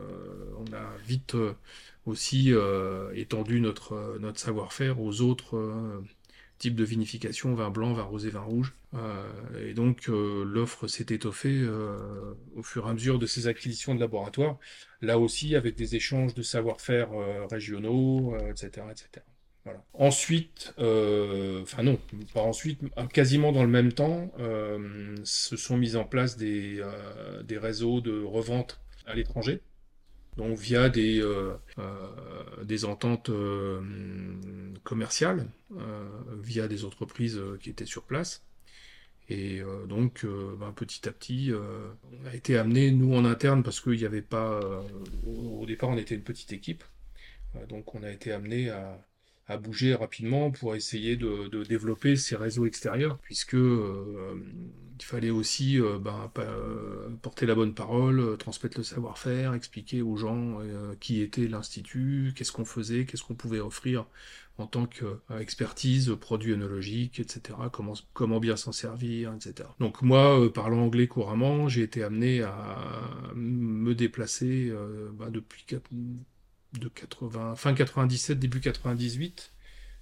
on 0.59 0.72
a 0.72 0.96
vite 1.05 1.35
euh, 1.35 1.55
aussi 2.07 2.53
étendu 3.14 3.61
notre, 3.61 4.16
notre 4.20 4.38
savoir-faire 4.38 5.00
aux 5.00 5.22
autres 5.22 5.59
types 6.60 6.76
de 6.76 6.84
vinification, 6.84 7.54
vin 7.54 7.70
blanc, 7.70 7.94
vin 7.94 8.04
rosé, 8.04 8.28
vin 8.30 8.42
rouge. 8.42 8.74
Euh, 8.94 9.24
et 9.66 9.72
donc, 9.72 10.08
euh, 10.08 10.44
l'offre 10.44 10.86
s'est 10.86 11.06
étoffée 11.08 11.58
euh, 11.58 12.34
au 12.54 12.62
fur 12.62 12.86
et 12.86 12.90
à 12.90 12.92
mesure 12.92 13.18
de 13.18 13.26
ces 13.26 13.48
acquisitions 13.48 13.94
de 13.94 14.00
laboratoires 14.00 14.58
là 15.00 15.18
aussi 15.18 15.56
avec 15.56 15.74
des 15.74 15.96
échanges 15.96 16.34
de 16.34 16.42
savoir-faire 16.42 17.08
régionaux, 17.50 18.36
etc., 18.50 18.86
etc. 18.90 19.24
Voilà. 19.64 19.82
Ensuite, 19.94 20.74
enfin 20.76 21.82
non, 21.82 21.98
pas 22.34 22.42
ensuite, 22.42 22.80
quasiment 23.10 23.50
dans 23.50 23.62
le 23.62 23.70
même 23.70 23.94
temps, 23.94 24.30
se 25.24 25.56
sont 25.56 25.78
mis 25.78 25.96
en 25.96 26.04
place 26.04 26.36
des, 26.36 26.84
des 27.44 27.56
réseaux 27.56 28.02
de 28.02 28.22
revente 28.22 28.78
à 29.06 29.14
l'étranger, 29.14 29.62
via 30.48 30.88
des, 30.88 31.20
euh, 31.20 31.55
euh, 31.79 32.85
ententes 32.85 33.31
euh, 33.31 33.81
commerciales, 34.85 35.48
via 36.42 36.68
des 36.68 36.85
entreprises 36.85 37.40
qui 37.61 37.70
étaient 37.70 37.87
sur 37.87 38.05
place. 38.05 38.44
Et 39.29 39.62
donc, 39.88 40.26
ben, 40.26 40.72
petit 40.72 41.09
à 41.09 41.12
petit, 41.12 41.53
on 41.53 42.26
a 42.26 42.35
été 42.35 42.59
amené, 42.59 42.90
nous 42.90 43.14
en 43.14 43.24
interne, 43.24 43.62
parce 43.62 43.81
qu'il 43.81 43.92
n'y 43.92 44.05
avait 44.05 44.22
pas. 44.22 44.61
au, 45.24 45.64
départ, 45.66 45.90
on 45.90 45.96
était 45.96 46.16
une 46.16 46.24
petite 46.24 46.53
équipe. 46.53 46.83
Donc, 47.68 47.94
on 47.94 48.03
a 48.03 48.11
été 48.11 48.33
amené 48.33 48.70
à, 48.70 48.98
à 49.50 49.56
bouger 49.56 49.94
rapidement 49.94 50.52
pour 50.52 50.76
essayer 50.76 51.16
de, 51.16 51.64
développer 51.64 52.14
ces 52.14 52.36
réseaux 52.36 52.66
extérieurs, 52.66 53.18
puisque 53.18 53.54
euh, 53.54 54.36
il 54.98 55.04
fallait 55.04 55.30
aussi 55.30 55.80
euh, 55.80 55.98
ben, 55.98 56.30
porter 57.20 57.46
la 57.46 57.56
bonne 57.56 57.74
parole, 57.74 58.20
euh, 58.20 58.36
transmettre 58.36 58.78
le 58.78 58.84
savoir-faire, 58.84 59.54
expliquer 59.54 60.02
aux 60.02 60.16
gens 60.16 60.60
qui 61.00 61.20
était 61.20 61.48
l'Institut, 61.48 62.32
qu'est-ce 62.36 62.52
qu'on 62.52 62.64
faisait, 62.64 63.04
qu'est-ce 63.04 63.24
qu'on 63.24 63.34
pouvait 63.34 63.60
offrir 63.60 64.06
en 64.58 64.66
tant 64.66 64.86
qu'expertise, 64.86 66.14
produits 66.20 66.52
œnologiques, 66.52 67.18
etc., 67.18 67.58
comment, 67.72 67.94
comment 68.12 68.40
bien 68.40 68.56
s'en 68.56 68.72
servir, 68.72 69.32
etc. 69.32 69.68
Donc 69.80 70.02
moi, 70.02 70.52
parlant 70.52 70.82
anglais 70.82 71.06
couramment, 71.06 71.66
j'ai 71.68 71.82
été 71.82 72.02
amené 72.02 72.42
à 72.42 73.32
me 73.34 73.94
déplacer 73.94 74.70
bah, 75.14 75.30
depuis 75.30 75.64
de 76.74 76.88
80, 76.88 77.56
fin 77.56 77.74
97, 77.74 78.38
début 78.38 78.61
98, 78.61 79.52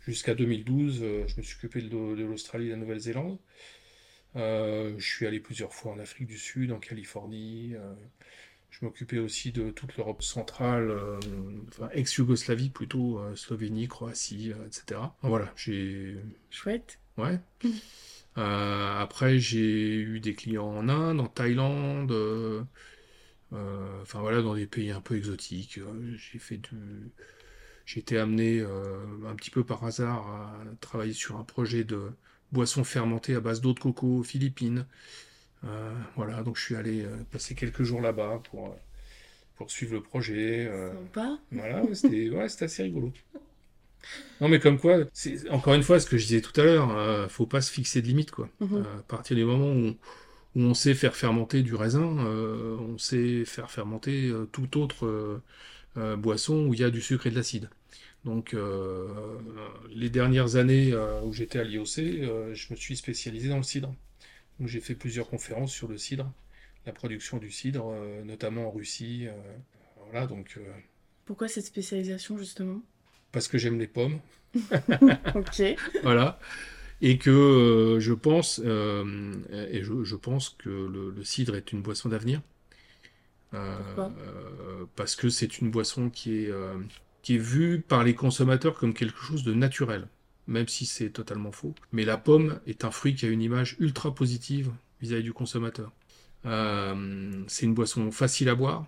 jusqu'à 0.01 0.35
2012, 0.35 1.01
euh, 1.03 1.25
je 1.27 1.37
me 1.37 1.43
suis 1.43 1.57
occupé 1.57 1.83
de, 1.83 2.23
l'Australie 2.25 2.67
et 2.67 2.69
de 2.69 2.73
la 2.75 2.79
Nouvelle-Zélande. 2.79 3.39
Euh, 4.37 4.95
je 4.99 5.07
suis 5.07 5.27
allé 5.27 5.41
plusieurs 5.41 5.75
fois 5.75 5.93
en 5.93 5.99
Afrique 5.99 6.27
du 6.27 6.39
Sud, 6.39 6.73
en 6.73 6.79
Californie. 6.79 7.75
euh, 7.75 7.95
je 8.71 8.85
m'occupais 8.85 9.19
aussi 9.19 9.51
de 9.51 9.71
toute 9.71 9.97
l'Europe 9.97 10.23
centrale, 10.23 10.91
euh, 10.91 11.19
enfin 11.69 11.89
ex-Yougoslavie 11.95 12.69
plutôt, 12.69 13.19
Slovénie, 13.35 13.89
Croatie, 13.89 14.53
etc. 14.67 15.01
Voilà, 15.23 15.51
j'ai 15.57 16.17
Chouette. 16.51 16.99
Ouais. 17.17 17.41
Après, 18.37 19.39
j'ai 19.39 19.95
eu 19.97 20.21
des 20.21 20.35
clients 20.35 20.69
en 20.69 20.89
Inde, 20.91 21.19
en 21.19 21.27
Thaïlande, 21.27 22.13
enfin 23.53 24.21
voilà, 24.21 24.43
dans 24.43 24.55
des 24.55 24.67
pays 24.67 24.91
un 24.91 25.01
peu 25.01 25.17
exotiques. 25.17 25.79
Euh, 25.79 26.15
J'ai 26.17 26.39
fait 26.39 26.59
du, 26.59 26.77
j'ai 27.87 28.01
été 28.01 28.19
amené 28.19 28.61
euh, 28.61 28.99
un 29.27 29.35
petit 29.35 29.51
peu 29.51 29.65
par 29.65 29.85
hasard 29.85 30.27
à 30.29 30.65
travailler 30.81 31.13
sur 31.15 31.37
un 31.39 31.45
projet 31.45 31.85
de 31.85 32.11
boisson 32.53 32.85
fermentée 32.85 33.35
à 33.35 33.41
base 33.41 33.61
d'eau 33.61 33.73
de 33.75 33.81
coco 33.81 34.19
aux 34.19 34.23
Philippines. 34.23 34.87
Euh, 35.65 35.95
voilà, 36.17 36.43
donc 36.43 36.57
je 36.59 36.63
suis 36.65 36.77
allé 36.77 37.05
euh, 37.05 37.17
passer 37.33 37.55
quelques 37.55 37.83
jours 37.85 38.01
là-bas 38.01 38.43
pour, 38.51 38.69
euh, 38.69 38.77
pour 39.57 39.71
suivre 39.71 39.95
le 39.95 40.03
projet. 40.03 40.67
euh, 40.69 40.93
Sympa. 40.93 41.39
voilà, 41.53 41.83
c'était 41.95 42.31
ouais, 42.31 42.45
assez 42.45 42.83
rigolo. 42.85 43.13
Non, 44.41 44.49
mais 44.49 44.61
comme 44.61 44.79
quoi, 44.79 44.99
encore 45.51 45.75
une 45.75 45.83
fois 45.83 46.01
ce 46.01 46.07
que 46.07 46.17
je 46.17 46.27
disais 46.27 46.41
tout 46.41 46.59
à 46.61 46.65
l'heure, 46.65 46.97
euh, 46.97 47.29
faut 47.29 47.47
pas 47.47 47.61
se 47.61 47.71
fixer 47.73 48.03
de 48.03 48.07
limite, 48.07 48.31
quoi. 48.31 48.49
Mhm. 48.61 48.77
Euh, 48.77 48.99
à 48.99 49.03
partir 49.03 49.37
du 49.37 49.45
moment 49.45 49.73
où, 49.73 49.97
où 50.55 50.61
on 50.61 50.75
sait 50.75 50.95
faire 50.95 51.17
fermenter 51.17 51.63
du 51.63 51.75
raisin, 51.75 52.19
euh, 52.27 52.77
on 52.81 52.99
sait 52.99 53.45
faire 53.45 53.71
fermenter 53.71 54.29
euh, 54.29 54.47
toute 54.51 54.77
autre 54.77 55.07
euh, 55.07 55.43
euh, 55.97 56.17
boisson 56.17 56.67
où 56.67 56.75
il 56.75 56.81
y 56.81 56.85
a 56.85 56.91
du 56.91 57.01
sucre 57.01 57.27
et 57.27 57.31
de 57.31 57.37
l'acide. 57.37 57.69
Donc, 58.25 58.55
les 59.95 60.11
dernières 60.11 60.57
années 60.57 60.93
où 61.23 61.33
j'étais 61.33 61.61
à 61.61 61.65
l'IOC, 61.65 61.87
je 62.53 62.67
me 62.71 62.77
suis 62.77 62.97
spécialisé 62.97 63.49
dans 63.49 63.57
le 63.57 63.63
cidre. 63.63 63.95
Donc, 64.59 64.69
j'ai 64.69 64.81
fait 64.81 64.97
plusieurs 64.97 65.31
conférences 65.31 65.73
sur 65.73 65.89
le 65.89 65.97
cidre, 65.97 66.31
la 66.85 66.93
production 66.93 67.39
du 67.39 67.51
cidre, 67.51 67.95
notamment 68.25 68.67
en 68.67 68.71
Russie. 68.71 69.29
voilà, 70.03 70.27
donc. 70.27 70.59
Pourquoi 71.25 71.49
cette 71.49 71.65
spécialisation 71.65 72.37
justement? 72.37 72.83
Parce 73.33 73.49
que 73.49 73.57
j'aime 73.57 73.79
les 73.79 73.87
pommes. 73.87 74.19
ok. 75.35 75.63
Voilà. 76.03 76.39
Et 77.01 77.19
que 77.19 77.99
je 78.01 78.13
pense, 78.13 78.59
et 78.59 79.83
je, 79.83 80.17
pense 80.17 80.51
que 80.51 80.69
le, 80.69 81.25
cidre 81.25 81.55
est 81.55 81.73
une 81.73 81.83
boisson 81.83 82.09
d'avenir. 82.09 82.41
parce 84.97 85.15
que 85.17 85.29
c'est 85.29 85.59
une 85.59 85.71
boisson 85.71 86.11
qui 86.11 86.45
est, 86.45 86.53
qui 87.23 87.37
est 87.37 87.39
vue 87.39 87.81
par 87.81 88.03
les 88.03 88.15
consommateurs 88.15 88.75
comme 88.75 88.95
quelque 88.95 89.21
chose 89.21 89.45
de 89.45 89.55
naturel 89.55 90.09
même 90.49 90.67
si 90.67 90.87
c'est 90.87 91.11
totalement 91.11 91.53
faux. 91.53 91.75
Mais 91.93 92.05
la 92.05 92.17
pomme 92.17 92.59
est 92.67 92.85
un 92.85 92.91
fruit 92.91 93.15
qui 93.15 93.27
a 93.27 93.29
une 93.29 93.43
image 93.43 93.77
ultra 93.79 94.15
positive 94.15 94.73
vis-à-vis 95.01 95.23
du 95.23 95.33
consommateur. 95.33 95.93
Euh, 96.47 97.45
c'est 97.47 97.67
une 97.67 97.75
boisson 97.75 98.11
facile 98.11 98.49
à 98.49 98.55
boire, 98.55 98.87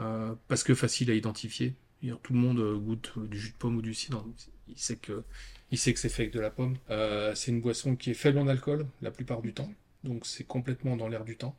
euh, 0.00 0.34
parce 0.48 0.64
que 0.64 0.74
facile 0.74 1.10
à 1.10 1.14
identifier. 1.14 1.74
Tout 2.22 2.32
le 2.32 2.38
monde 2.38 2.82
goûte 2.82 3.12
du 3.28 3.38
jus 3.38 3.50
de 3.50 3.56
pomme 3.56 3.76
ou 3.76 3.82
du 3.82 3.92
cidre. 3.92 4.24
Il 4.68 4.78
sait 4.78 4.96
que, 4.96 5.22
il 5.70 5.78
sait 5.78 5.92
que 5.92 6.00
c'est 6.00 6.08
fait 6.08 6.22
avec 6.22 6.34
de 6.34 6.40
la 6.40 6.50
pomme. 6.50 6.76
Euh, 6.90 7.34
c'est 7.34 7.50
une 7.50 7.60
boisson 7.60 7.96
qui 7.96 8.10
est 8.10 8.14
faible 8.14 8.38
en 8.38 8.48
alcool 8.48 8.86
la 9.02 9.10
plupart 9.10 9.42
du 9.42 9.52
temps, 9.52 9.72
donc 10.04 10.26
c'est 10.26 10.44
complètement 10.44 10.96
dans 10.96 11.08
l'air 11.08 11.24
du 11.24 11.36
temps. 11.36 11.56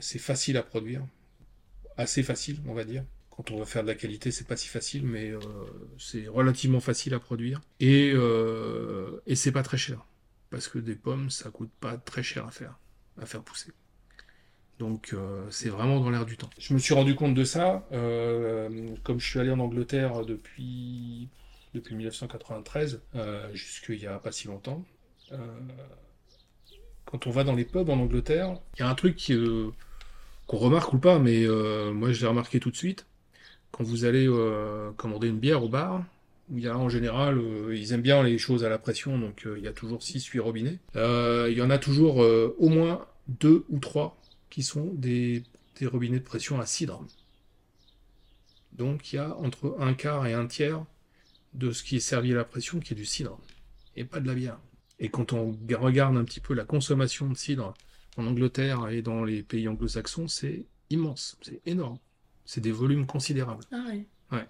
c'est 0.00 0.18
facile 0.18 0.56
à 0.56 0.62
produire, 0.62 1.02
assez 1.96 2.22
facile, 2.22 2.60
on 2.66 2.74
va 2.74 2.84
dire. 2.84 3.04
Quand 3.30 3.50
on 3.50 3.58
va 3.58 3.64
faire 3.64 3.82
de 3.82 3.88
la 3.88 3.96
qualité, 3.96 4.30
c'est 4.30 4.46
pas 4.46 4.56
si 4.56 4.68
facile, 4.68 5.04
mais 5.04 5.30
euh, 5.30 5.40
c'est 5.98 6.28
relativement 6.28 6.80
facile 6.80 7.14
à 7.14 7.20
produire. 7.20 7.60
Et, 7.80 8.12
euh, 8.14 9.20
c'est 9.34 9.50
pas 9.50 9.64
très 9.64 9.76
cher. 9.76 10.06
Parce 10.50 10.68
que 10.68 10.78
des 10.78 10.94
pommes, 10.94 11.30
ça 11.30 11.50
coûte 11.50 11.72
pas 11.80 11.96
très 11.96 12.22
cher 12.22 12.46
à 12.46 12.52
faire, 12.52 12.78
à 13.20 13.26
faire 13.26 13.42
pousser. 13.42 13.72
Donc 14.78 15.10
euh, 15.12 15.44
c'est 15.50 15.68
vraiment 15.68 15.98
dans 15.98 16.10
l'air 16.10 16.26
du 16.26 16.36
temps. 16.36 16.50
Je 16.58 16.74
me 16.74 16.78
suis 16.78 16.94
rendu 16.94 17.16
compte 17.16 17.34
de 17.34 17.44
ça, 17.44 17.86
comme 17.90 19.18
je 19.18 19.26
suis 19.28 19.40
allé 19.40 19.50
en 19.50 19.58
Angleterre 19.58 20.24
depuis, 20.24 21.28
depuis 21.74 21.94
1993, 21.94 23.02
jusqu'il 23.52 23.98
n'y 23.98 24.06
a 24.06 24.18
pas 24.18 24.32
si 24.32 24.46
longtemps. 24.46 24.84
quand 27.04 27.26
on 27.26 27.30
va 27.30 27.44
dans 27.44 27.54
les 27.54 27.64
pubs 27.64 27.90
en 27.90 27.98
Angleterre, 27.98 28.56
il 28.76 28.80
y 28.80 28.82
a 28.82 28.88
un 28.88 28.94
truc 28.94 29.32
qu'on 30.46 30.56
remarque 30.56 30.92
ou 30.92 30.98
pas, 30.98 31.18
mais 31.18 31.46
moi 31.92 32.12
je 32.12 32.20
l'ai 32.22 32.28
remarqué 32.28 32.60
tout 32.60 32.70
de 32.70 32.76
suite 32.76 33.06
quand 33.74 33.82
vous 33.82 34.04
allez 34.04 34.28
euh, 34.28 34.92
commander 34.96 35.26
une 35.26 35.40
bière 35.40 35.64
au 35.64 35.68
bar, 35.68 36.04
il 36.52 36.60
y 36.60 36.68
a 36.68 36.78
en 36.78 36.88
général, 36.88 37.38
euh, 37.38 37.76
ils 37.76 37.92
aiment 37.92 38.02
bien 38.02 38.22
les 38.22 38.38
choses 38.38 38.64
à 38.64 38.68
la 38.68 38.78
pression, 38.78 39.18
donc 39.18 39.46
euh, 39.46 39.56
il 39.58 39.64
y 39.64 39.68
a 39.68 39.72
toujours 39.72 40.00
6-8 40.00 40.38
robinets. 40.38 40.78
il 40.94 41.54
y 41.56 41.60
en 41.62 41.70
a 41.70 41.78
toujours 41.78 42.18
au 42.18 42.68
moins 42.68 43.04
2 43.28 43.64
ou 43.68 43.78
3 43.80 44.16
qui 44.48 44.62
sont 44.62 44.92
des, 44.94 45.42
robinets 45.82 46.20
de 46.20 46.24
pression 46.24 46.60
à 46.60 46.66
cidre. 46.66 47.04
Donc 48.74 49.12
il 49.12 49.16
y 49.16 49.18
a 49.18 49.36
entre 49.38 49.76
un 49.80 49.94
quart 49.94 50.24
et 50.26 50.34
un 50.34 50.46
tiers 50.46 50.84
de 51.54 51.72
ce 51.72 51.82
qui 51.82 51.96
est 51.96 52.00
servi 52.00 52.32
à 52.32 52.36
la 52.36 52.44
pression 52.44 52.80
qui 52.80 52.92
est 52.92 52.96
du 52.96 53.04
cidre, 53.04 53.40
et 53.96 54.04
pas 54.04 54.20
de 54.20 54.26
la 54.26 54.34
bière. 54.34 54.58
Et 54.98 55.08
quand 55.08 55.32
on 55.32 55.56
regarde 55.80 56.16
un 56.16 56.24
petit 56.24 56.40
peu 56.40 56.54
la 56.54 56.64
consommation 56.64 57.28
de 57.28 57.36
cidre 57.36 57.74
en 58.16 58.26
Angleterre 58.26 58.88
et 58.88 59.02
dans 59.02 59.24
les 59.24 59.42
pays 59.42 59.66
anglo-saxons, 59.68 60.28
c'est 60.28 60.66
immense, 60.90 61.36
c'est 61.42 61.60
énorme. 61.66 61.98
C'est 62.44 62.60
des 62.60 62.72
volumes 62.72 63.06
considérables. 63.06 63.64
Ah 63.72 63.84
oui. 63.90 64.06
Ouais. 64.30 64.46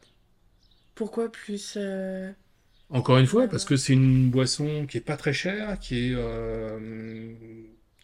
Pourquoi 0.95 1.31
plus 1.31 1.75
euh, 1.77 2.33
Encore 2.91 3.19
une 3.19 3.27
fois, 3.27 3.49
parce 3.49 3.65
que 3.65 3.77
c'est 3.77 3.93
une 3.93 4.31
boisson 4.31 4.87
qui 4.87 4.99
est 4.99 5.01
pas 5.01 5.17
très 5.17 5.33
chère, 5.33 5.79
qui 5.79 6.09
est 6.09 6.15
euh, 6.15 7.33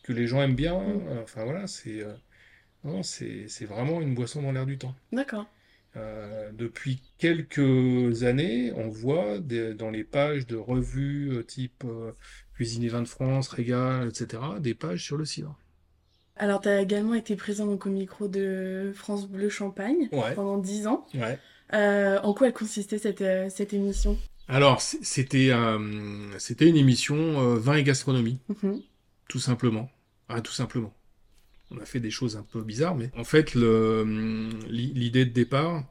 que 0.02 0.12
les 0.12 0.26
gens 0.26 0.40
aiment 0.42 0.54
bien. 0.54 0.78
Mm. 0.78 1.18
Enfin 1.22 1.44
voilà, 1.44 1.66
c'est 1.66 2.02
euh, 2.02 3.02
c'est 3.02 3.64
vraiment 3.66 4.00
une 4.00 4.14
boisson 4.14 4.42
dans 4.42 4.52
l'air 4.52 4.66
du 4.66 4.78
temps. 4.78 4.94
D'accord. 5.12 5.46
Depuis 5.94 7.02
quelques 7.18 8.22
années, 8.22 8.72
on 8.76 8.88
voit 8.88 9.38
dans 9.38 9.90
les 9.90 10.04
pages 10.04 10.46
de 10.46 10.56
revues 10.56 11.44
type 11.46 11.84
Cuisine 12.54 12.84
et 12.84 12.88
Vin 12.88 13.02
de 13.02 13.08
France, 13.08 13.48
Régal, 13.48 14.08
etc., 14.08 14.42
des 14.60 14.74
pages 14.74 15.04
sur 15.04 15.16
le 15.16 15.24
cidre. 15.24 15.58
Alors, 16.36 16.60
tu 16.60 16.68
as 16.68 16.80
également 16.80 17.14
été 17.14 17.36
présent 17.36 17.66
donc, 17.66 17.86
au 17.86 17.90
micro 17.90 18.26
de 18.26 18.92
France 18.94 19.28
Bleu 19.28 19.50
Champagne 19.50 20.08
pendant 20.34 20.58
10 20.58 20.86
ans. 20.86 21.06
Ouais. 21.14 21.38
Euh, 21.72 22.18
en 22.22 22.34
quoi 22.34 22.48
elle 22.48 22.52
consistait 22.52 22.98
cette, 22.98 23.20
euh, 23.20 23.48
cette 23.50 23.72
émission? 23.72 24.18
Alors, 24.48 24.80
c'était 24.80 25.50
euh, 25.50 26.38
c'était 26.38 26.68
une 26.68 26.76
émission 26.76 27.54
vin 27.56 27.74
et 27.74 27.84
gastronomie, 27.84 28.40
mhm. 28.48 28.80
tout 29.28 29.38
simplement. 29.38 29.88
Ah, 30.28 30.40
tout 30.40 30.52
simplement. 30.52 30.92
On 31.70 31.78
a 31.78 31.84
fait 31.84 32.00
des 32.00 32.10
choses 32.10 32.36
un 32.36 32.42
peu 32.42 32.62
bizarres, 32.62 32.96
mais 32.96 33.10
en 33.16 33.24
fait, 33.24 33.54
l'idée 33.54 35.24
de 35.24 35.32
départ, 35.32 35.84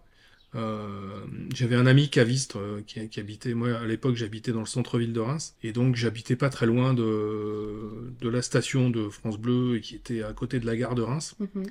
euh, 0.56 1.26
j'avais 1.54 1.76
un 1.76 1.86
ami 1.86 2.10
caviste 2.10 2.56
euh, 2.56 2.82
qui, 2.88 3.08
qui, 3.10 3.20
habitait, 3.20 3.54
moi 3.54 3.78
à 3.78 3.86
l'époque 3.86 4.16
j'habitais 4.16 4.52
dans 4.52 4.62
le 4.62 4.66
centre-ville 4.66 5.14
de 5.14 5.20
Reims, 5.20 5.56
et 5.62 5.74
donc 5.74 5.96
j'habitais 5.96 6.36
pas 6.36 6.50
très 6.50 6.66
loin 6.66 6.96
de, 6.96 8.12
de 8.20 8.30
la 8.30 8.42
station 8.42 8.90
de 8.90 9.10
France 9.10 9.38
Bleu 9.38 9.78
qui 9.78 9.96
était 9.96 10.24
à 10.24 10.34
côté 10.34 10.60
de 10.60 10.66
la 10.66 10.76
gare 10.76 10.96
de 10.96 11.04
Reims. 11.04 11.36
Mhm. 11.40 11.66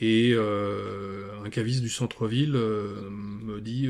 Et 0.00 0.30
euh, 0.32 1.42
un 1.44 1.50
caviste 1.50 1.82
du 1.82 1.88
centre-ville 1.88 2.52
me 2.52 3.60
dit, 3.60 3.88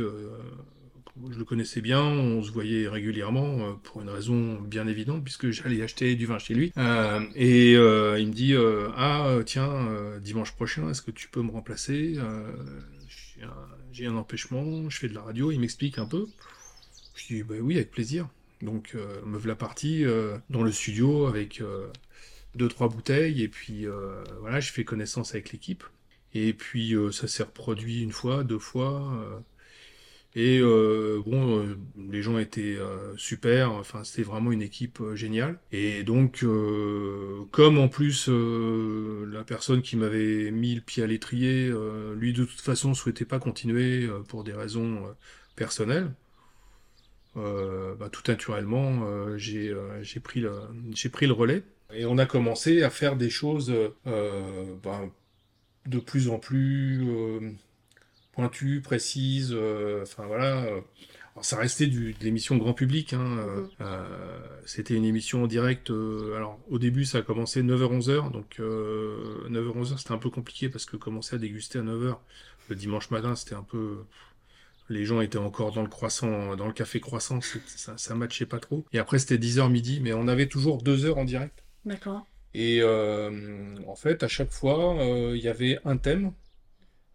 je 1.30 1.38
le 1.38 1.44
connaissais 1.44 1.80
bien, 1.80 2.02
on 2.02 2.42
se 2.42 2.50
voyait 2.50 2.88
régulièrement 2.88 3.74
pour 3.82 4.02
une 4.02 4.08
raison 4.08 4.60
bien 4.60 4.86
évidente 4.86 5.24
puisque 5.24 5.50
j'allais 5.50 5.82
acheter 5.82 6.14
du 6.14 6.26
vin 6.26 6.38
chez 6.38 6.54
lui. 6.54 6.72
et 7.34 7.72
il 7.72 8.26
me 8.26 8.32
dit, 8.32 8.54
ah 8.96 9.38
tiens, 9.44 9.88
dimanche 10.20 10.52
prochain, 10.52 10.90
est-ce 10.90 11.02
que 11.02 11.10
tu 11.10 11.28
peux 11.28 11.42
me 11.42 11.50
remplacer? 11.50 12.18
J'ai 13.92 14.06
un 14.06 14.16
empêchement, 14.16 14.88
je 14.90 14.98
fais 14.98 15.08
de 15.08 15.14
la 15.14 15.22
radio, 15.22 15.50
il 15.50 15.60
m'explique 15.60 15.98
un 15.98 16.06
peu. 16.06 16.26
Je 17.14 17.34
dis, 17.34 17.42
bah 17.42 17.56
oui, 17.60 17.76
avec 17.76 17.90
plaisir. 17.90 18.28
Donc, 18.62 18.92
euh, 18.94 19.20
me 19.24 19.38
voilà 19.38 19.54
parti 19.54 20.04
euh, 20.04 20.38
dans 20.50 20.62
le 20.62 20.72
studio 20.72 21.26
avec 21.26 21.60
euh, 21.60 21.88
deux, 22.54 22.68
trois 22.68 22.88
bouteilles, 22.88 23.42
et 23.42 23.48
puis 23.48 23.86
voilà, 24.40 24.60
je 24.60 24.72
fais 24.72 24.84
connaissance 24.84 25.34
avec 25.34 25.52
l'équipe. 25.52 25.84
Et 26.34 26.52
puis, 26.52 26.94
ça 27.12 27.26
s'est 27.26 27.42
reproduit 27.42 28.02
une 28.02 28.12
fois, 28.12 28.44
deux 28.44 28.58
fois. 28.58 29.42
Et 30.40 30.60
bon, 30.60 31.76
les 32.10 32.22
gens 32.22 32.38
étaient 32.38 32.76
super, 33.16 33.72
enfin, 33.72 34.04
c'était 34.04 34.22
vraiment 34.22 34.52
une 34.52 34.62
équipe 34.62 35.02
géniale. 35.14 35.58
Et 35.72 36.04
donc, 36.04 36.44
comme 37.50 37.78
en 37.78 37.88
plus, 37.88 38.28
la 38.28 39.42
personne 39.42 39.82
qui 39.82 39.96
m'avait 39.96 40.50
mis 40.52 40.76
le 40.76 40.80
pied 40.80 41.02
à 41.02 41.06
l'étrier, 41.06 41.72
lui 42.16 42.32
de 42.32 42.44
toute 42.44 42.60
façon 42.60 42.94
souhaitait 42.94 43.24
pas 43.24 43.40
continuer 43.40 44.08
pour 44.28 44.44
des 44.44 44.52
raisons 44.52 45.02
personnelles, 45.56 46.12
euh, 47.36 47.94
bah, 47.94 48.08
tout 48.10 48.22
naturellement, 48.26 49.00
euh, 49.04 49.36
j'ai 49.36 49.74
pris, 50.20 50.40
le, 50.40 50.52
pris 51.12 51.26
le 51.26 51.32
relais. 51.32 51.62
Et 51.92 52.04
on 52.04 52.18
a 52.18 52.26
commencé 52.26 52.82
à 52.82 52.90
faire 52.90 53.16
des 53.16 53.30
choses 53.30 53.72
bah, 54.04 55.00
de 55.86 55.98
plus 55.98 56.28
en 56.28 56.38
plus 56.38 57.06
pointues, 58.38 58.80
précises. 58.80 59.54
Enfin 60.02 60.26
voilà. 60.26 60.66
ça 61.40 61.56
restait 61.56 61.86
du, 61.86 62.12
de 62.12 62.24
l'émission 62.24 62.56
grand 62.56 62.72
public. 62.72 63.12
Hein, 63.12 63.44
mhm. 63.80 63.86
C'était 64.64 64.94
une 64.94 65.04
émission 65.04 65.44
en 65.44 65.46
direct. 65.46 65.90
alors 65.90 66.58
au 66.68 66.78
début, 66.78 67.04
ça 67.04 67.18
a 67.18 67.22
commencé 67.22 67.62
9h-11h. 67.62 68.30
Donc 68.30 68.58
9h-11h, 68.58 69.98
c'était 69.98 70.12
un 70.12 70.18
peu 70.18 70.30
compliqué 70.30 70.68
parce 70.68 70.84
que 70.84 70.96
commencer 70.96 71.36
à 71.36 71.38
déguster 71.38 71.78
à 71.78 71.82
9h 71.82 72.16
le 72.68 72.76
dimanche 72.76 73.10
matin, 73.10 73.34
c'était 73.34 73.54
un 73.54 73.62
peu 73.62 74.04
les 74.88 75.04
gens 75.04 75.20
étaient 75.20 75.38
encore 75.38 75.72
dans 75.72 75.82
le 75.82 75.88
croissant, 75.88 76.56
dans 76.56 76.66
le 76.66 76.72
café 76.72 77.00
croissant, 77.00 77.40
ça, 77.66 77.96
ça 77.96 78.14
matchait 78.14 78.46
pas 78.46 78.58
trop. 78.58 78.84
Et 78.92 78.98
après, 78.98 79.18
c'était 79.18 79.36
10h 79.36 79.70
midi, 79.70 80.00
mais 80.02 80.12
on 80.12 80.28
avait 80.28 80.46
toujours 80.46 80.82
2 80.82 81.04
heures 81.04 81.18
en 81.18 81.24
direct. 81.24 81.62
D'accord. 81.84 82.26
Et 82.54 82.80
euh, 82.80 83.76
en 83.86 83.94
fait, 83.94 84.22
à 84.22 84.28
chaque 84.28 84.50
fois, 84.50 84.98
euh, 84.98 85.36
il 85.36 85.42
y 85.42 85.48
avait 85.48 85.78
un 85.84 85.96
thème. 85.96 86.32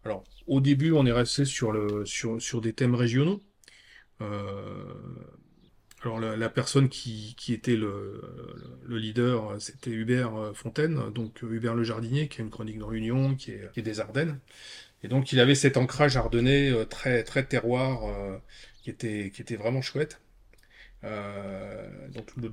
Alors, 0.04 0.24
au 0.46 0.60
début, 0.60 0.92
on 0.92 1.06
est 1.06 1.12
resté 1.12 1.44
sur, 1.44 1.72
le, 1.72 2.04
sur, 2.06 2.40
sur 2.40 2.60
des 2.60 2.72
thèmes 2.72 2.94
régionaux. 2.94 3.42
Euh, 4.20 4.94
alors, 6.02 6.20
la, 6.20 6.48
personne 6.50 6.88
qui, 6.88 7.34
qui 7.38 7.54
était 7.54 7.76
le, 7.76 8.20
le 8.84 8.98
leader, 8.98 9.60
c'était 9.60 9.90
Hubert 9.90 10.52
Fontaine, 10.54 11.10
donc 11.12 11.40
Hubert 11.42 11.74
Le 11.74 11.82
Jardinier, 11.84 12.28
qui 12.28 12.42
a 12.42 12.44
une 12.44 12.50
chronique 12.50 12.78
de 12.78 12.84
Réunion, 12.84 13.34
qui 13.36 13.52
est, 13.52 13.72
qui 13.72 13.80
est 13.80 13.82
des 13.82 14.00
Ardennes. 14.00 14.38
Et 15.04 15.08
donc 15.08 15.32
il 15.32 15.40
avait 15.40 15.54
cet 15.54 15.76
ancrage 15.76 16.16
ardennais 16.16 16.70
euh, 16.72 16.86
très 16.86 17.24
très 17.24 17.44
terroir 17.44 18.04
euh, 18.06 18.38
qui 18.82 18.90
était 18.90 19.30
qui 19.34 19.42
était 19.42 19.56
vraiment 19.56 19.82
chouette. 19.82 20.20
Euh, 21.04 21.86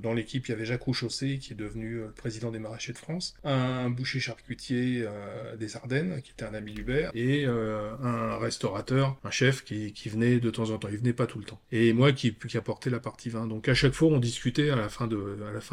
dans 0.01 0.13
l'équipe, 0.13 0.47
il 0.47 0.51
y 0.51 0.53
avait 0.53 0.65
Jacques 0.65 0.83
Rouchaussé, 0.83 1.37
qui 1.37 1.53
est 1.53 1.55
devenu 1.55 1.95
euh, 1.95 2.07
le 2.07 2.11
président 2.11 2.51
des 2.51 2.59
maraîchers 2.59 2.93
de 2.93 2.97
France, 2.97 3.35
un 3.43 3.89
boucher 3.89 4.19
charcutier 4.19 5.03
euh, 5.05 5.55
des 5.55 5.75
Ardennes, 5.75 6.21
qui 6.23 6.31
était 6.31 6.45
un 6.45 6.53
ami 6.53 6.73
d'Hubert, 6.73 7.11
et 7.13 7.45
un 7.45 8.37
restaurateur, 8.37 9.17
un 9.23 9.31
chef 9.31 9.63
qui, 9.63 10.09
venait 10.09 10.39
de 10.39 10.49
temps 10.49 10.71
en 10.71 10.77
temps. 10.77 10.89
Il 10.91 10.97
venait 10.97 11.13
pas 11.13 11.27
tout 11.27 11.39
le 11.39 11.45
temps. 11.45 11.59
Et 11.71 11.93
moi 11.93 12.11
qui, 12.11 12.33
qui 12.33 12.57
apportais 12.57 12.89
la 12.89 12.99
partie 12.99 13.29
vin. 13.29 13.47
Donc 13.47 13.69
à 13.69 13.73
chaque 13.73 13.93
fois, 13.93 14.09
on 14.09 14.19
discutait 14.19 14.69
à 14.69 14.75
la 14.75 14.89
fin, 14.89 15.07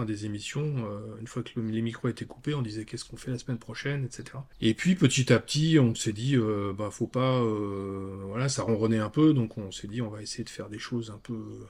des 0.05 0.27
émissions, 0.27 0.77
une 1.21 1.27
fois 1.27 1.43
que 1.43 1.59
les 1.59 1.83
micros 1.83 2.09
étaient 2.09 2.25
coupés, 2.25 2.55
on 2.55 2.63
disait 2.63 2.85
qu'est-ce 2.85 3.05
qu'on 3.05 3.17
fait 3.17 3.31
la 3.31 3.39
semaine 3.39 3.59
prochaine, 3.59 4.05
etc. 4.05 4.39
Et 4.61 4.75
puis 4.75 4.95
petit 4.95 5.33
à 5.33 5.39
petit, 5.39 5.79
on 5.79 5.95
s'est 5.95 6.13
dit, 6.13 6.37
bah 6.77 6.91
faut 6.91 7.07
pas, 7.07 7.43
voilà, 7.43 8.49
ça 8.49 8.63
ronronnait 8.63 8.99
un 8.99 9.11
peu, 9.11 9.33
donc 9.33 9.59
on 9.59 9.71
s'est 9.73 9.89
dit, 9.89 10.03
on 10.03 10.11
va 10.11 10.23
essayer 10.23 10.45
de 10.45 10.51
faire 10.51 10.69
des 10.69 10.79
choses 10.79 11.11
un 11.11 11.19
peu 11.19 11.67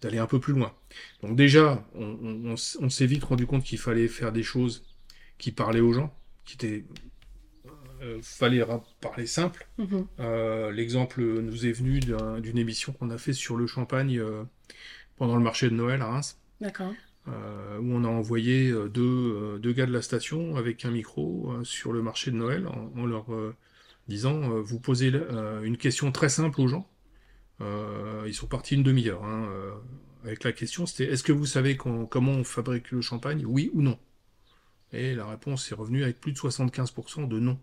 d'aller 0.00 0.18
un 0.18 0.26
peu 0.26 0.38
plus 0.38 0.52
loin. 0.52 0.72
Donc 1.22 1.36
déjà, 1.36 1.84
on, 1.94 2.56
s'est 2.56 3.06
vite 3.06 3.24
rendu 3.24 3.46
compte 3.46 3.64
qu'il 3.64 3.78
fallait 3.78 4.08
faire 4.08 4.32
des 4.32 4.42
choses 4.42 4.84
qui 5.38 5.50
parlaient 5.50 5.80
aux 5.80 5.92
gens, 5.92 6.14
qui 6.44 6.54
étaient 6.54 6.84
euh, 8.04 8.18
fallait 8.22 8.64
parler 9.00 9.26
simple. 9.26 9.66
Mhm. 9.78 10.06
Euh, 10.20 10.70
l'exemple 10.72 11.22
nous 11.22 11.66
est 11.66 11.72
venu 11.72 12.00
d'une 12.00 12.58
émission 12.58 12.92
qu'on 12.92 13.10
a 13.10 13.18
fait 13.18 13.32
sur 13.32 13.56
le 13.56 13.66
champagne 13.66 14.18
euh, 14.18 14.44
pendant 15.16 15.36
le 15.36 15.42
marché 15.42 15.70
de 15.70 15.74
Noël 15.74 16.02
à 16.02 16.06
Reims. 16.06 16.38
D'accord. 16.60 16.92
où 17.26 17.30
on 17.30 18.04
a 18.04 18.08
envoyé 18.08 18.70
deux, 18.70 19.58
deux, 19.58 19.72
gars 19.72 19.86
de 19.86 19.92
la 19.92 20.02
station 20.02 20.56
avec 20.56 20.84
un 20.84 20.90
micro 20.90 21.52
sur 21.62 21.92
le 21.92 22.00
marché 22.00 22.30
de 22.30 22.36
Noël 22.36 22.66
en 22.68 23.06
leur 23.06 23.26
disant 24.08 24.60
vous 24.60 24.78
posez 24.78 25.12
une 25.62 25.76
question 25.76 26.12
très 26.12 26.28
simple 26.28 26.60
aux 26.60 26.68
gens 26.68 26.88
euh, 27.60 28.24
ils 28.26 28.34
sont 28.34 28.46
partis 28.46 28.74
une 28.74 28.82
demi-heure 28.82 29.24
hein, 29.24 29.46
euh, 29.48 29.72
avec 30.24 30.42
la 30.42 30.52
question, 30.52 30.86
c'était 30.86 31.12
est-ce 31.12 31.22
que 31.22 31.32
vous 31.32 31.46
savez 31.46 31.76
comment 31.76 32.32
on 32.32 32.44
fabrique 32.44 32.90
le 32.90 33.00
champagne, 33.00 33.44
oui 33.46 33.70
ou 33.74 33.82
non? 33.82 33.98
Et 34.92 35.14
la 35.14 35.26
réponse 35.26 35.70
est 35.70 35.74
revenue 35.74 36.02
avec 36.02 36.20
plus 36.20 36.32
de 36.32 36.38
75% 36.38 37.28
de 37.28 37.38
non. 37.38 37.58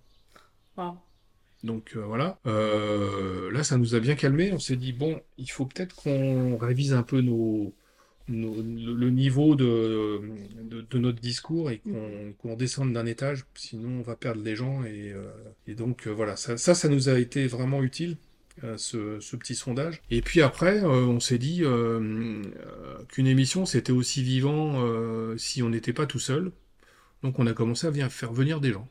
Donc 1.64 1.94
euh, 1.96 2.02
voilà. 2.02 2.40
là, 2.46 3.64
ça 3.64 3.78
nous 3.78 3.96
a 3.96 4.00
bien 4.00 4.16
calmé. 4.16 4.52
On 4.54 4.60
s'est 4.60 4.76
dit 4.76 4.94
bon, 4.94 5.22
il 5.38 5.50
faut 5.50 5.66
peut-être 5.66 5.96
qu'on 5.96 6.58
révise 6.58 6.94
un 6.94 7.04
peu 7.04 7.22
nos, 7.22 7.74
le 8.28 9.10
niveau 9.10 9.56
de, 9.56 10.22
de, 10.62 10.98
notre 11.00 11.20
discours 11.20 11.72
et 11.72 11.82
qu'on 12.40 12.56
descende 12.56 12.94
d'un 12.94 13.06
étage, 13.06 13.46
sinon 13.56 14.00
on 14.00 14.02
va 14.04 14.16
perdre 14.16 14.44
les 14.44 14.56
gens. 14.56 14.84
Et, 14.84 15.14
et 15.68 15.74
donc 15.74 16.08
voilà, 16.08 16.36
ça, 16.36 16.58
ça, 16.58 16.76
ça, 16.76 16.90
nous 16.90 17.10
a 17.10 17.18
été 17.18 17.48
vraiment 17.48 17.82
utile. 17.82 18.18
Euh, 18.64 18.78
ce, 18.78 19.36
petit 19.38 19.56
sondage. 19.56 20.02
Et 20.12 20.22
puis 20.22 20.42
après, 20.42 20.84
euh, 20.84 21.06
on 21.06 21.20
s'est 21.20 21.38
dit 21.38 21.62
euh, 21.64 22.44
qu'une 23.08 23.26
émission, 23.26 23.66
c'était 23.66 23.94
aussi 23.94 24.22
vivant 24.24 24.86
si 25.38 25.64
on 25.64 25.70
n'était 25.70 25.94
pas 25.94 26.06
tout 26.06 26.20
seul. 26.20 26.52
Donc 27.24 27.40
on 27.40 27.48
a 27.48 27.54
commencé 27.54 27.88
à 27.88 28.10
faire 28.10 28.34
venir 28.34 28.60
des 28.60 28.74
gens. 28.74 28.88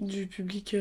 Du 0.00 0.26
public 0.26 0.76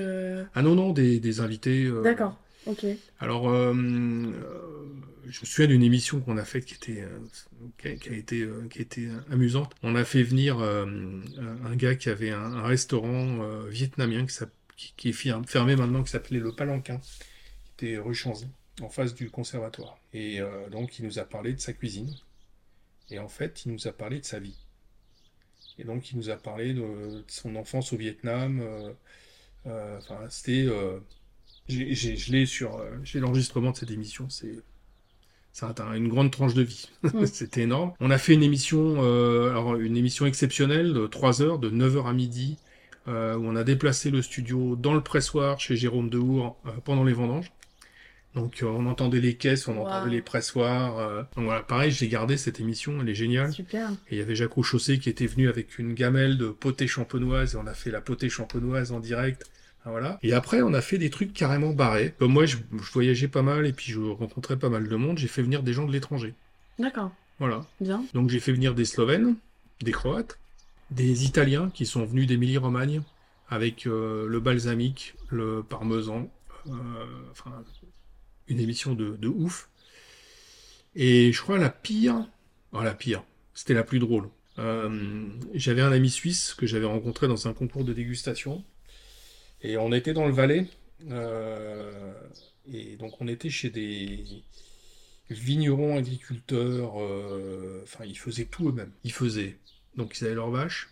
Ah 0.55 0.61
non, 0.61 0.75
non, 0.75 0.91
des, 0.91 1.39
invités. 1.41 1.89
D'accord, 2.03 2.37
ok. 2.65 2.85
Alors, 3.19 3.49
je 3.53 3.79
me 3.79 5.45
souviens 5.45 5.67
d'une 5.67 5.83
émission 5.83 6.21
qu'on 6.21 6.37
a 6.37 6.45
faite 6.45 6.65
qui 6.65 6.73
était, 6.75 7.05
qui 7.77 7.87
a, 8.09 8.13
été, 8.13 8.47
qui 8.69 8.81
était 8.81 9.09
amusante. 9.29 9.73
On 9.83 9.95
a 9.95 10.03
fait 10.03 10.23
venir 10.23 10.59
un 10.59 11.75
gars 11.75 11.95
qui 11.95 12.09
avait 12.09 12.31
un, 12.31 12.63
restaurant 12.63 13.39
vietnamien 13.69 14.25
qui, 14.25 14.93
qui, 14.97 15.09
est 15.09 15.45
fermé 15.45 15.75
maintenant, 15.75 16.03
qui 16.03 16.11
s'appelait 16.11 16.39
Le 16.39 16.53
Palanquin 16.53 16.99
rue 17.81 18.15
Chanzy, 18.15 18.47
en 18.81 18.89
face 18.89 19.13
du 19.13 19.29
conservatoire. 19.29 19.97
Et 20.13 20.39
euh, 20.39 20.69
donc, 20.69 20.99
il 20.99 21.05
nous 21.05 21.19
a 21.19 21.23
parlé 21.23 21.53
de 21.53 21.59
sa 21.59 21.73
cuisine. 21.73 22.13
Et 23.09 23.19
en 23.19 23.27
fait, 23.27 23.65
il 23.65 23.73
nous 23.73 23.87
a 23.87 23.91
parlé 23.91 24.19
de 24.19 24.25
sa 24.25 24.39
vie. 24.39 24.57
Et 25.77 25.83
donc, 25.83 26.11
il 26.11 26.17
nous 26.17 26.29
a 26.29 26.35
parlé 26.35 26.73
de, 26.73 27.23
son 27.27 27.55
enfance 27.55 27.93
au 27.93 27.97
Vietnam. 27.97 28.59
Euh, 28.61 28.91
euh, 29.67 29.97
enfin, 29.97 30.19
c'était. 30.29 30.67
je 31.67 32.31
l'ai 32.31 32.45
sur. 32.45 32.81
J'ai 33.03 33.19
l'enregistrement 33.19 33.71
de 33.71 33.77
cette 33.77 33.91
émission. 33.91 34.29
C'est. 34.29 34.59
C'est 35.53 35.65
une 35.81 36.07
grande 36.07 36.31
tranche 36.31 36.53
de 36.53 36.61
vie. 36.61 36.89
Mm. 37.03 37.25
C'était 37.33 37.63
énorme. 37.63 37.91
On 37.99 38.09
a 38.09 38.17
fait 38.17 38.33
une 38.33 38.43
émission, 38.43 39.01
alors 39.01 39.75
une 39.75 39.97
émission 39.97 40.25
exceptionnelle 40.25 40.93
de 40.93 41.07
3 41.07 41.41
heures, 41.41 41.59
de 41.59 41.69
9h 41.69 42.07
à 42.07 42.13
midi, 42.13 42.57
où 43.07 43.11
on 43.11 43.57
a 43.57 43.65
déplacé 43.65 44.11
le 44.11 44.21
studio 44.21 44.77
dans 44.77 44.93
le 44.93 45.01
pressoir 45.03 45.59
chez 45.59 45.75
Jérôme 45.75 46.09
Dehour 46.09 46.55
pendant 46.85 47.03
les 47.03 47.11
vendanges. 47.11 47.51
Donc 48.35 48.63
euh, 48.63 48.67
on 48.67 48.85
entendait 48.85 49.19
les 49.19 49.35
caisses, 49.35 49.67
on 49.67 49.77
entendait 49.77 50.11
les 50.11 50.21
pressoirs. 50.21 50.99
Euh. 50.99 51.23
Donc 51.35 51.45
voilà, 51.45 51.61
pareil, 51.61 51.91
j'ai 51.91 52.07
gardé 52.07 52.37
cette 52.37 52.59
émission, 52.59 52.99
elle 53.01 53.09
est 53.09 53.15
géniale. 53.15 53.51
Super. 53.51 53.91
Et 54.09 54.15
il 54.15 54.17
y 54.19 54.21
avait 54.21 54.35
Jacques 54.35 54.61
Chaussé 54.61 54.99
qui 54.99 55.09
était 55.09 55.25
venu 55.25 55.49
avec 55.49 55.79
une 55.79 55.93
gamelle 55.93 56.37
de 56.37 56.47
potée 56.47 56.87
champenoise 56.87 57.55
et 57.55 57.57
on 57.57 57.67
a 57.67 57.73
fait 57.73 57.91
la 57.91 58.01
potée 58.01 58.29
champenoise 58.29 58.91
en 58.91 58.99
direct. 58.99 59.49
Ah, 59.83 59.89
voilà. 59.89 60.19
Et 60.21 60.33
après, 60.33 60.61
on 60.61 60.73
a 60.73 60.81
fait 60.81 60.99
des 60.99 61.09
trucs 61.09 61.33
carrément 61.33 61.71
barrés. 61.71 62.13
Comme 62.19 62.33
moi, 62.33 62.45
je, 62.45 62.57
voyageais 62.93 63.27
pas 63.27 63.41
mal 63.41 63.65
et 63.65 63.73
puis 63.73 63.91
je 63.91 63.99
rencontrais 63.99 64.57
pas 64.57 64.69
mal 64.69 64.87
de 64.87 64.95
monde. 64.95 65.17
J'ai 65.17 65.27
fait 65.27 65.41
venir 65.41 65.63
des 65.63 65.73
gens 65.73 65.85
de 65.85 65.91
l'étranger. 65.91 66.33
D'accord. 66.77 67.11
Voilà. 67.39 67.65
Bien. 67.79 68.03
Donc 68.13 68.29
j'ai 68.29 68.39
fait 68.39 68.53
venir 68.53 68.75
des 68.75 68.85
Slovènes, 68.85 69.35
des 69.81 69.91
Croates, 69.91 70.37
des 70.91 71.25
Italiens 71.25 71.71
qui 71.73 71.85
sont 71.85 72.05
venus 72.05 72.27
d'Émilie-Romagne 72.27 73.01
avec 73.49 73.87
euh, 73.87 74.27
le 74.27 74.39
balsamique, 74.39 75.15
le 75.29 75.63
parmesan, 75.67 76.29
enfin 77.31 77.51
une 78.51 78.59
émission 78.59 78.93
de, 78.93 79.27
ouf. 79.27 79.69
Et 80.95 81.31
je 81.31 81.41
crois 81.41 81.57
la 81.57 81.69
pire, 81.69 82.27
la 82.73 82.93
pire, 82.93 83.23
c'était 83.53 83.73
la 83.73 83.83
plus 83.83 83.99
drôle. 83.99 84.29
Euh, 84.59 85.29
j'avais 85.53 85.81
un 85.81 85.91
ami 85.91 86.09
suisse 86.09 86.53
que 86.53 86.67
j'avais 86.67 86.85
rencontré 86.85 87.27
dans 87.27 87.47
un 87.47 87.53
concours 87.53 87.85
de 87.85 87.93
dégustation. 87.93 88.63
Et 89.61 89.77
on 89.77 89.93
était 89.93 90.13
dans 90.13 90.27
le 90.27 90.33
Valais. 90.33 90.67
Euh, 91.09 92.13
et 92.71 92.97
donc 92.97 93.21
on 93.21 93.27
était 93.27 93.49
chez 93.49 93.69
des 93.69 94.25
vignerons, 95.29 95.97
agriculteurs. 95.97 97.01
Euh, 97.01 97.81
enfin, 97.83 98.03
ils 98.05 98.17
faisaient 98.17 98.45
tout 98.45 98.67
eux-mêmes. 98.67 98.91
Ils 99.05 99.13
faisaient. 99.13 99.57
Donc 99.95 100.19
ils 100.19 100.25
avaient 100.25 100.35
leurs 100.35 100.51
vaches. 100.51 100.89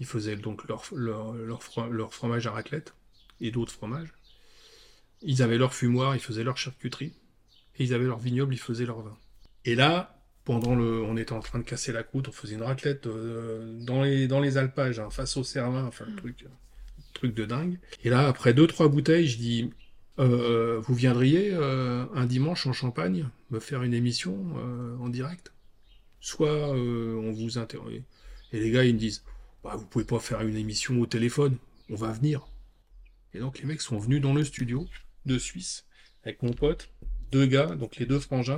Ils 0.00 0.06
faisaient 0.06 0.36
donc 0.36 0.66
leur, 0.66 0.84
leur, 0.92 1.34
leur 1.34 2.12
fromage 2.12 2.48
à 2.48 2.50
raclette 2.50 2.94
et 3.40 3.52
d'autres 3.52 3.72
fromages. 3.72 4.12
Ils 5.24 5.42
avaient 5.42 5.58
leur 5.58 5.74
fumoir, 5.74 6.14
ils 6.14 6.20
faisaient 6.20 6.44
leur 6.44 6.56
charcuterie. 6.56 7.12
Et 7.76 7.84
ils 7.84 7.94
avaient 7.94 8.04
leur 8.04 8.18
vignoble, 8.18 8.54
ils 8.54 8.58
faisaient 8.58 8.86
leur 8.86 9.00
vin. 9.00 9.16
Et 9.64 9.74
là, 9.74 10.22
pendant 10.44 10.74
le, 10.74 11.02
on 11.02 11.16
était 11.16 11.32
en 11.32 11.40
train 11.40 11.58
de 11.58 11.64
casser 11.64 11.92
la 11.92 12.02
croûte, 12.02 12.28
on 12.28 12.32
faisait 12.32 12.54
une 12.54 12.62
raclette 12.62 13.06
euh, 13.06 13.78
dans 13.80 14.02
les 14.02 14.28
dans 14.28 14.40
les 14.40 14.58
alpages, 14.58 15.00
hein, 15.00 15.10
face 15.10 15.36
au 15.36 15.44
Cervin, 15.44 15.84
enfin 15.86 16.04
le 16.06 16.14
truc, 16.16 16.46
truc 17.14 17.34
de 17.34 17.44
dingue. 17.44 17.78
Et 18.04 18.10
là, 18.10 18.28
après 18.28 18.52
deux 18.52 18.66
trois 18.66 18.88
bouteilles, 18.88 19.26
je 19.26 19.38
dis, 19.38 19.70
euh, 20.18 20.78
vous 20.80 20.94
viendriez 20.94 21.50
euh, 21.52 22.04
un 22.14 22.26
dimanche 22.26 22.66
en 22.66 22.72
Champagne 22.72 23.28
me 23.50 23.58
faire 23.58 23.82
une 23.82 23.94
émission 23.94 24.36
en 25.00 25.08
direct? 25.08 25.52
Soit 26.20 26.70
on 26.70 27.32
vous 27.32 27.58
interroge. 27.58 28.00
Et 28.52 28.60
les 28.60 28.70
gars, 28.70 28.84
ils 28.84 28.94
me 28.94 28.98
disent, 28.98 29.24
bah, 29.62 29.74
vous 29.76 29.86
pouvez 29.86 30.04
pas 30.04 30.18
faire 30.18 30.40
une 30.42 30.56
émission 30.56 31.00
au 31.00 31.06
téléphone, 31.06 31.56
on 31.90 31.96
va 31.96 32.12
venir. 32.12 32.46
Et 33.34 33.40
donc 33.40 33.58
les 33.58 33.64
mecs 33.66 33.80
sont 33.80 33.98
venus 33.98 34.20
dans 34.20 34.32
le 34.32 34.44
studio 34.44 34.86
de 35.26 35.38
Suisse 35.38 35.84
avec 36.24 36.42
mon 36.42 36.52
pote, 36.52 36.90
deux 37.30 37.46
gars, 37.46 37.66
donc 37.66 37.96
les 37.96 38.06
deux 38.06 38.18
frangins, 38.18 38.56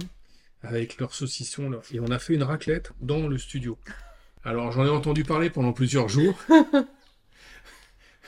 avec 0.62 0.98
leur 0.98 1.14
saucisson. 1.14 1.80
Et 1.92 2.00
on 2.00 2.06
a 2.06 2.18
fait 2.18 2.34
une 2.34 2.42
raclette 2.42 2.92
dans 3.00 3.26
le 3.26 3.38
studio. 3.38 3.78
Alors 4.44 4.70
j'en 4.72 4.86
ai 4.86 4.90
entendu 4.90 5.24
parler 5.24 5.50
pendant 5.50 5.72
plusieurs 5.72 6.08
jours. 6.08 6.38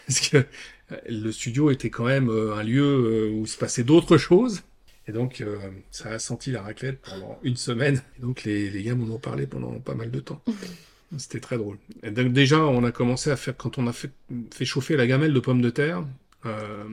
parce 0.06 0.20
que 0.28 0.38
euh, 0.38 0.96
le 1.08 1.30
studio 1.30 1.70
était 1.70 1.90
quand 1.90 2.06
même 2.06 2.30
euh, 2.30 2.54
un 2.54 2.62
lieu 2.62 2.82
euh, 2.82 3.30
où 3.30 3.46
se 3.46 3.56
passait 3.56 3.84
d'autres 3.84 4.16
choses. 4.16 4.62
Et 5.06 5.12
donc, 5.12 5.42
ça 5.90 6.10
a 6.10 6.18
senti 6.18 6.50
la 6.50 6.60
raclette 6.60 7.00
pendant 7.00 7.38
une 7.42 7.56
semaine. 7.56 8.02
Et 8.18 8.20
donc, 8.20 8.44
les, 8.44 8.68
les 8.68 8.82
gars 8.82 8.94
m'en 8.94 9.14
ont 9.14 9.18
parlé 9.18 9.46
pendant 9.46 9.72
pas 9.80 9.94
mal 9.94 10.10
de 10.10 10.20
temps. 10.20 10.42
C'était 11.16 11.40
très 11.40 11.56
drôle. 11.56 11.78
Et 12.02 12.10
donc, 12.10 12.34
déjà, 12.34 12.58
on 12.60 12.84
a 12.84 12.92
commencé 12.92 13.30
à 13.30 13.36
faire, 13.36 13.56
quand 13.56 13.78
on 13.78 13.86
a 13.86 13.94
fait, 13.94 14.10
fait 14.52 14.66
chauffer 14.66 14.98
la 14.98 15.06
gamelle 15.06 15.32
de 15.32 15.40
pommes 15.40 15.62
de 15.62 15.70
terre, 15.70 16.04
euh, 16.46 16.84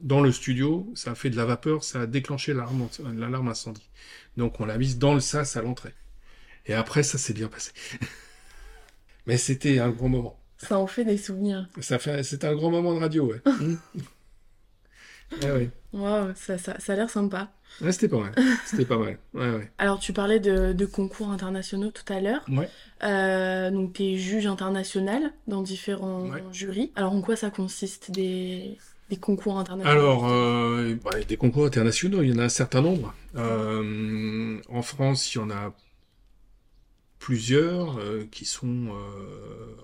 dans 0.00 0.20
le 0.20 0.32
studio, 0.32 0.90
ça 0.94 1.12
a 1.12 1.14
fait 1.14 1.30
de 1.30 1.36
la 1.36 1.44
vapeur, 1.44 1.84
ça 1.84 2.02
a 2.02 2.06
déclenché 2.06 2.54
l'alarme 2.54 3.48
incendie. 3.48 3.88
Donc 4.36 4.60
on 4.60 4.64
l'a 4.64 4.78
mise 4.78 4.98
dans 4.98 5.14
le 5.14 5.20
sas 5.20 5.56
à 5.56 5.62
l'entrée. 5.62 5.94
Et 6.66 6.74
après, 6.74 7.02
ça 7.02 7.18
s'est 7.18 7.34
bien 7.34 7.48
passé. 7.48 7.72
Mais 9.26 9.36
c'était 9.36 9.78
un 9.78 9.90
grand 9.90 10.08
moment. 10.08 10.40
Ça 10.58 10.78
en 10.78 10.86
fait 10.86 11.04
des 11.04 11.18
souvenirs. 11.18 11.68
Ça 11.80 11.98
fait, 11.98 12.22
c'était 12.22 12.46
un 12.46 12.54
grand 12.54 12.70
moment 12.70 12.94
de 12.94 13.00
radio, 13.00 13.26
ouais. 13.26 13.42
eh 15.42 15.70
ça, 16.34 16.58
ça, 16.58 16.78
ça 16.78 16.92
a 16.92 16.96
l'air 16.96 17.10
sympa. 17.10 17.52
C'était 17.90 18.08
pas 18.08 18.18
mal. 18.18 18.32
C'était 18.66 18.84
pas 18.84 18.98
mal. 18.98 19.18
Alors, 19.78 19.98
tu 19.98 20.12
parlais 20.12 20.40
de, 20.40 20.86
concours 20.86 21.30
internationaux 21.30 21.90
tout 21.90 22.12
à 22.12 22.20
l'heure. 22.20 22.44
Ouais. 22.48 22.68
Euh, 23.02 23.70
donc, 23.70 23.94
tu 23.94 24.04
es 24.04 24.16
juge 24.16 24.46
international 24.46 25.32
dans 25.46 25.62
différents 25.62 26.30
jurys. 26.52 26.92
Alors, 26.96 27.12
en 27.12 27.20
quoi 27.20 27.36
ça 27.36 27.50
consiste 27.50 28.10
des, 28.10 28.78
concours 29.20 29.58
internationaux? 29.58 29.98
Alors, 29.98 30.28
euh, 30.28 30.96
bah, 31.04 31.10
des 31.26 31.36
concours 31.36 31.66
internationaux, 31.66 32.22
il 32.22 32.30
y 32.30 32.34
en 32.34 32.38
a 32.38 32.44
un 32.44 32.48
certain 32.48 32.80
nombre. 32.80 33.14
Euh, 33.36 34.58
en 34.68 34.82
France, 34.82 35.34
il 35.34 35.38
y 35.38 35.40
en 35.40 35.50
a 35.50 35.72
plusieurs 37.24 37.98
qui 38.30 38.44
sont. 38.44 38.92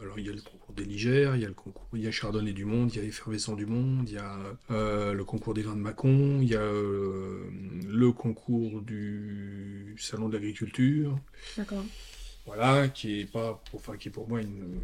alors, 0.02 0.18
il 0.18 0.26
y 0.26 0.28
a 0.28 0.32
le 0.32 0.42
concours 0.42 0.74
des 0.74 0.84
Ligères, 0.84 1.36
il 1.36 1.40
y 1.40 1.46
a 1.46 1.48
le 1.48 1.54
concours, 1.54 1.88
il 1.94 2.02
y 2.02 2.06
a 2.06 2.10
Chardonnay 2.10 2.52
du 2.52 2.66
Monde, 2.66 2.92
il 2.92 3.00
y 3.00 3.00
a 3.00 3.08
Effervescent 3.08 3.54
du 3.56 3.64
Monde, 3.64 4.06
il 4.10 4.14
y 4.16 4.18
a 4.18 4.36
le 4.68 5.24
concours 5.24 5.54
des 5.54 5.62
vins 5.62 5.74
de 5.74 5.80
Mâcon, 5.80 6.40
il 6.42 6.48
y 6.48 6.54
a 6.54 6.60
le 6.60 8.12
concours 8.12 8.82
du 8.82 9.96
Salon 9.98 10.28
de 10.28 10.34
l'agriculture. 10.34 11.18
D'accord. 11.56 11.82
Voilà, 12.44 12.88
qui 12.88 13.20
est 13.20 13.24
pas, 13.24 13.62
enfin, 13.72 13.96
qui 13.96 14.08
est 14.08 14.12
pour 14.12 14.28
moi 14.28 14.42
une, 14.42 14.82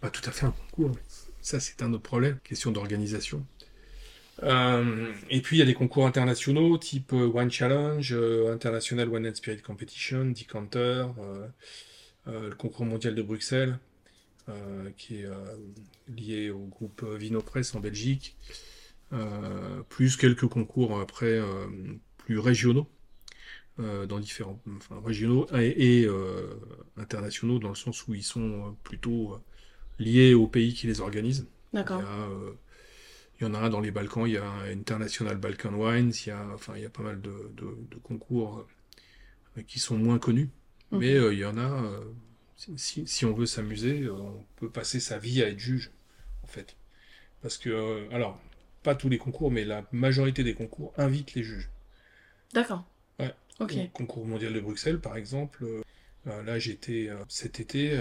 pas 0.00 0.08
tout 0.08 0.22
à 0.26 0.32
fait 0.32 0.46
un 0.46 0.52
concours. 0.52 0.92
Mais 0.94 1.02
ça, 1.42 1.60
c'est 1.60 1.82
un 1.82 1.92
autre 1.92 2.02
problème, 2.02 2.38
question 2.44 2.70
d'organisation. 2.70 3.44
Euh, 4.42 5.12
et 5.30 5.40
puis 5.40 5.56
il 5.56 5.58
y 5.60 5.62
a 5.62 5.66
des 5.66 5.74
concours 5.74 6.06
internationaux 6.06 6.76
type 6.76 7.12
euh, 7.12 7.30
One 7.32 7.50
Challenge, 7.50 8.12
euh, 8.12 8.52
International 8.52 9.08
One 9.08 9.26
and 9.26 9.34
Spirit 9.34 9.62
Competition, 9.62 10.26
Decanter, 10.26 11.06
le 12.26 12.50
concours 12.56 12.84
mondial 12.84 13.14
de 13.14 13.22
Bruxelles, 13.22 13.78
qui 14.96 15.20
est 15.20 15.28
lié 16.08 16.50
au 16.50 16.66
groupe 16.66 17.04
Vinopress 17.04 17.72
en 17.76 17.80
Belgique, 17.80 18.36
plus 19.88 20.16
quelques 20.16 20.48
concours 20.48 20.98
après 20.98 21.40
plus 22.18 22.40
régionaux. 22.40 22.88
dans 23.78 24.18
différents 24.18 24.60
enfin, 24.76 25.00
régionaux 25.04 25.46
et, 25.54 26.08
internationaux 26.96 27.60
dans 27.60 27.68
le 27.68 27.76
sens 27.76 28.08
où 28.08 28.14
ils 28.14 28.24
sont 28.24 28.76
plutôt 28.82 29.38
liés 30.00 30.34
aux 30.34 30.48
pays 30.48 30.74
qui 30.74 30.88
les 30.88 31.00
organisent. 31.00 31.46
D'accord. 31.72 32.02
Il 32.02 32.04
y 32.04 32.65
en 33.44 33.54
a 33.54 33.58
un 33.58 33.68
dans 33.68 33.80
les 33.80 33.90
Balkans, 33.90 34.26
il 34.26 34.32
y 34.32 34.38
a 34.38 34.50
International 34.72 35.36
Balkan 35.36 35.74
Wines, 35.74 36.12
il 36.24 36.28
y 36.28 36.32
a, 36.32 36.46
enfin, 36.54 36.72
il 36.76 36.82
y 36.82 36.86
a 36.86 36.90
pas 36.90 37.02
mal 37.02 37.20
de, 37.20 37.96
concours 38.02 38.66
euh, 39.56 39.62
qui 39.62 39.78
sont 39.78 39.98
moins 39.98 40.18
connus. 40.18 40.50
Mais 40.92 41.14
euh, 41.14 41.34
il 41.34 41.40
y 41.40 41.44
en 41.44 41.58
a, 41.58 41.82
euh, 41.82 42.00
si, 42.76 43.24
on 43.24 43.34
veut 43.34 43.46
s'amuser, 43.46 44.08
on 44.08 44.44
peut 44.56 44.70
passer 44.70 45.00
sa 45.00 45.18
vie 45.18 45.42
à 45.42 45.48
être 45.48 45.58
juge, 45.58 45.90
en 46.44 46.46
fait. 46.46 46.76
Parce 47.42 47.58
que, 47.58 48.08
alors, 48.12 48.40
pas 48.82 48.94
tous 48.94 49.08
les 49.08 49.18
concours, 49.18 49.50
mais 49.50 49.64
la 49.64 49.84
majorité 49.92 50.42
des 50.42 50.54
concours 50.54 50.94
invitent 50.96 51.34
les 51.34 51.42
juges. 51.42 51.68
D'accord. 52.54 52.84
Ouais. 53.18 53.34
Ok. 53.58 53.74
concours 53.92 54.24
mondial 54.26 54.52
de 54.52 54.60
Bruxelles, 54.60 55.00
par 55.00 55.16
exemple. 55.16 55.66
là, 56.24 56.58
j'étais 56.58 57.10
cet 57.28 57.60
été, 57.60 57.98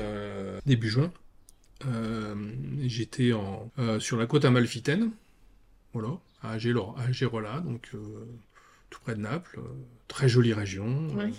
début 0.65 0.89
juin. 0.89 1.11
j'étais 2.83 3.33
en, 3.33 3.71
sur 3.99 4.17
la 4.17 4.27
côte 4.27 4.45
amalfitaine, 4.45 5.11
voilà, 5.95 6.19
à, 6.41 6.57
Gérola, 6.59 7.61
donc 7.61 7.89
euh, 7.93 8.25
tout 8.89 8.99
près 8.99 9.15
de 9.15 9.21
Naples, 9.21 9.59
euh, 9.59 9.73
très 10.09 10.27
jolie 10.27 10.51
région, 10.51 11.07
euh, 11.17 11.29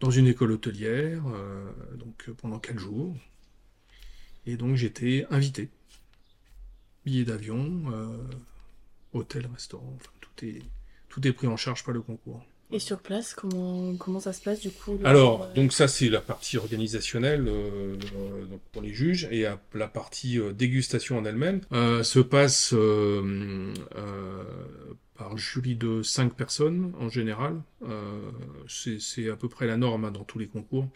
dans 0.00 0.10
une 0.10 0.26
école 0.26 0.52
hôtelière, 0.52 1.22
donc 1.94 2.28
pendant 2.42 2.58
quatre 2.58 2.78
jours. 2.78 3.16
Et 4.44 4.58
donc 4.58 4.76
j'étais 4.76 5.26
invité. 5.30 5.70
Billet 7.06 7.24
d'avion, 7.24 7.84
hôtel, 9.14 9.46
restaurant, 9.46 9.96
tout 10.20 10.44
est, 10.44 10.62
tout 11.08 11.26
est 11.26 11.32
pris 11.32 11.46
en 11.46 11.56
charge 11.56 11.82
par 11.82 11.94
le 11.94 12.02
concours. 12.02 12.44
Et 12.70 12.78
sur 12.78 12.98
place, 12.98 13.34
comment, 13.34 13.94
comment 13.96 14.20
ça 14.20 14.32
se 14.32 14.40
passe 14.40 14.60
du 14.60 14.70
coup 14.70 14.98
Alors, 15.04 15.42
euh, 15.42 15.54
donc 15.54 15.72
ça 15.72 15.86
c'est 15.86 16.08
la 16.08 16.20
partie 16.20 16.56
organisationnelle 16.56 17.46
euh, 17.46 17.96
euh, 18.16 18.46
pour 18.72 18.82
les 18.82 18.92
juges, 18.92 19.28
et 19.30 19.46
la 19.74 19.88
partie 19.88 20.38
dégustation 20.54 21.18
en 21.18 21.24
elle-même 21.24 21.60
se 21.70 22.20
passe 22.20 22.74
par 25.14 25.36
jury 25.36 25.76
de 25.76 26.02
5 26.02 26.34
personnes 26.34 26.92
en 26.98 27.08
général. 27.08 27.62
c'est 28.66 29.30
à 29.30 29.36
peu 29.36 29.48
près 29.48 29.66
la 29.66 29.76
norme 29.76 30.06
hein, 30.06 30.10
dans 30.10 30.24
tous 30.24 30.38
les 30.38 30.48
concours. 30.48 30.88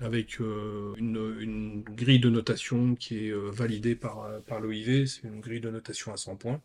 avec 0.00 0.38
une, 0.38 1.36
une, 1.40 1.82
grille 1.82 2.20
de 2.20 2.30
notation 2.30 2.94
qui 2.94 3.28
est 3.28 3.32
validée 3.32 3.96
par, 3.96 4.28
par 4.46 4.60
l'OIV, 4.60 5.06
c'est 5.06 5.26
une 5.26 5.40
grille 5.40 5.60
de 5.60 5.70
notation 5.70 6.12
à 6.12 6.16
100 6.16 6.36
points. 6.36 6.60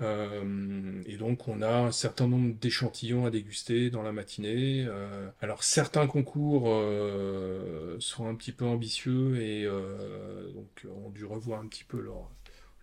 Euh, 0.00 1.02
et 1.06 1.16
donc 1.16 1.48
on 1.48 1.60
a 1.60 1.86
un 1.86 1.92
certain 1.92 2.28
nombre 2.28 2.54
d'échantillons 2.54 3.26
à 3.26 3.30
déguster 3.30 3.90
dans 3.90 4.02
la 4.02 4.12
matinée. 4.12 4.84
Euh, 4.86 5.28
alors 5.40 5.64
certains 5.64 6.06
concours 6.06 6.64
euh, 6.68 7.96
sont 7.98 8.28
un 8.28 8.34
petit 8.34 8.52
peu 8.52 8.64
ambitieux 8.64 9.40
et 9.40 9.66
donc 10.54 10.86
ont 11.04 11.10
dû 11.10 11.24
revoir 11.24 11.60
un 11.60 11.66
petit 11.66 11.84
peu 11.84 12.00
leur, 12.00 12.30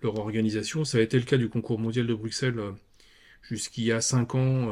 organisation. 0.04 0.86
Ça 0.86 1.00
a 1.00 1.02
été 1.02 1.18
le 1.18 1.26
cas 1.26 1.38
du 1.38 1.50
concours 1.50 1.80
mondial 1.80 2.06
de 2.06 2.14
Bruxelles. 2.14 2.60
Jusqu'il 3.42 3.86
y 3.86 3.92
a 3.92 4.02
5 4.02 4.36
ans, 4.36 4.68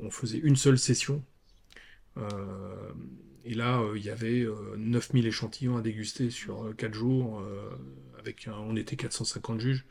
on 0.00 0.10
faisait 0.10 0.38
une 0.38 0.56
seule 0.56 0.78
session. 0.78 1.22
et 3.44 3.54
là, 3.54 3.82
il 3.94 4.02
y 4.02 4.08
avait 4.08 4.46
9000 4.78 5.26
échantillons 5.26 5.76
à 5.76 5.82
déguster 5.82 6.30
sur 6.30 6.74
4 6.76 6.94
jours. 6.94 7.42
avec 8.18 8.48
on 8.50 8.76
était 8.76 8.96
450 8.96 9.60
juges. 9.60 9.84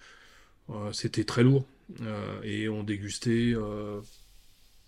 Euh, 0.69 0.91
c'était 0.93 1.23
très 1.23 1.43
lourd 1.43 1.65
euh, 2.01 2.41
et 2.43 2.67
on 2.69 2.83
dégustait 2.83 3.53
euh, 3.55 4.01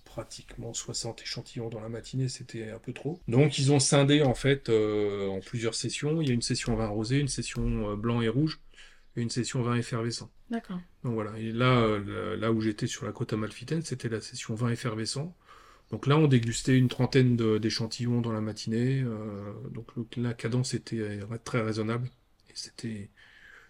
pratiquement 0.06 0.74
60 0.74 1.22
échantillons 1.22 1.70
dans 1.70 1.80
la 1.80 1.90
matinée, 1.90 2.30
c'était 2.30 2.72
un 2.72 2.80
peu 2.80 2.94
trop. 2.94 3.20
Donc 3.28 3.60
ils 3.60 3.72
ont 3.72 3.80
scindé 3.80 4.24
en 4.24 4.34
fait 4.34 4.70
en 4.70 5.40
plusieurs 5.40 5.76
sessions. 5.76 6.22
Il 6.22 6.28
y 6.28 6.32
a 6.32 6.34
une 6.34 6.42
session 6.42 6.76
vin 6.76 6.88
rosé, 6.88 7.20
une 7.20 7.28
session 7.28 7.96
blanc 7.96 8.22
et 8.22 8.30
rouge 8.30 8.60
et 9.16 9.22
une 9.22 9.30
session 9.30 9.62
vin 9.62 9.76
effervescent. 9.76 10.32
D'accord. 10.50 10.80
Donc 11.04 11.14
voilà, 11.14 11.38
et 11.38 11.52
là, 11.52 12.00
là 12.38 12.52
où 12.52 12.62
j'étais 12.62 12.88
sur 12.88 13.06
la 13.06 13.12
côte 13.12 13.34
amalfitaine, 13.34 13.82
c'était 13.84 14.10
la 14.10 14.22
session 14.22 14.56
vin 14.56 14.70
effervescent. 14.70 15.36
Donc 15.92 16.08
là, 16.08 16.18
on 16.18 16.28
dégustait 16.28 16.78
une 16.78 16.90
trentaine 16.90 17.36
d'échantillons 17.60 18.22
dans 18.22 18.32
la 18.32 18.42
matinée. 18.42 19.04
donc 19.72 19.88
la 20.16 20.34
cadence 20.34 20.74
était 20.74 21.20
très 21.44 21.62
raisonnable 21.62 22.10
et 22.50 22.54
c'était 22.56 23.12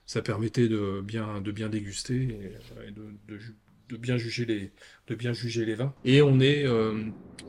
ça 0.08 0.22
permettait 0.22 0.70
de 0.70 1.02
bien, 1.02 1.42
de 1.42 1.52
bien 1.52 1.70
déguster 1.70 2.16
et, 2.16 2.92
de, 2.92 3.98
bien 3.98 4.18
juger 4.18 4.46
les, 4.46 4.72
de 5.08 5.16
bien 5.16 5.34
juger 5.34 5.66
les 5.66 5.76
vins. 5.76 5.94
Et 6.06 6.22
on 6.22 6.40
est 6.40 6.66
euh, 6.66 6.94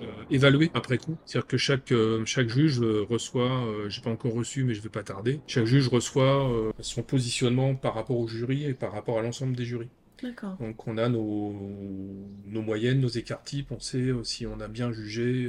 euh, 0.02 0.06
évalué 0.30 0.70
après 0.74 0.98
coup. 0.98 1.16
C'est-à-dire 1.24 1.46
que 1.46 1.56
chaque, 1.56 1.92
euh, 1.92 2.24
chaque 2.26 2.48
juge 2.48 2.80
reçoit, 2.80 3.64
j'ai 3.88 4.02
pas 4.02 4.11
encore 4.11 4.34
reçu, 4.34 4.64
mais 4.64 4.74
je 4.74 4.82
vais 4.82 4.88
pas 4.88 5.04
tarder, 5.04 5.40
chaque 5.46 5.66
juge 5.66 5.88
reçoit 5.88 6.50
son 6.80 7.02
positionnement 7.02 7.74
par 7.76 7.94
rapport 7.94 8.18
au 8.18 8.26
jury 8.26 8.64
et 8.64 8.74
par 8.74 8.92
rapport 8.92 9.18
à 9.18 9.22
l'ensemble 9.22 9.56
des 9.56 9.64
jurys. 9.64 9.90
D'accord. 10.20 10.56
Donc 10.59 10.88
on 10.88 10.98
a 10.98 11.09
nos, 11.09 11.54
nos 12.46 12.62
moyennes, 12.62 13.00
nos 13.00 13.09
écarts 13.09 13.44
types, 13.44 13.70
on 13.70 13.78
sait 13.78 14.11
si 14.24 14.46
on 14.48 14.59
a 14.59 14.66
bien 14.66 14.90
jugé 14.90 15.48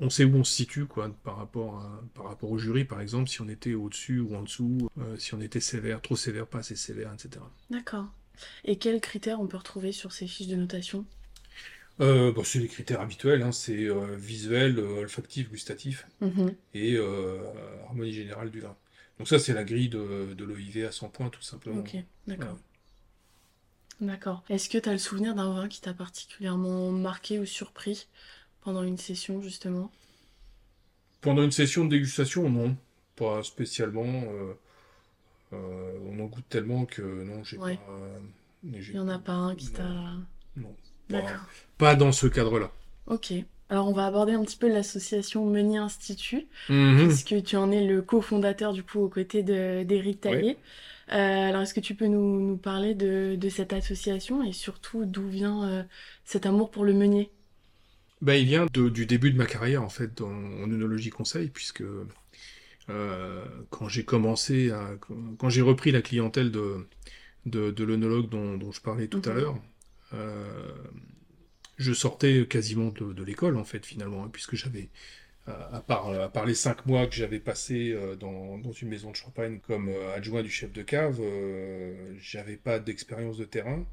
on 0.00 0.10
sait 0.10 0.24
où 0.24 0.34
on 0.36 0.44
se 0.44 0.52
situe 0.52 0.86
quoi, 0.86 1.10
par, 1.24 1.36
rapport 1.36 1.82
par 2.14 2.26
rapport 2.26 2.50
au 2.50 2.58
jury, 2.58 2.84
par 2.84 3.00
exemple, 3.00 3.28
si 3.28 3.40
on 3.40 3.48
était 3.48 3.74
au-dessus 3.74 4.20
ou 4.20 4.34
en 4.34 4.42
dessous, 4.42 4.90
euh, 4.98 5.16
si 5.16 5.34
on 5.34 5.40
était 5.40 5.60
sévère, 5.60 6.00
trop 6.00 6.16
sévère, 6.16 6.46
pas 6.46 6.58
assez 6.58 6.76
sévère, 6.76 7.12
etc. 7.12 7.44
D'accord. 7.70 8.06
Et 8.64 8.76
quels 8.76 9.00
critères 9.00 9.40
on 9.40 9.46
peut 9.46 9.56
retrouver 9.56 9.92
sur 9.92 10.12
ces 10.12 10.26
fiches 10.26 10.46
de 10.48 10.56
notation? 10.56 11.04
Euh, 12.00 12.32
C'est 12.44 12.60
les 12.60 12.68
critères 12.68 13.00
habituels, 13.00 13.42
hein. 13.42 13.50
c'est 13.50 13.88
euh, 13.88 14.14
visuel, 14.16 14.78
olfactif, 14.78 15.50
gustatif 15.50 16.06
mhm. 16.20 16.54
et 16.74 16.96
harmonie 17.86 18.12
générale 18.12 18.50
du 18.50 18.60
vin. 18.60 18.76
Donc 19.18 19.26
ça, 19.26 19.40
c'est 19.40 19.52
la 19.52 19.64
grille 19.64 19.88
de, 19.88 20.32
de 20.34 20.44
l'OIV 20.44 20.86
à 20.86 20.92
100 20.92 21.08
points, 21.08 21.28
tout 21.28 21.42
simplement. 21.42 21.80
Ok, 21.80 21.96
d'accord. 22.28 22.56
D'accord. 24.00 24.44
Est-ce 24.48 24.68
que 24.68 24.78
tu 24.78 24.88
as 24.88 24.92
le 24.92 24.98
souvenir 24.98 25.34
d'un 25.34 25.52
vin 25.52 25.68
qui 25.68 25.80
t'a 25.80 25.92
particulièrement 25.92 26.92
marqué 26.92 27.40
ou 27.40 27.46
surpris? 27.46 28.06
Pendant 28.62 28.82
une 28.82 28.98
session, 28.98 29.40
justement? 29.40 29.90
Pendant 31.20 31.42
une 31.42 31.52
session 31.52 31.84
de 31.84 31.90
dégustation, 31.90 32.48
non. 32.48 32.76
Pas 33.16 33.42
spécialement. 33.42 34.06
Euh, 34.06 34.52
euh, 35.52 35.98
on 36.06 36.20
en 36.20 36.26
goûte 36.26 36.48
tellement 36.48 36.84
que 36.84 37.02
non, 37.02 37.42
j'ai 37.42 37.56
pas. 37.56 37.70
Il 38.62 38.92
n'y 38.92 38.98
en 38.98 39.08
a 39.08 39.18
pas 39.18 39.32
un 39.32 39.54
qui 39.54 39.70
t'a. 39.70 39.88
Non. 40.56 40.74
D'accord. 41.08 41.46
Pas, 41.78 41.94
dans 41.96 42.12
ce 42.12 42.26
cadre-là. 42.26 42.70
Ok. 43.06 43.32
Alors 43.70 43.88
on 43.88 43.92
va 43.92 44.06
aborder 44.06 44.32
un 44.32 44.42
petit 44.44 44.56
peu 44.56 44.68
l'association 44.68 45.44
Meunier 45.44 45.78
Institut, 45.78 46.46
mhm. 46.70 47.06
puisque 47.06 47.42
tu 47.42 47.56
en 47.56 47.70
es 47.70 47.86
le 47.86 48.00
cofondateur 48.00 48.72
du 48.72 48.82
coup 48.82 49.00
aux 49.00 49.08
côtés 49.08 49.42
d'Éric 49.42 50.22
Taillé. 50.22 50.56
Euh, 51.10 51.14
alors 51.48 51.62
est-ce 51.62 51.74
que 51.74 51.80
tu 51.80 51.94
peux 51.94 52.06
nous, 52.06 52.40
nous 52.40 52.56
parler 52.56 52.94
de, 52.94 53.36
de, 53.36 53.48
cette 53.48 53.72
association 53.72 54.42
et 54.42 54.52
surtout 54.52 55.04
d'où 55.04 55.26
vient 55.26 55.86
cet 56.24 56.46
amour 56.46 56.70
pour 56.70 56.84
le 56.84 56.94
meunier? 56.94 57.30
Ben, 58.22 58.34
il 58.34 58.46
vient 58.46 58.66
du 58.66 59.06
début 59.06 59.30
de 59.30 59.36
ma 59.36 59.46
carrière 59.46 59.82
en 59.82 59.88
fait 59.88 60.20
en, 60.20 60.30
en 60.30 60.70
œnologie 60.70 61.10
conseil, 61.10 61.48
puisque 61.48 61.82
euh, 62.90 63.44
quand 63.70 63.88
j'ai 63.88 64.04
commencé 64.04 64.70
à, 64.70 64.90
quand 65.38 65.48
j'ai 65.50 65.62
repris 65.62 65.90
la 65.92 66.02
clientèle 66.02 66.50
de, 66.50 66.86
de, 67.46 67.70
de 67.70 67.84
l'œnologue 67.84 68.28
dont, 68.28 68.56
dont, 68.56 68.72
je 68.72 68.80
parlais 68.80 69.08
tout 69.08 69.22
à 69.26 69.34
l'heure, 69.34 69.56
euh, 70.14 70.72
je 71.76 71.92
sortais 71.92 72.46
quasiment 72.46 72.88
de, 72.88 73.12
de 73.12 73.22
l'école 73.22 73.56
en 73.56 73.64
fait 73.64 73.84
finalement, 73.86 74.24
hein, 74.24 74.30
puisque 74.32 74.56
j'avais 74.56 74.88
à 75.72 75.80
part, 75.80 76.10
à 76.10 76.28
part 76.28 76.46
les 76.46 76.54
cinq 76.54 76.86
mois 76.86 77.06
que 77.06 77.14
j'avais 77.14 77.38
passé 77.40 77.92
euh, 77.92 78.16
dans, 78.16 78.58
dans, 78.58 78.72
une 78.72 78.88
maison 78.88 79.10
de 79.10 79.16
champagne 79.16 79.60
comme 79.60 79.88
euh, 79.88 80.14
adjoint 80.14 80.42
du 80.42 80.50
chef 80.50 80.72
de 80.72 80.82
cave, 80.82 81.18
euh, 81.20 82.14
j'avais 82.20 82.56
pas 82.56 82.78
d'expérience 82.78 83.36
de 83.38 83.44
terrain. 83.44 83.84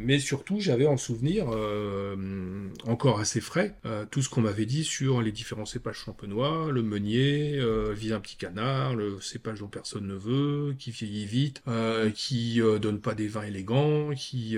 Mais 0.00 0.20
surtout, 0.20 0.60
j'avais 0.60 0.86
en 0.86 0.96
souvenir, 0.96 1.48
euh, 1.50 2.68
encore 2.86 3.18
assez 3.18 3.40
frais, 3.40 3.74
euh, 3.84 4.06
tout 4.08 4.22
ce 4.22 4.28
qu'on 4.28 4.42
m'avait 4.42 4.64
dit 4.64 4.84
sur 4.84 5.22
les 5.22 5.32
différents 5.32 5.64
cépages 5.64 5.96
champenois, 5.96 6.70
le 6.70 6.82
meunier, 6.82 7.58
euh, 7.58 7.96
un 8.12 8.20
petit 8.20 8.36
canard, 8.36 8.94
le 8.94 9.20
cépage 9.20 9.58
dont 9.58 9.66
personne 9.66 10.06
ne 10.06 10.14
veut, 10.14 10.76
qui 10.78 10.92
vieillit 10.92 11.26
vite, 11.26 11.62
euh, 11.66 12.10
qui 12.10 12.60
donne 12.80 13.00
pas 13.00 13.16
des 13.16 13.26
vins 13.26 13.42
élégants, 13.42 14.10
qui, 14.14 14.56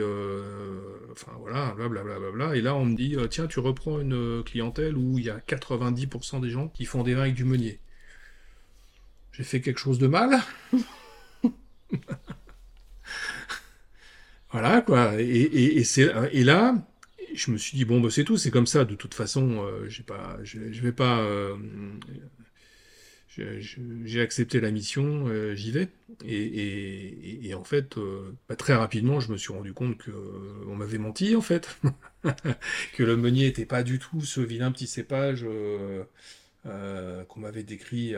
enfin 1.11 1.33
voilà, 1.41 1.73
blablabla. 1.75 2.19
Bla, 2.19 2.31
bla, 2.31 2.49
bla, 2.49 2.57
Et 2.57 2.61
là, 2.61 2.75
on 2.77 2.85
me 2.85 2.95
dit, 2.95 3.17
tiens, 3.31 3.47
tu 3.47 3.61
reprends 3.61 3.99
une 3.99 4.43
clientèle 4.45 4.95
où 4.99 5.19
il 5.19 5.25
y 5.25 5.31
a 5.31 5.39
90% 5.41 6.41
des 6.41 6.51
gens 6.51 6.69
qui 6.69 6.85
font 6.85 7.03
des 7.03 7.15
vins 7.15 7.23
avec 7.23 7.35
du 7.35 7.47
meunier. 7.47 7.81
J'ai 9.33 9.45
fait 9.45 9.63
quelque 9.63 9.81
chose 9.81 9.99
de 9.99 10.07
mal? 10.07 10.43
voilà 14.53 14.81
quoi. 14.83 15.21
Et, 15.21 15.25
et, 15.25 15.79
et, 15.79 15.85
c'est, 15.85 16.11
et 16.33 16.45
là, 16.45 16.75
je 17.35 17.51
me 17.51 17.59
suis 17.59 17.77
dit 17.77 17.85
bon 17.85 18.01
bah 18.01 18.11
c'est 18.11 18.25
tout, 18.25 18.37
c'est 18.37 18.51
comme 18.51 18.67
ça. 18.67 18.85
De 18.85 18.95
toute 18.95 19.15
façon, 19.15 19.65
euh, 19.65 19.89
j'ai 19.89 20.03
pas, 20.03 20.39
je, 20.43 20.59
vais 20.59 20.93
pas. 20.93 21.21
Euh, 23.39 23.61
j'ai 24.05 24.21
accepté 24.21 24.61
la 24.61 24.71
mission, 24.71 25.27
euh, 25.29 25.55
j'y 25.55 25.71
vais. 25.71 25.89
Et, 26.25 26.37
et, 26.37 27.49
et, 27.49 27.55
en 27.55 27.65
fait, 27.65 27.97
euh, 27.97 28.33
bah, 28.49 28.57
très 28.57 28.75
rapidement, 28.75 29.21
je 29.21 29.31
me 29.33 29.37
suis 29.37 29.53
rendu 29.53 29.73
compte 29.73 29.97
que 29.99 30.11
on 30.69 30.75
m'avait 30.75 30.99
menti 30.99 31.37
en 31.37 31.41
fait, 31.41 31.79
que 32.95 33.03
le 33.03 33.17
meunier 33.17 33.47
était 33.47 33.67
pas 33.67 33.83
du 33.83 33.99
tout 33.99 34.21
ce 34.23 34.41
vilain 34.41 34.73
petit 34.73 34.87
cépage 34.87 35.47
qu'on 36.65 37.41
m'avait 37.41 37.63
décrit 37.63 38.15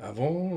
avant. 0.00 0.56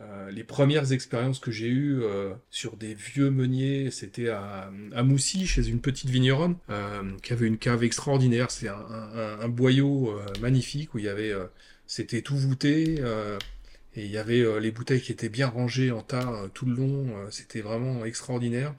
Euh, 0.00 0.30
les 0.32 0.42
premières 0.42 0.92
expériences 0.92 1.38
que 1.38 1.52
j'ai 1.52 1.68
eues 1.68 2.02
euh, 2.02 2.34
sur 2.50 2.76
des 2.76 2.94
vieux 2.94 3.30
meuniers, 3.30 3.90
c'était 3.92 4.28
à, 4.28 4.70
à, 4.92 5.02
Moussy, 5.04 5.46
chez 5.46 5.68
une 5.68 5.80
petite 5.80 6.10
vigneronne, 6.10 6.56
euh, 6.68 7.02
qui 7.22 7.32
avait 7.32 7.46
une 7.46 7.58
cave 7.58 7.84
extraordinaire. 7.84 8.50
C'est 8.50 8.68
un, 8.68 9.48
boyau 9.48 10.12
magnifique 10.40 10.94
où 10.94 10.98
il 10.98 11.04
y 11.04 11.08
avait, 11.08 11.32
c'était 11.86 12.22
tout 12.22 12.36
voûté, 12.36 13.00
et 13.96 14.04
il 14.04 14.10
y 14.10 14.18
avait 14.18 14.60
les 14.60 14.70
bouteilles 14.72 15.00
qui 15.00 15.12
étaient 15.12 15.28
bien 15.28 15.48
rangées 15.48 15.92
en 15.92 16.02
tas 16.02 16.48
tout 16.54 16.66
le 16.66 16.74
long. 16.74 17.30
c'était 17.30 17.60
vraiment 17.60 18.04
extraordinaire. 18.04 18.74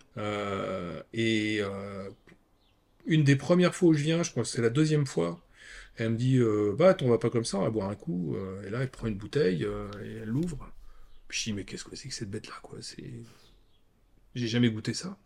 et 1.13 1.61
une 3.05 3.23
des 3.23 3.35
premières 3.35 3.75
fois 3.75 3.89
où 3.89 3.93
je 3.93 4.03
viens, 4.03 4.23
je 4.23 4.31
crois 4.31 4.43
que 4.43 4.49
c'est 4.49 4.61
la 4.61 4.69
deuxième 4.69 5.05
fois, 5.05 5.39
elle 5.97 6.11
me 6.11 6.17
dit, 6.17 6.39
bah, 6.77 6.97
on 7.01 7.09
va 7.09 7.17
pas 7.17 7.29
comme 7.29 7.45
ça, 7.45 7.59
on 7.59 7.63
va 7.63 7.69
boire 7.69 7.89
un 7.89 7.95
coup. 7.95 8.35
et 8.65 8.69
là, 8.69 8.79
elle 8.81 8.89
prend 8.89 9.07
une 9.07 9.15
bouteille 9.15 9.63
et 9.63 10.17
elle 10.21 10.29
l'ouvre. 10.29 10.74
Puis 11.27 11.39
je 11.39 11.43
dis, 11.45 11.53
mais 11.53 11.65
qu'est-ce 11.65 11.83
que 11.83 11.95
c'est 11.95 12.09
que 12.09 12.13
cette 12.13 12.29
bête-là, 12.29 12.55
quoi 12.61 12.81
C'est... 12.81 13.13
J'ai 14.35 14.47
jamais 14.47 14.69
goûté 14.69 14.93
ça. 14.93 15.17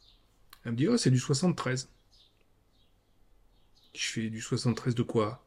Elle 0.64 0.74
me 0.74 0.78
dit, 0.78 0.88
oh, 0.88 0.98
c'est 0.98 1.12
du 1.12 1.20
73. 1.20 1.90
Je 3.94 4.08
fais 4.08 4.30
du 4.30 4.42
73 4.42 4.96
de 4.96 5.04
quoi? 5.04 5.46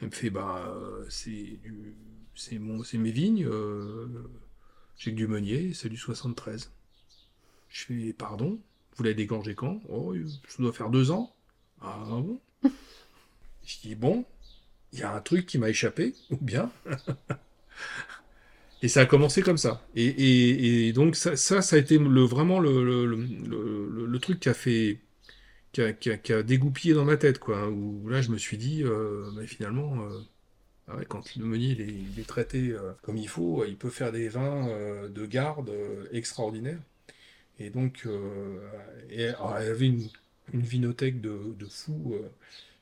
Elle 0.00 0.08
me 0.08 0.12
fait, 0.12 0.30
bah, 0.30 0.64
euh, 0.68 1.04
c'est 1.08 1.58
du... 1.62 1.94
c'est 2.34 2.58
mon... 2.58 2.82
c'est 2.84 2.98
mes 2.98 3.10
vignes, 3.10 3.44
euh... 3.44 4.30
j'ai 4.96 5.10
que 5.10 5.16
du 5.16 5.26
meunier, 5.26 5.74
c'est 5.74 5.88
du 5.88 5.96
73. 5.96 6.72
Je 7.68 7.84
fais, 7.84 8.12
pardon 8.12 8.60
Vous 8.96 9.02
l'avez 9.02 9.14
dégorgé 9.14 9.54
quand? 9.54 9.80
Oh, 9.88 10.14
ça 10.48 10.62
doit 10.62 10.72
faire 10.72 10.90
deux 10.90 11.10
ans. 11.10 11.34
Ah 11.80 12.04
bon? 12.08 12.40
Je 13.64 13.78
dis, 13.80 13.94
bon, 13.94 14.24
il 14.92 15.00
y 15.00 15.02
a 15.02 15.14
un 15.14 15.20
truc 15.20 15.46
qui 15.46 15.58
m'a 15.58 15.70
échappé, 15.70 16.14
ou 16.30 16.36
bien? 16.36 16.70
Et 18.82 18.88
ça 18.88 19.02
a 19.02 19.06
commencé 19.06 19.42
comme 19.42 19.58
ça. 19.58 19.86
Et, 19.94 20.92
donc 20.92 21.14
ça, 21.14 21.36
ça, 21.36 21.60
a 21.76 21.78
été 21.78 21.98
vraiment 21.98 22.58
le, 22.58 24.18
truc 24.20 24.40
qui 24.40 24.48
a 24.48 24.54
fait, 24.54 24.98
qui 25.72 26.32
a, 26.32 26.42
dégoupillé 26.42 26.94
dans 26.94 27.04
ma 27.04 27.16
tête, 27.16 27.38
quoi. 27.38 27.68
Où 27.68 28.08
là, 28.08 28.20
je 28.22 28.30
me 28.30 28.38
suis 28.38 28.58
dit, 28.58 28.82
euh, 28.82 29.30
finalement, 29.46 30.02
euh, 30.02 30.18
ah 30.88 30.96
quand 31.08 31.36
le 31.36 31.44
meunier 31.44 31.76
il 31.78 32.20
est, 32.20 32.26
traité 32.26 32.70
euh, 32.70 32.92
comme 33.02 33.16
il 33.16 33.28
faut, 33.28 33.64
il 33.64 33.76
peut 33.76 33.90
faire 33.90 34.12
des 34.12 34.28
vins 34.28 34.68
euh, 34.68 35.08
de 35.08 35.26
garde 35.26 35.70
extraordinaires. 36.12 36.80
Et 37.60 37.70
donc, 37.70 38.06
et, 39.10 39.28
alors, 39.28 39.56
elle 39.58 39.70
avait 39.70 39.86
une, 39.86 40.08
vinothèque 40.52 41.20
de, 41.20 41.54
de 41.58 41.66
fou. 41.66 42.16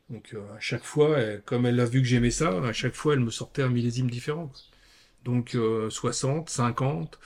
donc 0.09 0.35
à 0.57 0.61
chaque 0.61 0.85
fois, 0.85 1.19
comme 1.45 1.67
elle 1.67 1.79
a 1.81 1.85
vu 1.85 2.01
que 2.01 2.07
j'aimais 2.07 2.31
ça, 2.31 2.59
à 2.65 2.73
chaque 2.73 2.95
fois, 2.95 3.15
elle 3.15 3.21
me 3.21 3.31
sortait 3.31 3.63
un 3.63 3.69
millésime 3.69 4.11
différent. 4.11 4.47
Quoi 4.49 4.70
donc 5.25 5.55
euh, 5.55 5.91
60, 5.91 6.49
50, 6.49 7.18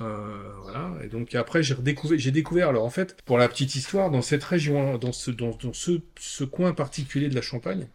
euh, 0.00 0.52
voilà. 0.62 0.94
Et 1.02 1.08
donc 1.08 1.34
après 1.34 1.62
j'ai 1.62 1.74
redécouvert, 1.74 2.18
j'ai 2.18 2.30
découvert. 2.30 2.68
Alors 2.68 2.84
en 2.84 2.90
fait, 2.90 3.20
pour 3.22 3.38
la 3.38 3.48
petite 3.48 3.74
histoire, 3.74 4.10
dans 4.10 4.22
cette 4.22 4.44
région, 4.44 4.98
dans 4.98 5.12
ce 5.12 5.30
dans, 5.30 5.50
dans 5.50 5.72
ce, 5.72 6.00
ce 6.18 6.44
coin 6.44 6.72
particulier 6.72 7.28
de 7.28 7.34
la 7.34 7.42
Champagne, 7.42 7.88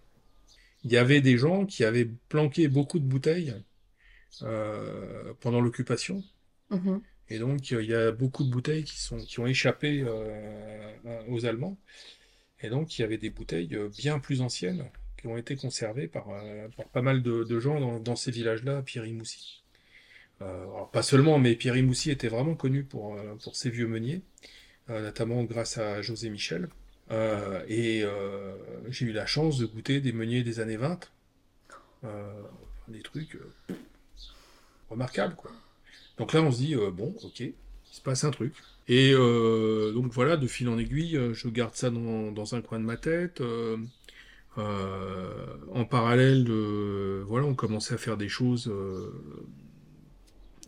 il 0.83 0.91
y 0.91 0.97
avait 0.97 1.21
des 1.21 1.37
gens 1.37 1.65
qui 1.65 1.83
avaient 1.83 2.09
planqué 2.29 2.67
beaucoup 2.67 2.99
de 2.99 3.05
bouteilles 3.05 3.55
euh, 4.43 5.33
pendant 5.39 5.61
l'occupation. 5.61 6.23
Mhm. 6.69 7.01
Et 7.29 7.39
donc 7.39 7.71
il 7.71 7.85
y 7.85 7.95
a 7.95 8.11
beaucoup 8.11 8.43
de 8.43 8.51
bouteilles 8.51 8.83
qui 8.83 8.99
sont 8.99 9.17
qui 9.17 9.39
ont 9.39 9.47
échappé 9.47 10.03
euh, 10.05 10.91
aux 11.29 11.45
Allemands. 11.45 11.77
Et 12.61 12.69
donc 12.69 12.97
il 12.97 13.01
y 13.01 13.05
avait 13.05 13.17
des 13.17 13.29
bouteilles 13.29 13.77
bien 13.97 14.19
plus 14.19 14.41
anciennes 14.41 14.85
ont 15.27 15.37
été 15.37 15.55
conservés 15.55 16.07
par, 16.07 16.29
euh, 16.29 16.67
pas 16.93 17.01
mal 17.01 17.21
de, 17.21 17.59
gens 17.59 17.99
dans, 17.99 18.15
ces 18.15 18.31
villages-là, 18.31 18.79
à 18.79 18.81
Pierre-Moussi. 18.81 19.63
Euh, 20.41 20.65
pas 20.91 21.01
seulement, 21.01 21.39
mais 21.39 21.55
Pierre-Moussi 21.55 22.11
était 22.11 22.27
vraiment 22.27 22.55
connu 22.55 22.83
pour, 22.83 23.15
euh, 23.15 23.35
pour 23.43 23.55
ses 23.55 23.69
vieux 23.69 23.87
meuniers, 23.87 24.21
notamment 24.89 25.43
grâce 25.43 25.77
à 25.77 26.01
José 26.01 26.29
Michel. 26.29 26.69
Et 27.67 28.03
j'ai 28.89 29.05
eu 29.05 29.11
la 29.11 29.25
chance 29.25 29.57
de 29.57 29.65
goûter 29.65 30.01
des 30.01 30.11
meuniers 30.11 30.43
des 30.43 30.59
années 30.59 30.77
20, 30.77 31.11
des 32.87 33.01
trucs 33.01 33.37
remarquables, 34.89 35.35
quoi. 35.35 35.51
Donc 36.17 36.31
là, 36.33 36.41
on 36.41 36.51
se 36.51 36.57
dit, 36.57 36.75
bon, 36.75 37.15
ok, 37.23 37.39
il 37.39 37.53
se 37.91 38.01
passe 38.01 38.23
un 38.23 38.31
truc. 38.31 38.53
Et 38.87 39.13
donc 39.13 40.11
voilà, 40.11 40.37
de 40.37 40.47
fil 40.47 40.69
en 40.69 40.77
aiguille, 40.77 41.19
je 41.33 41.47
garde 41.47 41.75
ça 41.75 41.89
dans, 41.89 42.31
dans 42.31 42.55
un 42.55 42.61
coin 42.61 42.79
de 42.79 42.85
ma 42.85 42.97
tête. 42.97 43.41
En 44.57 45.85
parallèle, 45.85 46.49
voilà, 47.27 47.45
on 47.45 47.55
commençait 47.55 47.95
à 47.95 47.97
faire 47.97 48.17
des 48.17 48.29
choses 48.29 48.71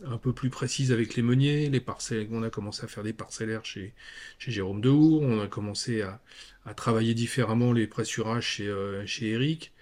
euh, 0.02 0.06
un 0.06 0.18
peu 0.18 0.32
plus 0.32 0.50
précises 0.50 0.92
avec 0.92 1.16
les 1.16 1.22
meuniers, 1.22 1.68
les 1.68 1.80
parcelles, 1.80 2.28
on 2.30 2.42
a 2.42 2.50
commencé 2.50 2.84
à 2.84 2.88
faire 2.88 3.02
des 3.02 3.12
parcellaires 3.12 3.64
chez, 3.64 3.94
chez 4.38 4.52
Jérôme 4.52 4.80
Dehour, 4.80 5.22
on 5.22 5.40
a 5.40 5.46
commencé 5.46 6.02
à, 6.02 6.20
travailler 6.76 7.14
différemment 7.14 7.72
les 7.72 7.86
pressurages 7.86 8.44
chez, 8.44 8.68
euh, 8.68 9.06
chez 9.06 9.30
Eric, 9.30 9.72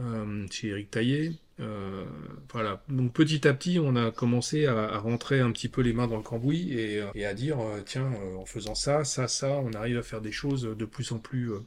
euh, 0.00 0.46
chez 0.50 0.68
Eric 0.68 0.90
Taillé. 0.90 1.32
Euh, 1.60 2.04
voilà. 2.52 2.82
Donc 2.90 3.14
petit 3.14 3.48
à 3.48 3.54
petit, 3.54 3.78
on 3.78 3.96
a 3.96 4.10
commencé 4.10 4.66
à, 4.66 4.98
rentrer 4.98 5.40
un 5.40 5.50
petit 5.50 5.70
peu 5.70 5.80
les 5.80 5.94
mains 5.94 6.06
dans 6.06 6.18
le 6.18 6.22
cambouis 6.22 6.74
et, 6.74 7.02
et 7.14 7.24
à 7.24 7.32
dire, 7.32 7.56
tiens, 7.86 8.12
en 8.38 8.44
faisant 8.44 8.74
ça, 8.74 9.04
ça, 9.04 9.28
ça, 9.28 9.48
on 9.48 9.72
arrive 9.72 9.96
à 9.96 10.02
faire 10.02 10.20
des 10.20 10.32
choses 10.32 10.64
de 10.64 10.84
plus 10.84 11.12
en 11.12 11.18
plus 11.18 11.52
euh, 11.52 11.60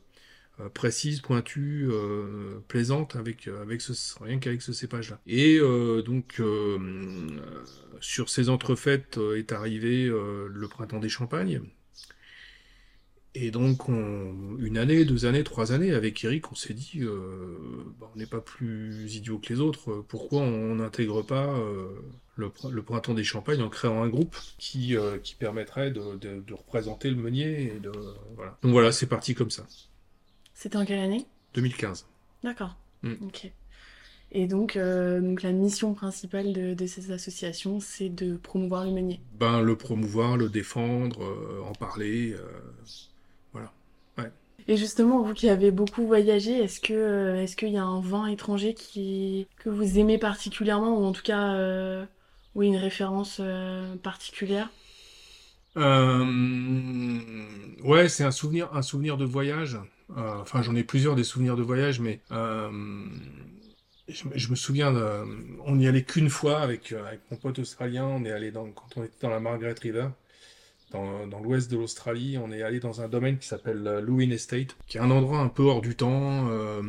précise, 0.67 1.21
pointue, 1.21 1.87
euh, 1.89 2.59
plaisante 2.67 3.15
avec 3.15 3.47
avec 3.47 3.81
ce 3.81 3.93
rien 4.21 4.39
qu'avec 4.39 4.61
ce 4.61 4.73
cépage 4.73 5.11
là. 5.11 5.19
Et 5.25 5.57
euh, 5.57 6.01
donc 6.01 6.39
euh, 6.39 6.77
sur 8.01 8.29
ces 8.29 8.49
entrefaites 8.49 9.19
est 9.37 9.53
arrivé 9.53 10.05
le 10.07 10.67
printemps 10.67 10.99
des 10.99 11.09
Champagnes. 11.09 11.61
Et 13.35 13.51
donc 13.51 13.87
on, 13.87 14.57
une 14.57 14.77
année, 14.77 15.05
deux 15.05 15.25
années, 15.25 15.43
trois 15.43 15.71
années 15.71 15.91
avec 15.93 16.23
Eric, 16.23 16.51
on 16.51 16.55
s'est 16.55 16.73
dit 16.73 17.01
bah, 17.99 18.09
on 18.13 18.17
n'est 18.17 18.25
pas 18.25 18.41
plus 18.41 19.15
idiot 19.15 19.37
que 19.37 19.53
les 19.53 19.59
autres. 19.59 20.03
Pourquoi 20.07 20.41
on 20.41 20.75
n'intègre 20.75 21.21
pas 21.21 21.57
le, 22.35 22.51
le, 22.71 22.83
printemps 22.83 23.13
des 23.13 23.23
Champagnes 23.23 23.61
en 23.61 23.69
créant 23.69 24.01
un 24.01 24.09
groupe 24.09 24.35
qui 24.57 24.95
qui 25.23 25.35
permettrait 25.35 25.91
de, 25.91 26.17
de, 26.17 26.41
de 26.41 26.53
représenter 26.53 27.09
le 27.09 27.17
meunier 27.17 27.75
et 27.75 27.79
de 27.79 27.91
voilà. 28.35 28.57
Donc 28.63 28.71
voilà, 28.71 28.91
c'est 28.91 29.07
parti 29.07 29.35
comme 29.35 29.51
ça. 29.51 29.65
C'était 30.59 30.75
en 30.75 30.83
quelle 30.83 30.99
année? 30.99 31.25
2015. 31.53 32.05
D'accord. 32.43 32.75
Mm. 33.01 33.13
Ok. 33.25 33.49
Et 34.33 34.45
donc, 34.45 34.75
euh, 34.75 35.21
donc, 35.21 35.41
la 35.41 35.53
mission 35.53 35.93
principale 35.93 36.51
de, 36.51 36.73
de 36.73 36.85
ces 36.85 37.11
associations, 37.11 37.79
c'est 37.79 38.09
de 38.09 38.35
promouvoir 38.35 38.83
le 38.83 38.91
meunier. 38.91 39.21
Ben, 39.39 39.61
le 39.61 39.77
promouvoir, 39.77 40.35
le 40.35 40.49
défendre, 40.49 41.23
euh, 41.23 41.63
en 41.65 41.71
parler, 41.71 42.33
euh, 42.33 42.41
voilà. 43.53 43.71
Ouais. 44.17 44.29
Et 44.67 44.75
justement, 44.75 45.21
vous 45.21 45.33
qui 45.33 45.47
avez 45.47 45.71
beaucoup 45.71 46.05
voyagé, 46.05 46.61
est-ce 46.61 46.81
que 46.81 47.37
est-ce 47.37 47.55
qu'il 47.55 47.69
y 47.69 47.77
a 47.77 47.85
un 47.85 48.01
vin 48.01 48.27
étranger 48.27 48.73
qui 48.73 49.47
que 49.63 49.69
vous 49.69 49.97
aimez 49.97 50.17
particulièrement, 50.17 50.99
ou 50.99 51.05
en 51.05 51.13
tout 51.13 51.23
cas, 51.23 51.55
oui, 52.55 52.67
une 52.67 52.75
référence 52.75 53.41
particulière? 54.03 54.69
Ouais, 55.77 56.25
c'est 58.09 58.25
un 58.25 58.31
souvenir, 58.31 58.69
un 58.73 58.81
souvenir 58.81 59.15
de 59.15 59.23
voyage. 59.23 59.79
Euh, 60.17 60.41
enfin, 60.41 60.61
j'en 60.61 60.75
ai 60.75 60.83
plusieurs 60.83 61.15
des 61.15 61.23
souvenirs 61.23 61.55
de 61.55 61.61
voyage, 61.61 61.99
mais 61.99 62.19
euh, 62.31 62.69
je, 64.07 64.23
je, 64.33 64.49
me 64.49 64.55
souviens, 64.55 64.91
de, 64.91 65.23
on 65.65 65.75
n'y 65.75 65.87
allait 65.87 66.03
qu'une 66.03 66.29
fois 66.29 66.59
avec, 66.61 66.91
euh, 66.91 67.05
avec 67.05 67.21
mon 67.29 67.37
pote 67.37 67.59
australien. 67.59 68.05
On 68.05 68.25
est 68.25 68.31
allé 68.31 68.51
dans, 68.51 68.69
quand 68.71 68.97
on 68.97 69.03
était 69.03 69.17
dans 69.21 69.29
la 69.29 69.39
Margaret 69.39 69.75
River. 69.81 70.07
dans, 70.91 71.27
dans 71.27 71.39
l'ouest 71.39 71.69
de 71.69 71.77
l'Australie. 71.77 72.39
On 72.39 72.51
est 72.51 72.63
allé 72.63 72.79
dans 72.79 73.01
un 73.01 73.07
domaine 73.07 73.37
qui 73.37 73.47
s'appelle 73.47 73.83
Lewin 74.03 74.31
Estate, 74.31 74.75
qui 74.87 74.97
est 74.97 75.01
un 75.01 75.11
endroit 75.11 75.39
un 75.39 75.49
peu 75.49 75.63
hors 75.63 75.81
du 75.81 75.95
temps. 75.95 76.47
Euh, 76.49 76.81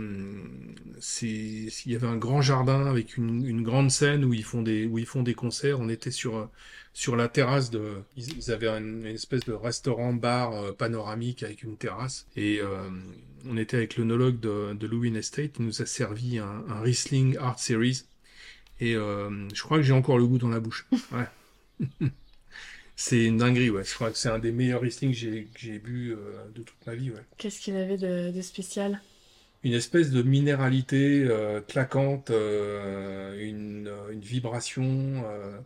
il 1.22 1.70
y 1.86 1.94
avait 1.94 2.06
un 2.06 2.16
grand 2.16 2.40
jardin 2.40 2.86
avec 2.86 3.18
une, 3.18 3.44
une, 3.46 3.62
grande 3.62 3.90
scène 3.90 4.24
où 4.24 4.32
ils 4.32 4.44
font 4.44 4.62
des, 4.62 4.86
où 4.86 4.98
ils 4.98 5.06
font 5.06 5.22
des 5.22 5.34
concerts. 5.34 5.78
On 5.80 5.90
était 5.90 6.10
sur, 6.10 6.48
sur 6.92 7.16
la 7.16 7.28
terrasse 7.28 7.70
de, 7.70 8.02
ils, 8.16 8.50
avaient 8.50 8.68
une, 8.68 9.06
une, 9.06 9.14
espèce 9.14 9.44
de 9.44 9.52
restaurant-bar 9.52 10.52
euh, 10.54 10.72
panoramique 10.72 11.42
avec 11.42 11.62
une 11.62 11.76
terrasse. 11.76 12.26
Et 12.36 12.60
euh, 12.60 12.88
on 13.46 13.56
était 13.56 13.76
avec 13.76 13.96
l'onologue 13.96 14.40
de, 14.40 14.74
de 14.74 14.86
Lewin 14.86 15.14
Estate. 15.14 15.52
Il 15.58 15.66
nous 15.66 15.82
a 15.82 15.86
servi 15.86 16.38
un, 16.38 16.64
un 16.68 16.80
Riesling 16.80 17.36
Art 17.38 17.58
Series. 17.60 18.02
Et 18.80 18.94
euh, 18.96 19.48
je 19.54 19.62
crois 19.62 19.78
que 19.78 19.82
j'ai 19.84 19.92
encore 19.92 20.18
le 20.18 20.26
goût 20.26 20.38
dans 20.38 20.48
la 20.48 20.60
bouche. 20.60 20.86
Ouais. 21.12 21.26
C'est 22.96 23.24
une 23.24 23.38
dinguerie, 23.38 23.70
ouais. 23.70 23.84
Je 23.84 23.94
crois 23.94 24.10
que 24.10 24.18
c'est 24.18 24.28
un 24.28 24.38
des 24.38 24.52
meilleurs 24.52 24.82
Riesling 24.82 25.12
que 25.12 25.16
j'ai, 25.56 25.78
bu 25.78 26.14
de 26.54 26.62
toute 26.62 26.86
ma 26.86 26.94
vie, 26.94 27.10
ouais. 27.10 27.22
Qu'est-ce 27.38 27.60
qu'il 27.60 27.74
avait 27.76 27.96
de, 27.96 28.30
de 28.30 28.42
spécial? 28.42 29.00
Une 29.62 29.72
espèce 29.74 30.10
de 30.10 30.22
minéralité 30.22 31.24
euh, 31.28 31.60
claquante, 31.60 32.30
euh, 32.30 33.38
une, 33.42 33.90
une 34.12 34.20
vibration. 34.20 35.22
euh, 35.26 35.58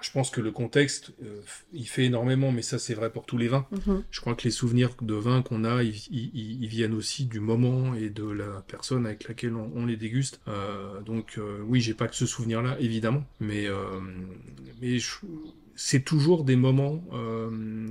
je 0.00 0.10
pense 0.10 0.30
que 0.30 0.40
le 0.40 0.50
contexte, 0.50 1.12
euh, 1.22 1.40
il 1.72 1.86
fait 1.88 2.04
énormément, 2.04 2.52
mais 2.52 2.62
ça 2.62 2.78
c'est 2.78 2.94
vrai 2.94 3.10
pour 3.10 3.24
tous 3.26 3.38
les 3.38 3.48
vins. 3.48 3.66
Mhm. 3.86 4.04
Je 4.10 4.20
crois 4.20 4.34
que 4.34 4.44
les 4.44 4.50
souvenirs 4.50 4.90
de 5.00 5.14
vin 5.14 5.42
qu'on 5.42 5.64
a, 5.64 5.82
ils, 5.82 5.94
ils- 6.10 6.62
ils 6.62 6.68
viennent 6.68 6.94
aussi 6.94 7.24
du 7.26 7.40
moment 7.40 7.94
et 7.94 8.10
de 8.10 8.24
la 8.28 8.62
personne 8.68 9.06
avec 9.06 9.26
laquelle 9.28 9.54
on, 9.56 9.70
on 9.74 9.86
les 9.86 9.96
déguste. 9.96 10.40
Euh, 10.48 11.00
donc 11.02 11.36
euh, 11.38 11.60
oui, 11.66 11.80
j'ai 11.80 11.94
pas 11.94 12.08
que 12.08 12.16
ce 12.16 12.26
souvenir-là, 12.26 12.76
évidemment, 12.80 13.24
mais 13.40 13.66
c'est 15.74 16.00
toujours 16.04 16.44
des 16.44 16.56
moments 16.56 17.02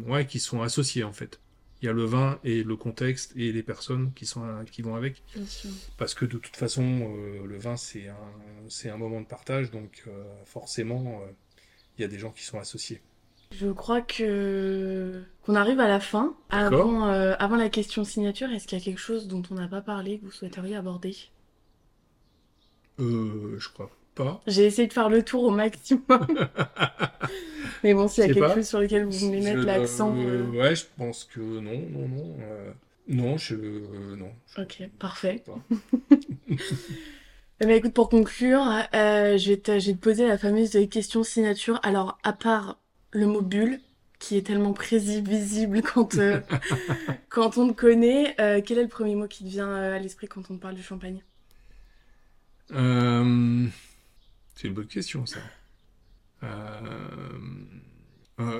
ouais 0.07 0.25
qui 0.25 0.39
sont 0.39 0.61
associés 0.61 1.03
en 1.03 1.13
fait. 1.13 1.39
Il 1.81 1.85
y 1.85 1.89
a 1.89 1.93
le 1.93 2.05
vin 2.05 2.39
et 2.43 2.63
le 2.63 2.75
contexte 2.77 3.33
et 3.35 3.51
les 3.51 3.61
personnes 3.61 4.11
qui 4.15 4.25
sont 4.25 4.41
qui 4.71 4.81
vont 4.81 4.95
avec, 4.95 5.21
Bien 5.35 5.45
sûr. 5.45 5.69
parce 5.97 6.13
que 6.15 6.25
de 6.25 6.37
toute 6.37 6.55
façon, 6.55 7.13
le 7.43 7.57
vin 7.57 7.75
c'est 7.77 8.89
un 8.89 8.97
moment 8.97 9.21
de 9.21 9.27
partage, 9.27 9.71
donc 9.71 10.05
forcément 10.45 11.21
il 11.97 12.01
y 12.01 12.05
a 12.05 12.07
des 12.07 12.19
gens 12.19 12.31
qui 12.31 12.43
sont 12.43 12.59
associés. 12.59 13.01
Je 13.51 13.67
crois 13.71 14.01
que 14.01 15.21
qu'on 15.43 15.55
arrive 15.55 15.79
à 15.79 15.87
la 15.87 15.99
fin. 15.99 16.35
Avant, 16.49 17.07
euh, 17.09 17.35
avant 17.39 17.55
la 17.55 17.69
question 17.69 18.03
signature, 18.03 18.49
est-ce 18.51 18.67
qu'il 18.67 18.77
y 18.77 18.81
a 18.81 18.83
quelque 18.83 18.99
chose 18.99 19.27
dont 19.27 19.43
on 19.51 19.55
n'a 19.55 19.67
pas 19.67 19.81
parlé 19.81 20.17
que 20.19 20.25
vous 20.25 20.31
souhaiteriez 20.31 20.75
aborder? 20.75 21.15
Euh, 22.99 23.57
je 23.59 23.69
crois 23.69 23.91
pas. 24.15 24.41
J'ai 24.47 24.65
essayé 24.65 24.87
de 24.87 24.93
faire 24.93 25.09
le 25.09 25.21
tour 25.23 25.43
au 25.43 25.51
maximum. 25.51 26.03
Mais 27.83 27.93
bon, 27.93 28.07
s'il 28.07 28.21
y 28.25 28.29
a 28.29 28.33
quelque 28.33 28.39
pas. 28.39 28.55
chose 28.55 28.67
sur 28.67 28.79
lequel 28.79 29.05
vous 29.05 29.11
voulez 29.11 29.41
mettre 29.41 29.61
l'accent. 29.65 30.15
euh, 30.17 30.43
euh, 30.43 30.51
Ouais, 30.51 30.75
je 30.75 30.85
pense 30.97 31.23
que 31.25 31.39
non, 31.39 31.79
non, 31.91 32.07
non. 32.07 32.35
non, 33.07 33.37
je. 33.37 33.55
non. 34.15 34.31
je- 34.55 34.61
Ok, 34.61 34.89
parfait. 34.97 35.43
Eh 37.61 37.65
ben, 37.65 37.77
écoute, 37.77 37.93
pour 37.93 38.09
conclure, 38.09 38.61
euh, 38.93 39.37
je 39.37 39.49
vais 39.49 39.57
te, 39.57 39.79
je 39.79 39.87
vais 39.87 39.93
te 39.93 40.01
poser 40.01 40.27
la 40.27 40.37
fameuse 40.37 40.77
question 40.89 41.23
signature. 41.23 41.79
Alors, 41.83 42.17
à 42.23 42.33
part 42.33 42.79
le 43.11 43.27
mot 43.27 43.41
bulle, 43.41 43.79
qui 44.19 44.37
est 44.37 44.41
tellement 44.41 44.73
prévisible 44.73 45.81
quand, 45.93 46.15
euh, 46.15 46.41
quand 47.29 47.57
on 47.57 47.69
te 47.69 47.73
connaît, 47.73 48.35
euh, 48.41 48.61
quel 48.65 48.79
est 48.79 48.83
le 48.83 48.89
premier 48.89 49.15
mot 49.15 49.27
qui 49.27 49.43
te 49.43 49.49
vient 49.49 49.69
euh, 49.69 49.95
à 49.95 49.99
l'esprit 49.99 50.27
quand 50.27 50.49
on 50.49 50.55
te 50.55 50.61
parle 50.61 50.75
du 50.75 50.83
champagne? 50.83 51.23
C'est 52.69 54.67
une 54.67 54.73
bonne 54.73 54.87
question, 54.87 55.25
ça. 55.25 55.39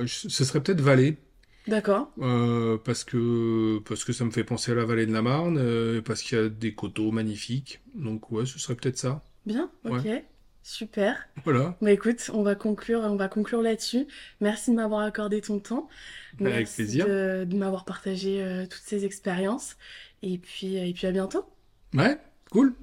Ce 0.06 0.46
serait 0.46 0.62
peut-être 0.62 0.82
Valais, 0.82 1.18
D'accord. 1.68 2.12
euh, 2.22 2.78
parce 2.78 3.04
que, 3.04 3.80
parce 3.88 4.04
que 4.04 4.14
ça 4.14 4.24
me 4.26 4.32
fait 4.32 4.44
penser 4.44 4.72
à 4.72 4.76
la 4.76 4.86
vallée 4.86 5.06
de 5.06 5.14
la 5.14 5.22
Marne, 5.22 5.58
euh, 5.58 6.02
parce 6.02 6.22
qu'il 6.22 6.38
y 6.38 6.42
a 6.42 6.50
des 6.50 6.74
coteaux 6.76 7.12
magnifiques. 7.12 7.82
Donc, 7.96 8.32
ouais, 8.32 8.46
ce 8.46 8.60
serait 8.60 8.76
peut-être 8.76 8.98
ça. 8.98 9.24
Bien, 9.46 9.70
ok. 9.84 10.08
Super. 10.64 11.28
Voilà. 11.44 11.78
Bah 11.80 11.92
écoute, 11.92 12.32
on 12.34 12.42
va 12.42 12.56
conclure, 12.56 13.02
on 13.02 13.16
va 13.16 13.28
conclure 13.28 13.62
là-dessus. 13.62 14.08
Merci 14.42 14.72
de 14.72 14.76
m'avoir 14.76 15.02
accordé 15.02 15.40
ton 15.40 15.60
temps. 15.60 15.88
Avec 16.40 16.54
Merci 16.54 16.76
plaisir. 16.76 17.06
de, 17.08 17.46
de 17.48 17.56
m'avoir 17.56 17.86
partagé 17.86 18.42
euh, 18.42 18.64
toutes 18.64 18.82
ces 18.84 19.06
expériences. 19.06 19.78
Et 20.24 20.40
puis, 20.40 20.76
et 20.76 20.92
puis 20.92 21.06
à 21.06 21.12
bientôt. 21.12 21.46
Ouais, 21.94 22.18
cool. 22.52 22.74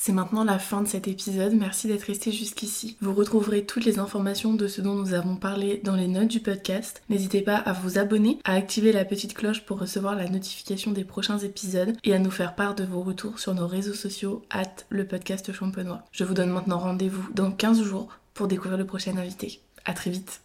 C'est 0.00 0.12
maintenant 0.12 0.44
la 0.44 0.60
fin 0.60 0.80
de 0.80 0.86
cet 0.86 1.08
épisode, 1.08 1.54
merci 1.54 1.88
d'être 1.88 2.04
resté 2.04 2.30
jusqu'ici. 2.30 2.96
Vous 3.00 3.12
retrouverez 3.12 3.66
toutes 3.66 3.84
les 3.84 3.98
informations 3.98 4.54
de 4.54 4.68
ce 4.68 4.80
dont 4.80 4.94
nous 4.94 5.12
avons 5.12 5.34
parlé 5.34 5.80
dans 5.82 5.96
les 5.96 6.06
notes 6.06 6.28
du 6.28 6.38
podcast. 6.38 7.02
N'hésitez 7.08 7.42
pas 7.42 7.56
à 7.56 7.72
vous 7.72 7.98
abonner, 7.98 8.38
à 8.44 8.54
activer 8.54 8.92
la 8.92 9.04
petite 9.04 9.34
cloche 9.34 9.64
pour 9.64 9.80
recevoir 9.80 10.14
la 10.14 10.28
notification 10.28 10.92
des 10.92 11.02
prochains 11.02 11.38
épisodes 11.38 11.96
et 12.04 12.14
à 12.14 12.20
nous 12.20 12.30
faire 12.30 12.54
part 12.54 12.76
de 12.76 12.84
vos 12.84 13.00
retours 13.00 13.40
sur 13.40 13.54
nos 13.54 13.66
réseaux 13.66 13.92
sociaux, 13.92 14.42
at 14.50 14.86
le 14.88 15.04
podcast 15.04 15.52
champenois. 15.52 16.04
Je 16.12 16.22
vous 16.22 16.34
donne 16.34 16.50
maintenant 16.50 16.78
rendez-vous 16.78 17.28
dans 17.34 17.50
15 17.50 17.82
jours 17.82 18.08
pour 18.34 18.46
découvrir 18.46 18.78
le 18.78 18.86
prochain 18.86 19.16
invité. 19.16 19.60
À 19.84 19.94
très 19.94 20.10
vite 20.10 20.36